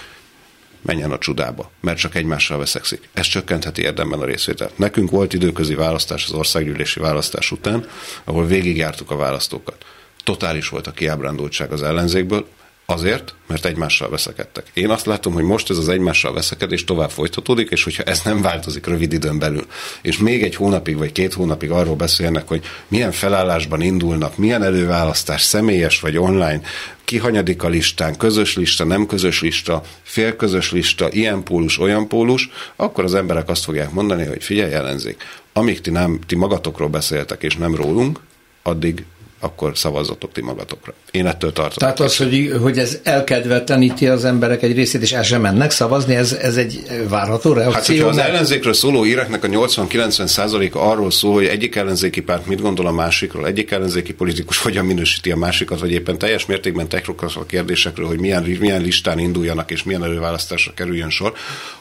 menjen 0.88 1.10
a 1.10 1.18
csudába, 1.18 1.70
mert 1.80 1.98
csak 1.98 2.14
egymással 2.14 2.58
veszekszik. 2.58 3.08
Ez 3.12 3.26
csökkentheti 3.26 3.82
érdemben 3.82 4.20
a 4.20 4.24
részvételt. 4.24 4.78
Nekünk 4.78 5.10
volt 5.10 5.32
időközi 5.32 5.74
választás 5.74 6.24
az 6.24 6.32
országgyűlési 6.32 7.00
választás 7.00 7.50
után, 7.50 7.86
ahol 8.24 8.46
végigjártuk 8.46 9.10
a 9.10 9.16
választókat. 9.16 9.84
Totális 10.24 10.68
volt 10.68 10.86
a 10.86 10.90
kiábrándultság 10.90 11.72
az 11.72 11.82
ellenzékből, 11.82 12.48
Azért, 12.92 13.34
mert 13.46 13.64
egymással 13.64 14.10
veszekedtek. 14.10 14.66
Én 14.72 14.90
azt 14.90 15.06
látom, 15.06 15.32
hogy 15.32 15.42
most 15.42 15.70
ez 15.70 15.76
az 15.76 15.88
egymással 15.88 16.32
veszekedés 16.32 16.84
tovább 16.84 17.10
folytatódik, 17.10 17.70
és 17.70 17.84
hogyha 17.84 18.02
ez 18.02 18.20
nem 18.24 18.42
változik 18.42 18.86
rövid 18.86 19.12
időn 19.12 19.38
belül, 19.38 19.66
és 20.02 20.18
még 20.18 20.42
egy 20.42 20.54
hónapig 20.54 20.96
vagy 20.96 21.12
két 21.12 21.32
hónapig 21.32 21.70
arról 21.70 21.94
beszélnek, 21.94 22.48
hogy 22.48 22.64
milyen 22.88 23.12
felállásban 23.12 23.80
indulnak, 23.80 24.36
milyen 24.36 24.62
előválasztás, 24.62 25.42
személyes 25.42 26.00
vagy 26.00 26.16
online, 26.16 26.60
ki 27.04 27.18
hanyadik 27.18 27.62
a 27.62 27.68
listán, 27.68 28.16
közös 28.16 28.56
lista, 28.56 28.84
nem 28.84 29.06
közös 29.06 29.40
lista, 29.40 29.82
félközös 30.02 30.72
lista, 30.72 31.10
ilyen 31.10 31.42
pólus, 31.42 31.78
olyan 31.78 32.08
pólus, 32.08 32.50
akkor 32.76 33.04
az 33.04 33.14
emberek 33.14 33.48
azt 33.48 33.64
fogják 33.64 33.90
mondani, 33.90 34.24
hogy 34.24 34.44
figyelj, 34.44 34.72
ellenzék, 34.72 35.22
amíg 35.52 35.80
ti, 35.80 35.90
nem, 35.90 36.18
ti 36.26 36.36
magatokról 36.36 36.88
beszéltek, 36.88 37.42
és 37.42 37.56
nem 37.56 37.74
rólunk, 37.74 38.20
addig 38.62 39.04
akkor 39.40 39.78
szavazzatok 39.78 40.32
ti 40.32 40.40
magatokra. 40.40 40.92
Én 41.10 41.26
ettől 41.26 41.52
tartom. 41.52 41.78
Tehát 41.78 42.00
az, 42.00 42.16
hogy, 42.16 42.52
hogy 42.62 42.78
ez 42.78 42.98
elkedvetleníti 43.02 44.06
az 44.06 44.24
emberek 44.24 44.62
egy 44.62 44.74
részét, 44.74 45.02
és 45.02 45.12
el 45.12 45.22
sem 45.22 45.40
mennek 45.40 45.70
szavazni, 45.70 46.14
ez, 46.14 46.32
ez 46.32 46.56
egy 46.56 46.82
várható 47.08 47.52
reakció? 47.52 47.72
Hát, 47.72 47.86
hogyha 47.86 48.08
az 48.08 48.18
ellenzékről 48.18 48.72
szóló 48.72 49.04
íreknek 49.04 49.44
a 49.44 49.48
80-90 49.48 50.26
százaléka 50.26 50.80
arról 50.90 51.10
szól, 51.10 51.32
hogy 51.32 51.46
egyik 51.46 51.76
ellenzéki 51.76 52.20
párt 52.20 52.46
mit 52.46 52.60
gondol 52.60 52.86
a 52.86 52.92
másikról, 52.92 53.46
egyik 53.46 53.70
ellenzéki 53.70 54.14
politikus 54.14 54.58
hogyan 54.58 54.84
minősíti 54.84 55.30
a 55.30 55.36
másikat, 55.36 55.80
vagy 55.80 55.90
éppen 55.90 56.18
teljes 56.18 56.46
mértékben 56.46 56.88
technikai 56.88 57.28
kérdésekről, 57.46 58.06
hogy 58.06 58.20
milyen, 58.20 58.42
milyen 58.60 58.82
listán 58.82 59.18
induljanak, 59.18 59.70
és 59.70 59.82
milyen 59.82 60.04
előválasztásra 60.04 60.72
kerüljön 60.74 61.10
sor, 61.10 61.32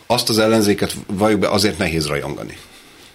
azt 0.06 0.30
az 0.30 0.40
ellenzéket 0.40 0.96
valljuk 1.08 1.40
be 1.40 1.50
azért 1.50 1.78
nehéz 1.78 2.08
rajongani. 2.08 2.58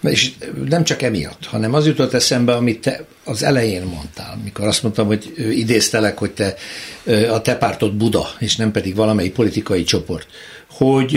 És 0.03 0.31
nem 0.69 0.83
csak 0.83 1.01
emiatt, 1.01 1.45
hanem 1.45 1.73
az 1.73 1.85
jutott 1.85 2.13
eszembe, 2.13 2.53
amit 2.53 2.81
te 2.81 3.05
az 3.23 3.43
elején 3.43 3.83
mondtál, 3.83 4.39
mikor 4.43 4.67
azt 4.67 4.83
mondtam, 4.83 5.07
hogy 5.07 5.33
idéztelek, 5.51 6.17
hogy 6.17 6.31
te 6.31 6.55
a 7.29 7.41
te 7.41 7.57
pártod 7.57 7.93
Buda, 7.93 8.27
és 8.39 8.55
nem 8.55 8.71
pedig 8.71 8.95
valamelyik 8.95 9.33
politikai 9.33 9.83
csoport, 9.83 10.27
hogy 10.69 11.15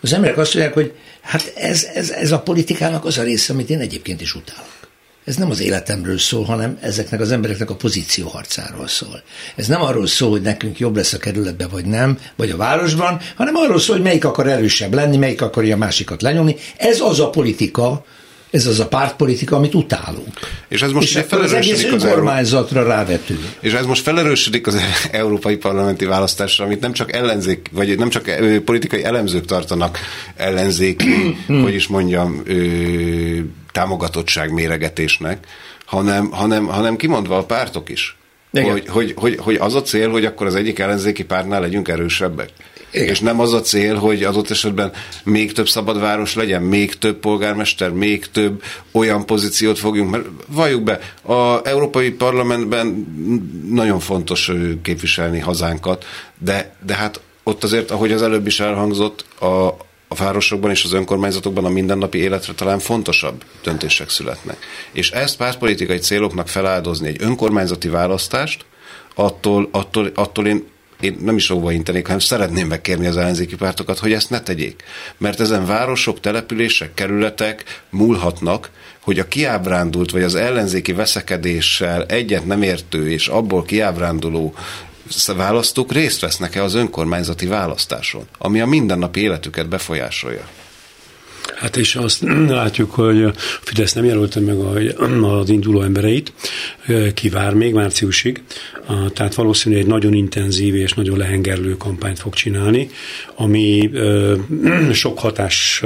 az 0.00 0.12
emberek 0.12 0.36
azt 0.38 0.54
mondják, 0.54 0.74
hogy 0.74 0.92
hát 1.20 1.52
ez, 1.56 1.86
ez, 1.94 2.10
ez 2.10 2.32
a 2.32 2.40
politikának 2.40 3.04
az 3.04 3.18
a 3.18 3.22
része, 3.22 3.52
amit 3.52 3.70
én 3.70 3.80
egyébként 3.80 4.20
is 4.20 4.34
utálok. 4.34 4.69
Ez 5.30 5.36
nem 5.36 5.50
az 5.50 5.60
életemről 5.60 6.18
szól, 6.18 6.44
hanem 6.44 6.78
ezeknek 6.80 7.20
az 7.20 7.32
embereknek 7.32 7.70
a 7.70 7.74
pozícióharcáról 7.74 8.88
szól. 8.88 9.22
Ez 9.56 9.66
nem 9.66 9.82
arról 9.82 10.06
szól, 10.06 10.30
hogy 10.30 10.42
nekünk 10.42 10.78
jobb 10.78 10.96
lesz 10.96 11.12
a 11.12 11.18
kerületben, 11.18 11.68
vagy 11.68 11.84
nem, 11.84 12.18
vagy 12.36 12.50
a 12.50 12.56
városban, 12.56 13.20
hanem 13.36 13.54
arról 13.54 13.78
szól, 13.78 13.94
hogy 13.94 14.04
melyik 14.04 14.24
akar 14.24 14.46
erősebb 14.46 14.94
lenni, 14.94 15.16
melyik 15.16 15.42
akarja 15.42 15.74
a 15.74 15.78
másikat 15.78 16.22
lenyomni. 16.22 16.56
Ez 16.76 17.00
az 17.00 17.20
a 17.20 17.30
politika, 17.30 18.04
ez 18.50 18.66
az 18.66 18.80
a 18.80 18.88
pártpolitika, 18.88 19.56
amit 19.56 19.74
utálunk. 19.74 20.38
És 20.68 20.82
ez 20.82 20.92
most 20.92 21.16
és 21.16 21.24
az 21.30 21.52
egész 21.52 21.84
önkormányzatra 21.84 22.82
rávetül. 22.82 23.38
És 23.60 23.72
ez 23.72 23.86
most 23.86 24.02
felerősödik 24.02 24.66
az 24.66 24.80
európai 25.10 25.56
parlamenti 25.56 26.04
választásra, 26.04 26.64
amit 26.64 26.80
nem 26.80 26.92
csak 26.92 27.12
ellenzék, 27.12 27.70
vagy 27.72 27.98
nem 27.98 28.08
csak 28.08 28.30
politikai 28.64 29.04
elemzők 29.04 29.44
tartanak 29.44 29.98
ellenzéki, 30.36 31.36
hogy 31.62 31.74
is 31.74 31.86
mondjam, 31.86 32.42
támogatottság 33.72 34.52
méregetésnek, 34.52 35.46
hanem, 35.84 36.30
hanem, 36.30 36.66
hanem 36.66 36.96
kimondva 36.96 37.38
a 37.38 37.44
pártok 37.44 37.88
is. 37.88 38.16
Hogy, 38.52 38.88
hogy, 38.88 39.14
hogy, 39.16 39.36
hogy 39.40 39.56
az 39.60 39.74
a 39.74 39.82
cél, 39.82 40.10
hogy 40.10 40.24
akkor 40.24 40.46
az 40.46 40.54
egyik 40.54 40.78
ellenzéki 40.78 41.24
pártnál 41.24 41.60
legyünk 41.60 41.88
erősebbek. 41.88 42.48
Igen. 42.92 43.08
És 43.08 43.20
nem 43.20 43.40
az 43.40 43.52
a 43.52 43.60
cél, 43.60 43.94
hogy 43.94 44.22
adott 44.22 44.50
esetben 44.50 44.92
még 45.24 45.52
több 45.52 45.68
szabadváros 45.68 46.34
legyen, 46.34 46.62
még 46.62 46.98
több 46.98 47.16
polgármester, 47.16 47.90
még 47.90 48.26
több 48.26 48.62
olyan 48.92 49.26
pozíciót 49.26 49.78
fogjunk, 49.78 50.10
mert 50.10 50.24
valljuk 50.46 50.82
be, 50.82 50.98
a 51.34 51.66
Európai 51.68 52.10
Parlamentben 52.10 52.86
nagyon 53.70 54.00
fontos 54.00 54.50
képviselni 54.82 55.38
hazánkat, 55.38 56.04
de, 56.38 56.74
de 56.86 56.94
hát 56.94 57.20
ott 57.42 57.64
azért, 57.64 57.90
ahogy 57.90 58.12
az 58.12 58.22
előbb 58.22 58.46
is 58.46 58.60
elhangzott, 58.60 59.24
a, 59.40 59.46
a 60.08 60.14
városokban 60.14 60.70
és 60.70 60.84
az 60.84 60.92
önkormányzatokban 60.92 61.64
a 61.64 61.68
mindennapi 61.68 62.18
életre 62.18 62.52
talán 62.52 62.78
fontosabb 62.78 63.44
döntések 63.62 64.10
születnek. 64.10 64.56
És 64.92 65.10
ezt 65.10 65.36
pártpolitikai 65.36 65.98
céloknak 65.98 66.48
feláldozni 66.48 67.08
egy 67.08 67.22
önkormányzati 67.22 67.88
választást, 67.88 68.64
attól, 69.14 69.68
attól, 69.72 70.10
attól 70.14 70.46
én 70.46 70.64
én 71.00 71.18
nem 71.22 71.36
is 71.36 71.50
óva 71.50 71.72
intenék, 71.72 72.04
hanem 72.04 72.18
szeretném 72.18 72.66
megkérni 72.66 73.06
az 73.06 73.16
ellenzéki 73.16 73.56
pártokat, 73.56 73.98
hogy 73.98 74.12
ezt 74.12 74.30
ne 74.30 74.40
tegyék. 74.40 74.84
Mert 75.18 75.40
ezen 75.40 75.66
városok, 75.66 76.20
települések, 76.20 76.94
kerületek 76.94 77.82
múlhatnak, 77.90 78.70
hogy 79.00 79.18
a 79.18 79.28
kiábrándult 79.28 80.10
vagy 80.10 80.22
az 80.22 80.34
ellenzéki 80.34 80.92
veszekedéssel 80.92 82.04
egyet 82.04 82.46
nem 82.46 82.62
értő 82.62 83.10
és 83.10 83.28
abból 83.28 83.62
kiábránduló 83.62 84.54
választók 85.36 85.92
részt 85.92 86.20
vesznek-e 86.20 86.62
az 86.62 86.74
önkormányzati 86.74 87.46
választáson, 87.46 88.28
ami 88.38 88.60
a 88.60 88.66
mindennapi 88.66 89.20
életüket 89.20 89.68
befolyásolja. 89.68 90.48
Hát 91.60 91.76
és 91.76 91.96
azt 91.96 92.22
látjuk, 92.48 92.90
hogy 92.90 93.22
a 93.22 93.32
Fidesz 93.36 93.92
nem 93.92 94.04
jelölte 94.04 94.40
meg 94.40 94.58
az 95.40 95.48
induló 95.48 95.82
embereit, 95.82 96.32
kivár 97.14 97.54
még 97.54 97.74
márciusig, 97.74 98.42
tehát 99.12 99.34
valószínűleg 99.34 99.84
egy 99.84 99.90
nagyon 99.90 100.14
intenzív 100.14 100.74
és 100.74 100.92
nagyon 100.92 101.18
lehengerlő 101.18 101.76
kampányt 101.76 102.18
fog 102.18 102.34
csinálni, 102.34 102.90
ami 103.34 103.90
sok 104.92 105.18
hatás 105.18 105.82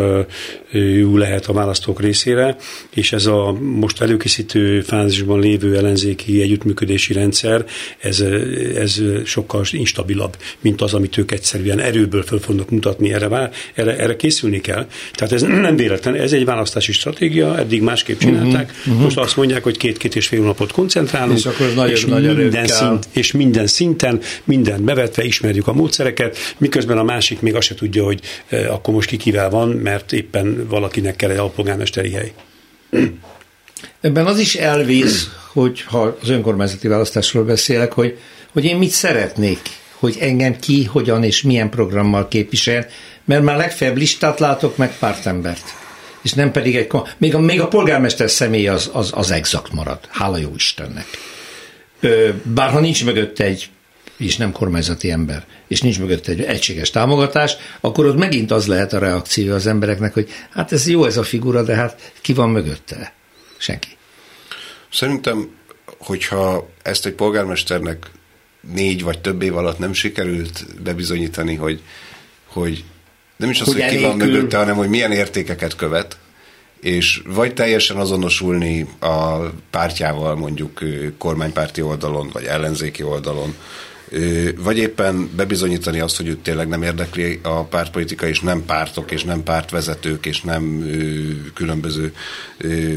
jó 0.74 1.16
lehet 1.16 1.46
a 1.46 1.52
választók 1.52 2.00
részére, 2.00 2.56
és 2.94 3.12
ez 3.12 3.26
a 3.26 3.56
most 3.60 4.00
előkészítő 4.00 4.80
fázisban 4.80 5.40
lévő 5.40 5.76
ellenzéki 5.76 6.42
együttműködési 6.42 7.12
rendszer, 7.12 7.64
ez, 7.98 8.20
ez 8.76 9.00
sokkal 9.24 9.64
instabilabb, 9.70 10.36
mint 10.60 10.80
az, 10.80 10.94
amit 10.94 11.16
ők 11.16 11.30
egyszerűen 11.30 11.80
erőből 11.80 12.22
föl 12.22 12.38
fognak 12.38 12.70
mutatni, 12.70 13.12
erre, 13.12 13.28
vár, 13.28 13.50
erre, 13.74 13.96
erre 13.96 14.16
készülni 14.16 14.60
kell. 14.60 14.86
Tehát 15.12 15.32
ez 15.32 15.42
nem 15.66 15.76
véletlen, 15.76 16.14
ez 16.14 16.32
egy 16.32 16.44
választási 16.44 16.92
stratégia, 16.92 17.58
eddig 17.58 17.82
másképp 17.82 18.18
csinálták, 18.18 18.72
uh-huh, 18.86 19.02
most 19.02 19.16
azt 19.16 19.36
mondják, 19.36 19.62
hogy 19.62 19.76
két-két 19.76 20.16
és 20.16 20.26
fél 20.26 20.42
napot 20.42 20.72
koncentrálunk, 20.72 21.38
és, 21.38 21.46
akkor 21.46 21.72
nagyon, 21.74 21.90
és, 21.90 22.04
nagyon 22.04 22.34
minden 22.34 22.66
szint, 22.66 23.08
és 23.12 23.32
minden 23.32 23.66
szinten, 23.66 24.20
mindent 24.44 24.82
bevetve 24.82 25.24
ismerjük 25.24 25.66
a 25.66 25.72
módszereket, 25.72 26.36
miközben 26.58 26.98
a 26.98 27.02
másik 27.02 27.40
még 27.40 27.54
azt 27.54 27.66
se 27.66 27.74
tudja, 27.74 28.04
hogy 28.04 28.20
akkor 28.68 28.94
most 28.94 29.08
ki 29.08 29.16
kivel 29.16 29.50
van, 29.50 29.68
mert 29.68 30.12
éppen 30.12 30.63
valakinek 30.68 31.16
kell 31.16 31.30
egy 31.30 31.36
alpolgármesteri 31.36 32.10
hely. 32.10 32.32
Ebben 34.00 34.26
az 34.26 34.38
is 34.38 34.54
elvész, 34.54 35.30
hogy 35.52 35.82
ha 35.82 36.16
az 36.22 36.28
önkormányzati 36.28 36.88
választásról 36.88 37.44
beszélek, 37.44 37.92
hogy, 37.92 38.18
hogy 38.52 38.64
én 38.64 38.76
mit 38.76 38.90
szeretnék, 38.90 39.60
hogy 39.98 40.16
engem 40.20 40.58
ki, 40.58 40.84
hogyan 40.84 41.24
és 41.24 41.42
milyen 41.42 41.70
programmal 41.70 42.28
képvisel, 42.28 42.86
mert 43.24 43.42
már 43.42 43.56
legfeljebb 43.56 43.96
listát 43.96 44.40
látok, 44.40 44.76
meg 44.76 44.98
pártembert. 44.98 45.64
És 46.22 46.32
nem 46.32 46.52
pedig 46.52 46.76
egy, 46.76 46.90
még 47.18 47.34
a, 47.34 47.38
még 47.38 47.60
a 47.60 47.68
polgármester 47.68 48.30
személy 48.30 48.68
az, 48.68 48.90
az, 48.92 49.10
az 49.14 49.30
exakt 49.30 49.72
marad. 49.72 49.98
Hála 50.08 50.36
jó 50.36 50.50
Istennek. 50.54 51.06
Bár 52.42 52.70
ha 52.70 52.80
nincs 52.80 53.04
mögött 53.04 53.38
egy 53.38 53.68
és 54.16 54.36
nem 54.36 54.52
kormányzati 54.52 55.10
ember, 55.10 55.46
és 55.68 55.80
nincs 55.80 55.98
mögött 55.98 56.26
egy 56.26 56.42
egységes 56.42 56.90
támogatás, 56.90 57.56
akkor 57.80 58.06
ott 58.06 58.16
megint 58.16 58.50
az 58.50 58.66
lehet 58.66 58.92
a 58.92 58.98
reakció 58.98 59.54
az 59.54 59.66
embereknek, 59.66 60.14
hogy 60.14 60.28
hát 60.50 60.72
ez 60.72 60.88
jó 60.88 61.04
ez 61.04 61.16
a 61.16 61.22
figura, 61.22 61.62
de 61.62 61.74
hát 61.74 62.12
ki 62.20 62.32
van 62.32 62.50
mögötte? 62.50 63.12
Senki. 63.56 63.88
Szerintem, 64.92 65.48
hogyha 65.98 66.68
ezt 66.82 67.06
egy 67.06 67.12
polgármesternek 67.12 68.10
négy 68.72 69.02
vagy 69.02 69.20
több 69.20 69.42
év 69.42 69.56
alatt 69.56 69.78
nem 69.78 69.92
sikerült 69.92 70.82
bebizonyítani, 70.82 71.54
hogy, 71.54 71.80
hogy 72.46 72.84
nem 73.36 73.50
is 73.50 73.60
az, 73.60 73.66
hogy, 73.66 73.82
hogy 73.82 73.96
ki 73.96 74.02
van 74.02 74.16
mögötte, 74.16 74.56
hanem 74.56 74.76
hogy 74.76 74.88
milyen 74.88 75.12
értékeket 75.12 75.76
követ, 75.76 76.16
és 76.80 77.22
vagy 77.26 77.54
teljesen 77.54 77.96
azonosulni 77.96 78.86
a 79.00 79.36
pártjával 79.70 80.36
mondjuk 80.36 80.80
kormánypárti 81.18 81.82
oldalon, 81.82 82.30
vagy 82.32 82.44
ellenzéki 82.44 83.02
oldalon, 83.02 83.54
vagy 84.56 84.78
éppen 84.78 85.30
bebizonyítani 85.36 86.00
azt, 86.00 86.16
hogy 86.16 86.28
őt 86.28 86.38
tényleg 86.38 86.68
nem 86.68 86.82
érdekli 86.82 87.40
a 87.42 87.64
pártpolitika, 87.64 88.26
és 88.26 88.40
nem 88.40 88.64
pártok, 88.64 89.10
és 89.10 89.24
nem 89.24 89.42
pártvezetők, 89.42 90.26
és 90.26 90.40
nem 90.40 90.90
különböző 91.54 92.14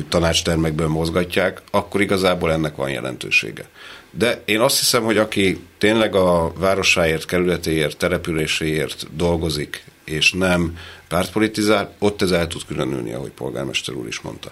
tanácstermekből 0.09 0.87
mozgatják, 0.87 1.61
akkor 1.71 2.01
igazából 2.01 2.51
ennek 2.51 2.75
van 2.75 2.89
jelentősége. 2.89 3.69
De 4.11 4.41
én 4.45 4.59
azt 4.59 4.79
hiszem, 4.79 5.03
hogy 5.03 5.17
aki 5.17 5.59
tényleg 5.77 6.15
a 6.15 6.53
városáért, 6.57 7.25
kerületéért, 7.25 7.97
településéért 7.97 9.15
dolgozik, 9.15 9.83
és 10.05 10.31
nem 10.31 10.77
pártpolitizál, 11.07 11.95
ott 11.99 12.21
ez 12.21 12.31
el 12.31 12.47
tud 12.47 12.61
különülni, 12.67 13.13
ahogy 13.13 13.31
polgármester 13.31 13.95
úr 13.95 14.07
is 14.07 14.19
mondta. 14.19 14.51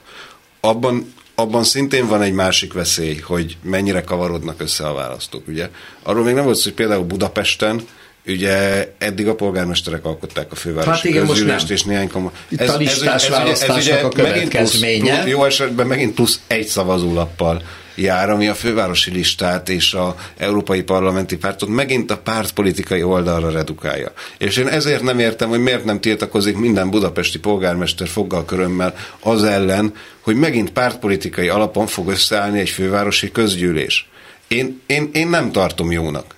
Abban 0.59 1.13
abban 1.35 1.63
szintén 1.63 2.07
van 2.07 2.21
egy 2.21 2.33
másik 2.33 2.73
veszély, 2.73 3.15
hogy 3.15 3.57
mennyire 3.61 4.01
kavarodnak 4.01 4.61
össze 4.61 4.87
a 4.87 4.93
választók, 4.93 5.47
ugye? 5.47 5.69
Arról 6.03 6.23
még 6.23 6.33
nem 6.33 6.43
volt 6.43 6.63
hogy 6.63 6.73
például 6.73 7.03
Budapesten, 7.03 7.81
ugye 8.27 8.87
eddig 8.97 9.27
a 9.27 9.35
polgármesterek 9.35 10.05
alkották 10.05 10.51
a 10.51 10.55
fővárosi 10.55 10.89
hát 10.89 11.03
igen, 11.03 11.27
közgyűlést, 11.27 11.69
és 11.69 11.83
néhány 11.83 12.09
komoly... 12.09 12.31
Ez, 12.57 12.69
a 12.69 12.77
listás 12.77 13.29
ez, 13.29 13.33
ez, 13.33 13.61
ez, 13.61 13.69
ez 13.69 13.75
ugye 13.75 13.95
a 13.95 14.09
következménye. 14.09 15.03
Plusz, 15.03 15.19
plusz, 15.19 15.31
jó 15.31 15.45
esetben 15.45 15.87
megint 15.87 16.13
plusz 16.13 16.39
egy 16.47 16.67
szavazólappal 16.67 17.61
jár, 17.95 18.29
ami 18.29 18.47
a 18.47 18.53
fővárosi 18.53 19.11
listát 19.11 19.69
és 19.69 19.93
a 19.93 20.15
európai 20.37 20.83
parlamenti 20.83 21.37
pártot 21.37 21.69
megint 21.69 22.11
a 22.11 22.17
pártpolitikai 22.17 23.03
oldalra 23.03 23.49
redukálja. 23.49 24.11
És 24.37 24.57
én 24.57 24.67
ezért 24.67 25.03
nem 25.03 25.19
értem, 25.19 25.49
hogy 25.49 25.59
miért 25.59 25.85
nem 25.85 25.99
tiltakozik 25.99 26.57
minden 26.57 26.89
budapesti 26.89 27.39
polgármester 27.39 28.07
foggal 28.07 28.45
körömmel 28.45 28.95
az 29.19 29.43
ellen, 29.43 29.93
hogy 30.21 30.35
megint 30.35 30.71
pártpolitikai 30.71 31.47
alapon 31.47 31.87
fog 31.87 32.09
összeállni 32.09 32.59
egy 32.59 32.69
fővárosi 32.69 33.31
közgyűlés. 33.31 34.09
Én, 34.47 34.81
én, 34.85 35.09
én 35.13 35.27
nem 35.27 35.51
tartom 35.51 35.91
jónak. 35.91 36.35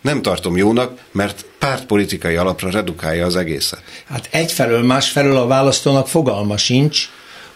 Nem 0.00 0.22
tartom 0.22 0.56
jónak, 0.56 0.98
mert 1.12 1.44
pártpolitikai 1.58 2.36
alapra 2.36 2.70
redukálja 2.70 3.26
az 3.26 3.36
egészet. 3.36 3.82
Hát 4.04 4.28
egyfelől, 4.30 4.82
másfelől 4.82 5.36
a 5.36 5.46
választónak 5.46 6.08
fogalma 6.08 6.56
sincs, 6.56 7.08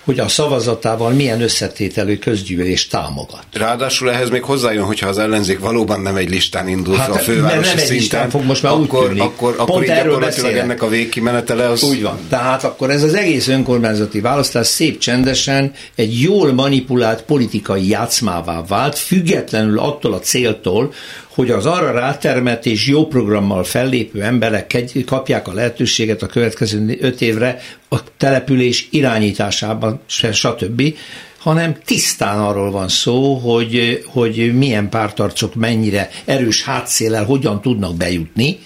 hogy 0.09 0.19
a 0.19 0.29
szavazatával 0.29 1.11
milyen 1.11 1.41
összetételű 1.43 2.19
közgyűlés 2.19 2.87
támogat. 2.87 3.45
Ráadásul 3.53 4.11
ehhez 4.11 4.31
még 4.31 4.43
hozzájön, 4.43 4.85
hogyha 4.85 5.09
az 5.09 5.19
ellenzék 5.19 5.59
valóban 5.59 6.01
nem 6.01 6.17
egy 6.17 6.31
listán 6.31 6.69
indul 6.69 6.97
hát, 6.97 7.09
a 7.09 7.19
fővárosi 7.19 7.69
nem 7.69 7.79
egy 7.79 7.79
szinten, 7.79 7.97
listán 7.97 8.31
fog 8.31 8.45
most 8.45 8.63
már 8.63 8.73
akkor, 8.73 9.03
úgy 9.03 9.09
tűnik. 9.09 9.23
akkor, 9.23 9.55
akkor 9.59 9.67
Pont 9.67 9.89
erről 9.89 10.19
beszélek. 10.19 10.57
ennek 10.57 10.83
a 10.83 10.89
végkimenetele 10.89 11.69
az... 11.69 11.83
Úgy 11.83 12.03
van. 12.03 12.19
Tehát 12.29 12.65
akkor 12.65 12.91
ez 12.91 13.03
az 13.03 13.15
egész 13.15 13.49
önkormányzati 13.49 14.21
választás 14.21 14.67
szép 14.67 14.99
csendesen 14.99 15.73
egy 15.95 16.21
jól 16.21 16.53
manipulált 16.53 17.23
politikai 17.23 17.89
játszmává 17.89 18.65
vált, 18.69 18.99
függetlenül 18.99 19.79
attól 19.79 20.13
a 20.13 20.19
céltól, 20.19 20.93
hogy 21.39 21.51
az 21.51 21.67
arra 21.67 21.91
rátermett 21.91 22.67
és 22.67 22.87
jó 22.87 23.07
programmal 23.07 23.65
fellépő 23.65 24.23
emberek 24.23 24.85
kapják 25.07 25.49
a 25.49 25.53
lehetőséget 25.53 26.23
a 26.23 26.27
következő 26.27 26.99
öt 27.01 27.21
évre 27.21 27.61
a 27.89 27.97
település 28.17 28.89
irányításában, 28.91 30.01
stb., 30.07 30.95
hanem 31.39 31.77
tisztán 31.85 32.39
arról 32.41 32.71
van 32.71 32.89
szó, 32.89 33.35
hogy, 33.35 34.03
hogy 34.07 34.55
milyen 34.57 34.89
pártarcok 34.89 35.55
mennyire 35.55 36.11
erős 36.25 36.65
hátszélel 36.65 37.25
hogyan 37.25 37.61
tudnak 37.61 37.97
bejutni, 37.97 38.59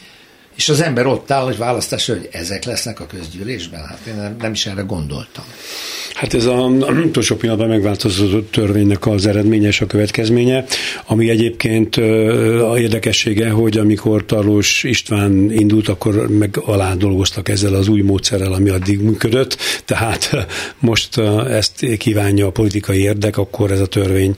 és 0.57 0.68
az 0.68 0.80
ember 0.80 1.07
ott 1.07 1.30
áll, 1.30 1.44
hogy 1.44 1.57
választás, 1.57 2.07
hogy 2.07 2.28
ezek 2.32 2.64
lesznek 2.64 3.00
a 3.00 3.07
közgyűlésben. 3.07 3.80
Hát 3.80 3.98
én 4.07 4.36
nem, 4.40 4.53
is 4.53 4.66
erre 4.66 4.82
gondoltam. 4.82 5.44
Hát 6.14 6.34
ez 6.34 6.44
a 6.44 6.55
utolsó 7.05 7.36
pillanatban 7.36 7.68
megváltozott 7.68 8.50
törvénynek 8.50 9.07
az 9.07 9.26
eredménye 9.26 9.66
és 9.66 9.80
a 9.80 9.86
következménye, 9.86 10.64
ami 11.07 11.30
egyébként 11.30 11.96
a 11.96 12.78
érdekessége, 12.78 13.50
hogy 13.50 13.78
amikor 13.78 14.24
Tarlós 14.24 14.82
István 14.82 15.53
indult, 15.53 15.88
akkor 15.88 16.28
meg 16.28 16.59
alá 16.64 16.94
dolgoztak 16.94 17.48
ezzel 17.48 17.74
az 17.74 17.88
új 17.88 18.00
módszerrel, 18.00 18.53
ami 18.53 18.68
addig 18.68 19.00
működött, 19.00 19.57
tehát 19.84 20.46
most 20.78 21.18
ezt 21.48 21.86
kívánja 21.98 22.46
a 22.46 22.50
politikai 22.50 23.00
érdek, 23.00 23.36
akkor 23.36 23.70
ez 23.70 23.80
a 23.80 23.86
törvény 23.86 24.36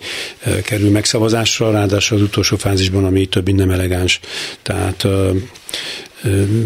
kerül 0.64 0.90
megszavazásra, 0.90 1.70
ráadásul 1.70 2.16
az 2.16 2.22
utolsó 2.22 2.56
fázisban, 2.56 3.04
ami 3.04 3.26
több 3.26 3.52
nem 3.52 3.70
elegáns. 3.70 4.20
Tehát 4.62 5.06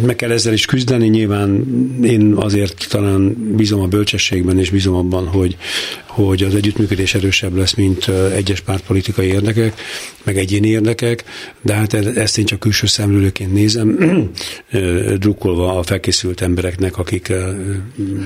meg 0.07 0.17
kell 0.17 0.31
ezzel 0.31 0.53
is 0.53 0.65
küzdeni, 0.65 1.09
nyilván 1.09 1.67
én 2.03 2.33
azért 2.37 2.87
talán 2.89 3.35
bízom 3.57 3.81
a 3.81 3.87
bölcsességben, 3.87 4.59
és 4.59 4.71
bízom 4.71 4.95
abban, 4.95 5.27
hogy, 5.27 5.57
hogy 6.07 6.43
az 6.43 6.55
együttműködés 6.55 7.15
erősebb 7.15 7.57
lesz, 7.57 7.75
mint 7.75 8.09
egyes 8.35 8.61
pártpolitikai 8.61 9.27
érdekek, 9.27 9.81
meg 10.23 10.37
egyéni 10.37 10.69
érdekek, 10.69 11.25
de 11.63 11.73
hát 11.75 11.95
e-, 11.95 12.21
ezt 12.21 12.39
én 12.39 12.45
csak 12.45 12.59
külső 12.59 12.87
szemlélőként 12.87 13.53
nézem, 13.53 13.99
drukkolva 15.19 15.79
a 15.79 15.83
felkészült 15.83 16.41
embereknek, 16.41 16.97
akik 16.97 17.33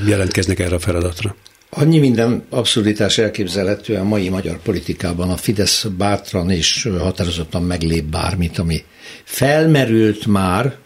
jelentkeznek 0.07 0.59
erre 0.59 0.75
a 0.75 0.79
feladatra. 0.79 1.37
Annyi 1.71 1.99
minden 1.99 2.45
abszurditás 2.51 3.19
elképzelhető 3.19 3.95
a 3.95 4.05
mai 4.05 4.29
magyar 4.29 4.59
politikában. 4.59 5.31
A 5.31 5.37
Fidesz 5.37 5.85
bátran 5.97 6.51
és 6.51 6.89
határozottan 6.99 7.63
meglép 7.63 8.05
bármit, 8.05 8.59
ami 8.59 8.85
felmerült 9.25 10.27
már, 10.27 10.77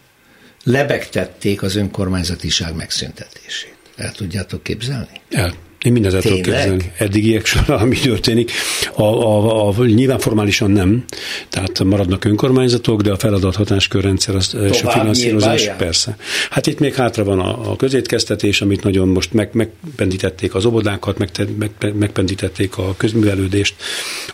lebegtették 0.63 1.61
az 1.61 1.75
önkormányzatiság 1.75 2.75
megszüntetését. 2.75 3.75
El 3.95 4.11
tudjátok 4.11 4.63
képzelni? 4.63 5.21
El. 5.29 5.53
Én 5.81 5.91
mindent 5.91 6.13
el 6.13 6.21
tudok 6.21 6.41
képzelni. 6.41 6.91
Eddigiek 6.97 7.45
során, 7.45 7.79
ami 7.85 7.95
történik. 7.99 8.51
A, 8.93 9.03
a, 9.03 9.67
a, 9.67 9.85
nyilván 9.85 10.19
formálisan 10.19 10.71
nem, 10.71 11.03
tehát 11.49 11.83
maradnak 11.83 12.25
önkormányzatok, 12.25 13.01
de 13.01 13.11
a 13.11 13.17
feladat 13.17 13.55
hatáskörrendszer 13.55 14.35
az, 14.35 14.55
és 14.71 14.81
a 14.81 14.89
finanszírozás 14.89 15.59
nyilván, 15.59 15.77
persze. 15.77 16.17
Hát 16.49 16.67
itt 16.67 16.79
még 16.79 16.93
hátra 16.93 17.23
van 17.23 17.39
a, 17.39 17.71
a 17.71 17.75
közétkeztetés, 17.75 18.61
amit 18.61 18.83
nagyon 18.83 19.07
most 19.07 19.33
meg, 19.33 19.49
megpendítették 19.53 20.55
az 20.55 20.65
obodákat, 20.65 21.17
meg, 21.17 21.29
meg, 21.57 21.95
megpendítették 21.95 22.77
a 22.77 22.95
közművelődést, 22.97 23.75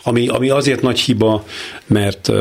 ami, 0.04 0.28
ami 0.28 0.50
azért 0.50 0.82
nagy 0.82 1.00
hiba, 1.00 1.46
mert 1.86 2.32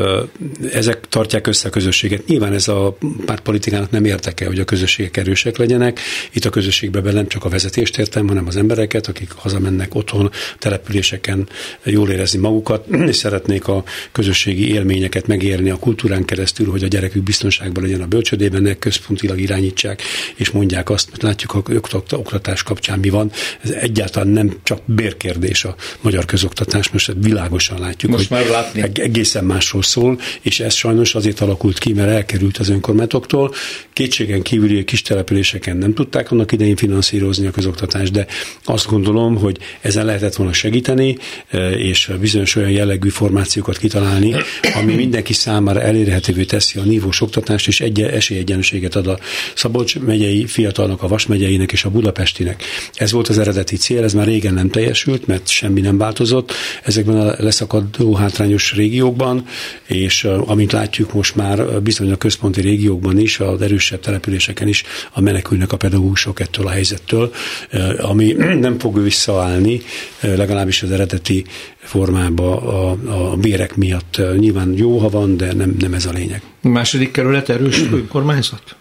ezek 0.71 1.07
tartják 1.09 1.47
össze 1.47 1.67
a 1.67 1.71
közösséget. 1.71 2.25
Nyilván 2.25 2.53
ez 2.53 2.67
a 2.67 2.97
pártpolitikának 3.25 3.91
nem 3.91 4.05
érdeke, 4.05 4.45
hogy 4.45 4.59
a 4.59 4.65
közösségek 4.65 5.17
erősek 5.17 5.57
legyenek. 5.57 5.99
Itt 6.31 6.45
a 6.45 6.49
közösségben 6.49 7.13
nem 7.13 7.27
csak 7.27 7.45
a 7.45 7.49
vezetést 7.49 7.97
értem, 7.97 8.27
hanem 8.27 8.47
az 8.47 8.57
embereket, 8.57 8.92
embereket, 8.93 9.07
akik 9.07 9.31
hazamennek 9.31 9.95
otthon, 9.95 10.31
településeken 10.59 11.47
jól 11.83 12.09
érezni 12.09 12.39
magukat, 12.39 12.87
és 13.11 13.15
szeretnék 13.15 13.67
a 13.67 13.83
közösségi 14.11 14.73
élményeket 14.73 15.27
megérni 15.27 15.69
a 15.69 15.75
kultúrán 15.75 16.25
keresztül, 16.25 16.69
hogy 16.69 16.83
a 16.83 16.87
gyerekük 16.87 17.23
biztonságban 17.23 17.83
legyen 17.83 18.01
a 18.01 18.05
bölcsödében, 18.05 18.61
ne 18.61 18.73
központilag 18.73 19.39
irányítsák, 19.39 20.01
és 20.35 20.49
mondják 20.49 20.89
azt, 20.89 21.09
hogy 21.09 21.21
látjuk 21.23 21.53
a 21.53 21.63
oktatás 22.11 22.63
kapcsán 22.63 22.99
mi 22.99 23.09
van. 23.09 23.31
Ez 23.61 23.69
egyáltalán 23.69 24.27
nem 24.27 24.59
csak 24.63 24.79
bérkérdés 24.85 25.63
a 25.63 25.75
magyar 26.01 26.25
közoktatás, 26.25 26.89
most 26.89 27.13
világosan 27.21 27.79
látjuk, 27.79 28.11
most 28.11 28.27
hogy 28.27 28.37
már 28.37 28.49
látni. 28.49 28.81
egészen 29.01 29.45
másról 29.45 29.83
szól, 29.83 30.19
és 30.41 30.59
ez 30.59 30.73
sajnos 30.73 31.15
azért 31.15 31.41
alakult 31.41 31.77
ki, 31.77 31.93
mert 31.93 32.09
elkerült 32.09 32.57
az 32.57 32.69
önkormányzatoktól. 32.69 33.53
Kétségen 33.93 34.41
kívüli 34.41 34.83
kis 34.83 35.01
településeken 35.01 35.77
nem 35.77 35.93
tudták 35.93 36.31
annak 36.31 36.51
idején 36.51 36.75
finanszírozni 36.75 37.45
a 37.47 37.51
közoktatást, 37.51 38.11
de 38.11 38.25
az 38.65 38.82
azt 38.83 38.91
gondolom, 38.91 39.37
hogy 39.37 39.57
ezen 39.81 40.05
lehetett 40.05 40.35
volna 40.35 40.53
segíteni, 40.53 41.17
e, 41.49 41.71
és 41.71 42.11
bizonyos 42.19 42.55
olyan 42.55 42.69
jellegű 42.69 43.09
formációkat 43.09 43.77
kitalálni, 43.77 44.35
ami 44.81 44.95
mindenki 44.95 45.33
számára 45.33 45.81
elérhetővé 45.81 46.43
teszi 46.43 46.79
a 46.79 46.83
nívós 46.83 47.21
oktatást, 47.21 47.67
és 47.67 47.81
egy 47.81 48.01
esélyegyenlőséget 48.01 48.95
ad 48.95 49.07
a 49.07 49.19
Szabolcs 49.55 49.99
megyei 49.99 50.45
fiatalnak, 50.45 51.03
a 51.03 51.07
Vas 51.07 51.25
megyeinek 51.25 51.71
és 51.71 51.83
a 51.83 51.89
Budapestinek. 51.89 52.63
Ez 52.93 53.11
volt 53.11 53.27
az 53.27 53.37
eredeti 53.37 53.75
cél, 53.75 54.03
ez 54.03 54.13
már 54.13 54.25
régen 54.25 54.53
nem 54.53 54.69
teljesült, 54.69 55.27
mert 55.27 55.47
semmi 55.47 55.81
nem 55.81 55.97
változott 55.97 56.51
ezekben 56.83 57.17
a 57.17 57.35
leszakadó 57.37 58.13
hátrányos 58.13 58.73
régiókban, 58.73 59.45
és 59.87 60.23
e, 60.23 60.39
amint 60.39 60.71
látjuk 60.71 61.13
most 61.13 61.35
már 61.35 61.81
bizony 61.81 62.11
a 62.11 62.15
központi 62.15 62.61
régiókban 62.61 63.19
is, 63.19 63.39
az 63.39 63.61
erősebb 63.61 63.99
településeken 63.99 64.67
is 64.67 64.83
a 65.11 65.21
menekülnek 65.21 65.71
a 65.71 65.77
pedagógusok 65.77 66.39
ettől 66.39 66.67
a 66.67 66.69
helyzettől, 66.69 67.33
e, 67.69 67.93
ami 67.97 68.31
nem 68.59 68.72
nem 68.73 68.81
fog 68.91 69.03
visszaállni, 69.03 69.81
legalábbis 70.19 70.83
az 70.83 70.91
eredeti 70.91 71.45
formába 71.77 72.61
a, 72.61 72.97
a 73.31 73.35
bérek 73.35 73.75
miatt. 73.75 74.21
Nyilván 74.37 74.73
jó, 74.77 74.97
ha 74.97 75.09
van, 75.09 75.37
de 75.37 75.53
nem, 75.53 75.75
nem 75.79 75.93
ez 75.93 76.05
a 76.05 76.11
lényeg. 76.11 76.41
A 76.63 76.67
második 76.67 77.11
kerület 77.11 77.49
erős 77.49 77.81
önkormányzat? 77.91 78.75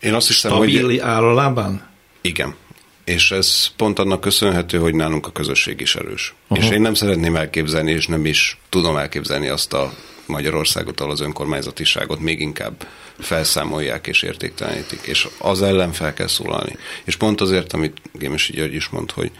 Én 0.00 0.14
azt 0.14 0.26
hiszem, 0.26 0.50
Stabil 0.50 0.84
hogy... 0.84 0.98
áll 0.98 1.22
a 1.22 1.34
lábán? 1.34 1.88
Igen. 2.20 2.54
És 3.04 3.30
ez 3.30 3.66
pont 3.76 3.98
annak 3.98 4.20
köszönhető, 4.20 4.78
hogy 4.78 4.94
nálunk 4.94 5.26
a 5.26 5.32
közösség 5.32 5.80
is 5.80 5.94
erős. 5.94 6.34
Uh-huh. 6.48 6.66
És 6.66 6.72
én 6.72 6.80
nem 6.80 6.94
szeretném 6.94 7.36
elképzelni, 7.36 7.90
és 7.90 8.06
nem 8.06 8.26
is 8.26 8.58
tudom 8.68 8.96
elképzelni 8.96 9.48
azt 9.48 9.72
a 9.72 9.92
Magyarországot, 10.26 11.00
ahol 11.00 11.12
az 11.12 11.20
önkormányzatiságot 11.20 12.20
még 12.20 12.40
inkább 12.40 12.86
felszámolják 13.18 14.06
és 14.06 14.22
értéktelenítik, 14.22 15.00
és 15.02 15.28
az 15.38 15.62
ellen 15.62 15.92
fel 15.92 16.14
kell 16.14 16.26
szólalni. 16.26 16.76
És 17.04 17.16
pont 17.16 17.40
azért, 17.40 17.72
amit 17.72 17.96
Gémesi 18.12 18.52
György 18.52 18.74
is 18.74 18.88
mond, 18.88 19.10
hogy 19.10 19.30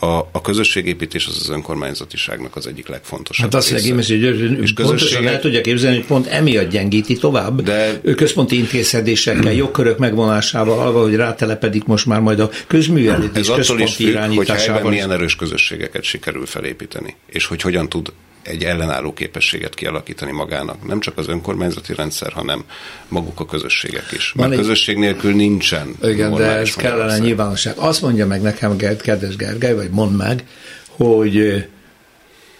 a, 0.00 0.06
a 0.32 0.40
közösségépítés 0.42 1.26
az 1.26 1.36
az 1.40 1.48
önkormányzatiságnak 1.48 2.56
az 2.56 2.66
egyik 2.66 2.88
legfontosabb. 2.88 3.44
Hát 3.44 3.54
azt 3.54 3.70
mondja, 3.70 3.94
hogy 3.94 4.18
György, 4.20 4.74
pontosan 4.74 5.26
el 5.26 5.40
tudja 5.40 5.60
képzelni, 5.60 5.96
hogy 5.96 6.06
pont 6.06 6.26
emiatt 6.26 6.70
gyengíti 6.70 7.16
tovább. 7.16 7.62
De 7.62 8.00
központi 8.16 8.58
intézkedésekkel, 8.58 9.52
jogkörök 9.62 9.98
megvonásával, 9.98 11.02
hogy 11.02 11.14
rátelepedik 11.14 11.84
most 11.84 12.06
már 12.06 12.20
majd 12.20 12.40
a 12.40 12.50
közművelés 12.66 13.28
Ez 13.34 13.48
attól 13.48 13.80
is 13.80 13.94
függ, 13.94 14.16
hogy 14.16 14.48
helyben 14.48 14.86
milyen 14.86 15.12
erős 15.12 15.36
közösségeket 15.36 16.02
sikerül 16.02 16.46
felépíteni, 16.46 17.16
és 17.26 17.46
hogy 17.46 17.60
hogyan 17.60 17.88
tud 17.88 18.12
egy 18.48 18.64
ellenálló 18.64 19.12
képességet 19.12 19.74
kialakítani 19.74 20.32
magának. 20.32 20.86
Nem 20.86 21.00
csak 21.00 21.18
az 21.18 21.28
önkormányzati 21.28 21.94
rendszer, 21.94 22.32
hanem 22.32 22.64
maguk 23.08 23.40
a 23.40 23.46
közösségek 23.46 24.06
is. 24.12 24.32
Mert 24.36 24.50
egy... 24.50 24.58
közösség 24.58 24.96
nélkül 24.96 25.34
nincsen. 25.34 25.94
Igen, 26.02 26.34
de 26.34 26.44
ez 26.44 26.74
kellene 26.74 27.18
nyilvánosság. 27.18 27.76
Azt 27.76 28.02
mondja 28.02 28.26
meg 28.26 28.42
nekem, 28.42 28.76
kedves 28.76 29.36
Gergely, 29.36 29.74
vagy 29.74 29.90
mondd 29.90 30.12
meg, 30.12 30.44
hogy 30.88 31.66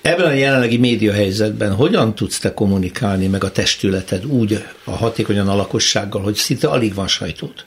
Ebben 0.00 0.26
a 0.26 0.32
jelenlegi 0.32 0.76
média 0.76 1.12
helyzetben 1.12 1.74
hogyan 1.74 2.14
tudsz 2.14 2.38
te 2.38 2.54
kommunikálni 2.54 3.26
meg 3.26 3.44
a 3.44 3.50
testületed 3.50 4.26
úgy 4.26 4.64
a 4.84 4.90
hatékonyan 4.90 5.48
a 5.48 5.54
lakossággal, 5.54 6.22
hogy 6.22 6.34
szinte 6.34 6.68
alig 6.68 6.94
van 6.94 7.08
sajtót? 7.08 7.66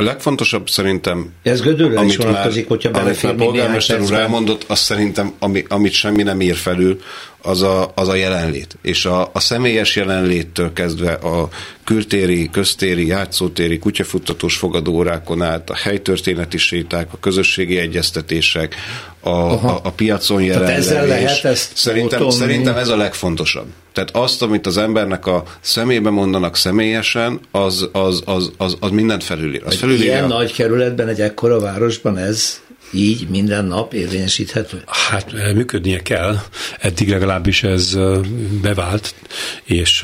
A 0.00 0.04
legfontosabb 0.04 0.68
szerintem, 0.68 1.32
Ez 1.42 1.60
gödörre 1.60 1.98
amit 1.98 2.10
is 2.10 2.16
vonatkozik, 2.16 2.68
hogyha 2.68 2.90
belefér 2.90 3.30
a 3.30 3.34
polgármester 3.34 4.00
úr 4.00 4.12
elmondott, 4.12 4.64
azt 4.66 4.82
szerintem, 4.82 5.32
ami, 5.38 5.64
amit 5.68 5.92
semmi 5.92 6.22
nem 6.22 6.40
ír 6.40 6.56
felül, 6.56 7.00
az 7.42 7.62
a, 7.62 7.92
az 7.94 8.08
a 8.08 8.14
jelenlét. 8.14 8.78
És 8.82 9.04
a, 9.04 9.30
a 9.32 9.40
személyes 9.40 9.96
jelenléttől 9.96 10.72
kezdve 10.72 11.12
a 11.12 11.48
kültéri, 11.84 12.48
köztéri, 12.52 13.06
játszótéri, 13.06 13.78
kutyafuttatós 13.78 14.56
fogadóórákon 14.56 15.42
át, 15.42 15.70
a 15.70 15.74
helytörténeti 15.74 16.58
séták, 16.58 17.12
a 17.12 17.18
közösségi 17.20 17.78
egyeztetések, 17.78 18.74
a, 19.20 19.28
a, 19.30 19.80
a 19.82 19.90
piacon 19.90 20.42
jelenlevés. 20.42 21.46
Szerintem, 21.74 22.30
szerintem 22.30 22.76
ez 22.76 22.88
a 22.88 22.96
legfontosabb. 22.96 23.66
Tehát 23.92 24.16
azt, 24.16 24.42
amit 24.42 24.66
az 24.66 24.76
embernek 24.76 25.26
a 25.26 25.42
szemébe 25.60 26.10
mondanak 26.10 26.56
személyesen, 26.56 27.40
az, 27.50 27.88
az, 27.92 28.22
az, 28.24 28.52
az, 28.56 28.76
az 28.80 28.90
mindent 28.90 29.24
felülír. 29.24 29.62
Az 29.64 29.74
felülír 29.74 30.02
ilyen 30.04 30.24
a... 30.24 30.26
nagy 30.26 30.52
kerületben, 30.52 31.08
egy 31.08 31.20
ekkora 31.20 31.60
városban 31.60 32.18
ez 32.18 32.60
így 32.90 33.28
minden 33.28 33.64
nap 33.64 33.92
érvényesíthető? 33.94 34.82
Hát 34.86 35.54
működnie 35.54 36.02
kell, 36.02 36.36
eddig 36.78 37.08
legalábbis 37.08 37.62
ez 37.62 37.98
bevált, 38.62 39.14
és 39.64 40.02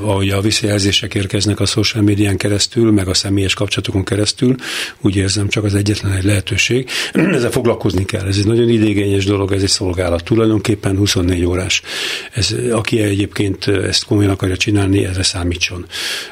ahogy 0.00 0.30
a 0.30 0.40
visszajelzések 0.40 1.14
érkeznek 1.14 1.60
a 1.60 1.66
social 1.66 2.02
médián 2.02 2.36
keresztül, 2.36 2.92
meg 2.92 3.08
a 3.08 3.14
személyes 3.14 3.54
kapcsolatokon 3.54 4.04
keresztül, 4.04 4.54
úgy 5.00 5.16
érzem 5.16 5.48
csak 5.48 5.64
az 5.64 5.74
egyetlen 5.74 6.12
egy 6.12 6.24
lehetőség. 6.24 6.90
Ezzel 7.12 7.50
foglalkozni 7.50 8.04
kell, 8.04 8.26
ez 8.26 8.36
egy 8.36 8.46
nagyon 8.46 8.68
idégényes 8.68 9.24
dolog, 9.24 9.52
ez 9.52 9.62
egy 9.62 9.68
szolgálat. 9.68 10.24
Tulajdonképpen 10.24 10.96
24 10.96 11.44
órás. 11.44 11.82
Ez, 12.32 12.54
aki 12.72 13.00
egyébként 13.00 13.66
ezt 13.66 14.04
komolyan 14.04 14.30
akarja 14.30 14.56
csinálni, 14.56 15.04
erre 15.04 15.22
számítson. 15.22 15.86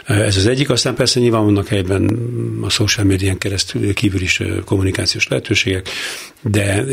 Ez 0.06 0.36
az 0.36 0.46
egyik, 0.46 0.70
aztán 0.70 0.94
persze 0.94 1.20
nyilván 1.20 1.44
vannak 1.44 1.68
helyben 1.68 2.18
a 2.62 2.70
social 2.70 3.06
médián 3.06 3.38
keresztül 3.38 3.94
kívül 3.94 4.20
is 4.20 4.42
kommunikációs 4.64 5.28
lehetőség, 5.28 5.55
lehetőségek, 5.64 5.88
de, 6.50 6.84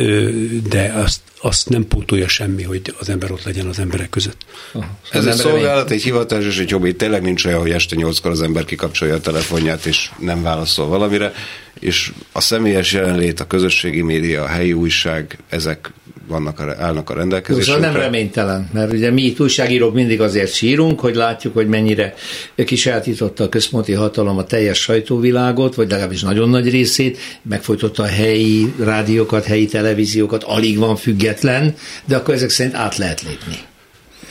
de 0.70 0.94
azt, 0.96 1.22
azt 1.42 1.70
nem 1.70 1.88
pótolja 1.88 2.28
semmi, 2.28 2.64
hogy 2.64 2.94
az 3.00 3.10
ember 3.10 3.32
ott 3.32 3.44
legyen 3.44 3.68
az 3.68 3.80
emberek 3.80 4.10
között. 4.10 4.38
Oh, 4.74 4.84
Ez 5.12 5.26
egy 5.26 5.34
szolgálat, 5.34 5.92
egy 5.92 6.04
hivatás 6.04 6.46
és 6.46 6.60
egy 6.60 6.72
hobbi. 6.72 6.96
Tényleg 6.96 7.22
nincs 7.22 7.46
olyan, 7.46 7.60
hogy 7.60 7.72
este 7.72 7.96
nyolckor 7.96 8.32
az 8.32 8.42
ember 8.42 8.66
kikapcsolja 8.66 9.14
a 9.14 9.20
telefonját, 9.20 9.86
és 9.86 10.10
nem 10.20 10.42
válaszol 10.42 10.88
valamire, 10.88 11.34
és 11.80 12.12
a 12.32 12.42
személyes 12.42 12.94
jelenlét, 12.94 13.40
a 13.40 13.48
közösségi 13.48 14.02
média, 14.02 14.44
a 14.44 14.48
helyi 14.48 14.74
újság, 14.74 15.38
ezek 15.50 15.92
vannak 16.28 16.60
a, 16.60 16.76
állnak 16.80 17.10
a 17.10 17.14
rendelkezésre. 17.14 17.74
Szóval 17.74 17.92
nem 17.92 18.02
reménytelen, 18.02 18.70
mert 18.74 18.94
ugye 18.94 19.12
mi 19.12 19.22
itt 19.22 19.40
újságírók 19.40 19.94
mindig 19.94 20.22
azért 20.22 20.54
sírunk, 20.54 21.00
hogy 21.00 21.16
látjuk, 21.16 21.54
hogy 21.54 21.68
mennyire 21.68 22.14
kisállította 22.56 23.44
a 23.44 23.50
központi 23.50 23.94
hatalom 23.94 24.38
a 24.38 24.44
teljes 24.44 24.82
sajtóvilágot, 24.82 25.76
vagy 25.76 25.90
legalábbis 25.90 26.22
nagyon 26.22 26.50
nagy 26.50 26.70
részét, 26.70 27.18
megfojtotta 27.42 28.04
a 28.04 28.08
helyi 28.08 28.74
rádiókat, 28.80 29.43
helyi 29.46 29.66
televíziókat, 29.66 30.44
alig 30.44 30.78
van 30.78 30.96
független, 30.96 31.76
de 32.06 32.16
akkor 32.16 32.34
ezek 32.34 32.50
szerint 32.50 32.76
át 32.76 32.98
lehet 32.98 33.22
lépni. 33.22 33.58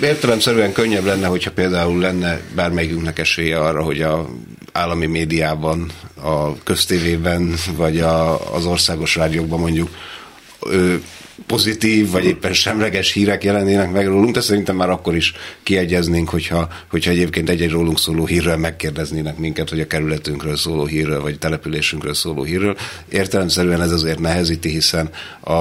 Értelemszerűen 0.01 0.73
könnyebb 0.73 1.05
lenne, 1.05 1.27
hogyha 1.27 1.51
például 1.51 1.99
lenne 1.99 2.41
bármelyikünknek 2.55 3.19
esélye 3.19 3.59
arra, 3.59 3.83
hogy 3.83 4.03
a 4.03 4.29
állami 4.73 5.07
médiában, 5.07 5.91
a 6.23 6.63
köztévében, 6.63 7.55
vagy 7.77 8.01
a, 8.01 8.55
az 8.55 8.67
országos 8.67 9.15
rádiókban 9.15 9.61
mondjuk 9.61 9.89
pozitív, 11.47 12.11
vagy 12.11 12.25
éppen 12.25 12.53
semleges 12.53 13.13
hírek 13.13 13.45
jelennének 13.45 13.93
meg 13.93 14.07
rólunk, 14.07 14.35
de 14.35 14.41
szerintem 14.41 14.77
már 14.77 14.91
akkor 14.91 15.17
is 15.17 15.33
kiegyeznénk, 15.63 16.29
hogyha, 16.29 16.69
hogyha 16.91 17.11
egyébként 17.11 17.51
egy-egy 17.51 17.71
rólunk 17.71 17.99
szóló 17.99 18.27
hírről 18.27 18.57
megkérdeznének 18.57 19.37
minket, 19.37 19.69
hogy 19.69 19.81
a 19.81 19.87
kerületünkről 19.87 20.57
szóló 20.57 20.85
hírről, 20.85 21.21
vagy 21.21 21.39
településünkről 21.39 22.15
szóló 22.15 22.43
hírről. 22.43 22.77
Értelemszerűen 23.09 23.83
ez 23.83 23.93
azért 23.93 24.19
nehezíti, 24.19 24.69
hiszen 24.69 25.11
a 25.41 25.53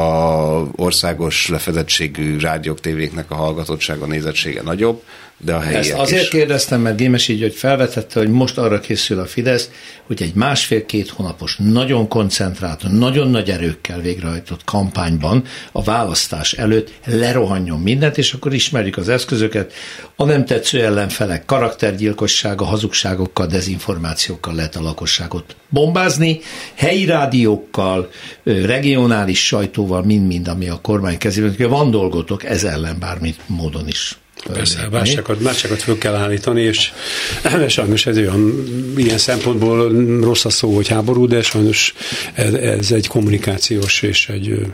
országos 0.76 1.48
lefedettségű 1.50 2.40
rádiók, 2.40 2.80
tévéknek 2.80 3.32
a 3.32 3.36
hallgatottsága, 3.36 4.06
nézettsége 4.06 4.62
nagyobb, 4.62 5.02
de 5.46 5.54
a 5.54 5.60
helyiek 5.60 5.84
Ezt 5.84 5.94
azért 5.94 6.22
is. 6.22 6.30
kérdeztem, 6.30 6.82
mert 6.82 6.98
Gémes 6.98 7.28
így, 7.28 7.42
hogy 7.42 7.54
felvetette, 7.54 8.20
hogy 8.20 8.30
most 8.30 8.58
arra 8.58 8.80
készül 8.80 9.20
a 9.20 9.26
Fidesz, 9.26 9.70
hogy 10.08 10.22
egy 10.22 10.34
másfél-két 10.34 11.10
hónapos, 11.10 11.56
nagyon 11.58 12.08
koncentrált, 12.08 12.84
nagyon 12.92 13.30
nagy 13.30 13.50
erőkkel 13.50 14.00
végrehajtott 14.02 14.64
kampányban 14.64 15.44
a 15.72 15.84
választás 15.84 16.54
előtt 16.54 16.92
lerohanjon 17.06 17.80
mindent, 17.80 18.18
és 18.18 18.34
akkor 18.34 18.54
ismerjük 18.54 18.98
az 18.98 19.10
eszközöket. 19.10 19.74
A 20.16 20.26
nem 20.26 20.46
tetsző 20.46 20.84
ellenfelek 20.84 21.46
karaktergyilkossága, 21.46 22.66
hazugságokkal, 22.66 23.46
dezinformációkkal 23.46 24.56
lehet 24.56 24.76
a 24.76 24.82
lakosságot 24.82 25.56
bombázni, 25.70 26.40
helyi 26.76 27.06
rádiókkal, 27.06 28.10
regionális 28.44 29.46
sajtóval, 29.46 30.04
mind-mind, 30.04 30.48
ami 30.48 30.70
a 30.70 30.80
kormány 30.82 31.18
kezében. 31.18 31.70
Van 31.70 31.92
dolgotok 31.92 32.44
ez 32.44 32.64
ellen 32.64 33.00
bármit 33.00 33.40
módon 33.46 33.88
is. 33.88 34.20
Persze, 34.54 34.88
válságot, 34.90 35.42
válságot 35.42 35.82
föl 35.82 35.98
kell 35.98 36.14
állítani, 36.14 36.62
és 36.62 36.92
sajnos 37.68 38.06
ez 38.06 38.18
olyan, 38.18 38.64
ilyen 38.96 39.18
szempontból 39.18 39.92
rossz 40.22 40.46
a 40.46 40.50
szó, 40.50 40.76
hogy 40.76 40.88
háború, 40.88 41.28
de 41.28 41.42
sajnos 41.42 41.94
ez, 42.34 42.54
ez 42.54 42.92
egy 42.92 43.08
kommunikációs 43.08 44.02
és 44.02 44.30
egy, 44.30 44.66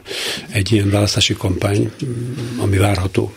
egy 0.49 0.71
ilyen 0.71 0.89
választási 0.89 1.33
kampány, 1.33 1.91
ami 2.57 2.77
várható. 2.77 3.33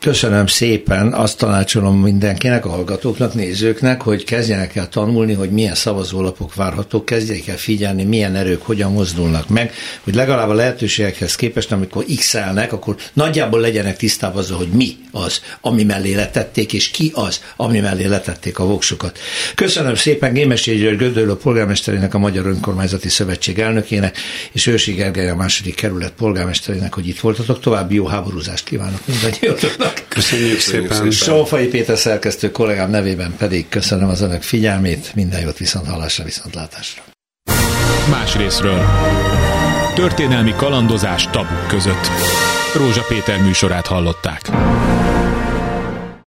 Köszönöm 0.00 0.46
szépen, 0.46 1.12
azt 1.12 1.38
tanácsolom 1.38 2.00
mindenkinek, 2.00 2.66
a 2.66 2.68
hallgatóknak, 2.68 3.34
nézőknek, 3.34 4.02
hogy 4.02 4.24
kezdjenek 4.24 4.76
el 4.76 4.88
tanulni, 4.88 5.32
hogy 5.32 5.50
milyen 5.50 5.74
szavazólapok 5.74 6.54
várhatók, 6.54 7.04
kezdjenek 7.04 7.46
el 7.46 7.56
figyelni, 7.56 8.04
milyen 8.04 8.34
erők 8.34 8.62
hogyan 8.62 8.92
mozdulnak 8.92 9.48
meg, 9.48 9.72
hogy 10.00 10.14
legalább 10.14 10.48
a 10.48 10.54
lehetőségekhez 10.54 11.36
képest, 11.36 11.72
amikor 11.72 12.04
x 12.16 12.34
akkor 12.70 12.96
nagyjából 13.12 13.60
legyenek 13.60 13.96
tisztában 13.96 14.42
azzal, 14.42 14.56
hogy 14.56 14.68
mi 14.68 14.96
az, 15.10 15.40
ami 15.60 15.84
mellé 15.84 16.14
letették, 16.14 16.72
és 16.72 16.88
ki 16.88 17.10
az, 17.14 17.40
ami 17.56 17.80
mellé 17.80 18.06
letették 18.06 18.58
a 18.58 18.64
voksokat. 18.64 19.18
Köszönöm 19.54 19.94
szépen 19.94 20.32
Gémesi 20.32 20.76
György 20.76 20.96
Gödöl, 20.96 21.30
a 21.30 21.36
polgármesterének, 21.36 22.14
a 22.14 22.18
Magyar 22.18 22.46
Önkormányzati 22.46 23.08
Szövetség 23.08 23.58
elnökének, 23.58 24.16
és 24.52 24.66
Ősi 24.66 24.92
Gergely, 24.92 25.30
a 25.30 25.36
második 25.36 25.74
kerület 25.74 26.12
polgármesterének, 26.12 26.94
hogy 26.94 27.08
itt 27.08 27.20
voltatok. 27.20 27.60
További 27.60 27.94
jó 27.94 28.06
háborúzást 28.06 28.64
kívánok 28.64 29.00
mindannyiótoknak. 29.06 29.73
Köszönjük, 29.76 30.08
Köszönjük 30.08 30.60
szépen. 30.60 30.88
szépen. 30.96 31.10
Sófai 31.10 31.66
Péter 31.66 31.98
szerkesztő 31.98 32.50
kollégám 32.50 32.90
nevében 32.90 33.34
pedig 33.38 33.68
köszönöm 33.68 34.08
az 34.08 34.20
önök 34.20 34.42
figyelmét, 34.42 35.14
minden 35.14 35.40
jót 35.40 35.58
viszont 35.58 35.86
hallásra, 35.86 36.24
viszontlátásra. 36.24 37.02
Más 38.10 38.36
részről. 38.36 38.84
Történelmi 39.94 40.54
kalandozás 40.56 41.28
tabuk 41.30 41.66
között. 41.68 42.10
Rózsa 42.74 43.04
Péter 43.08 43.42
műsorát 43.42 43.86
hallották. 43.86 44.40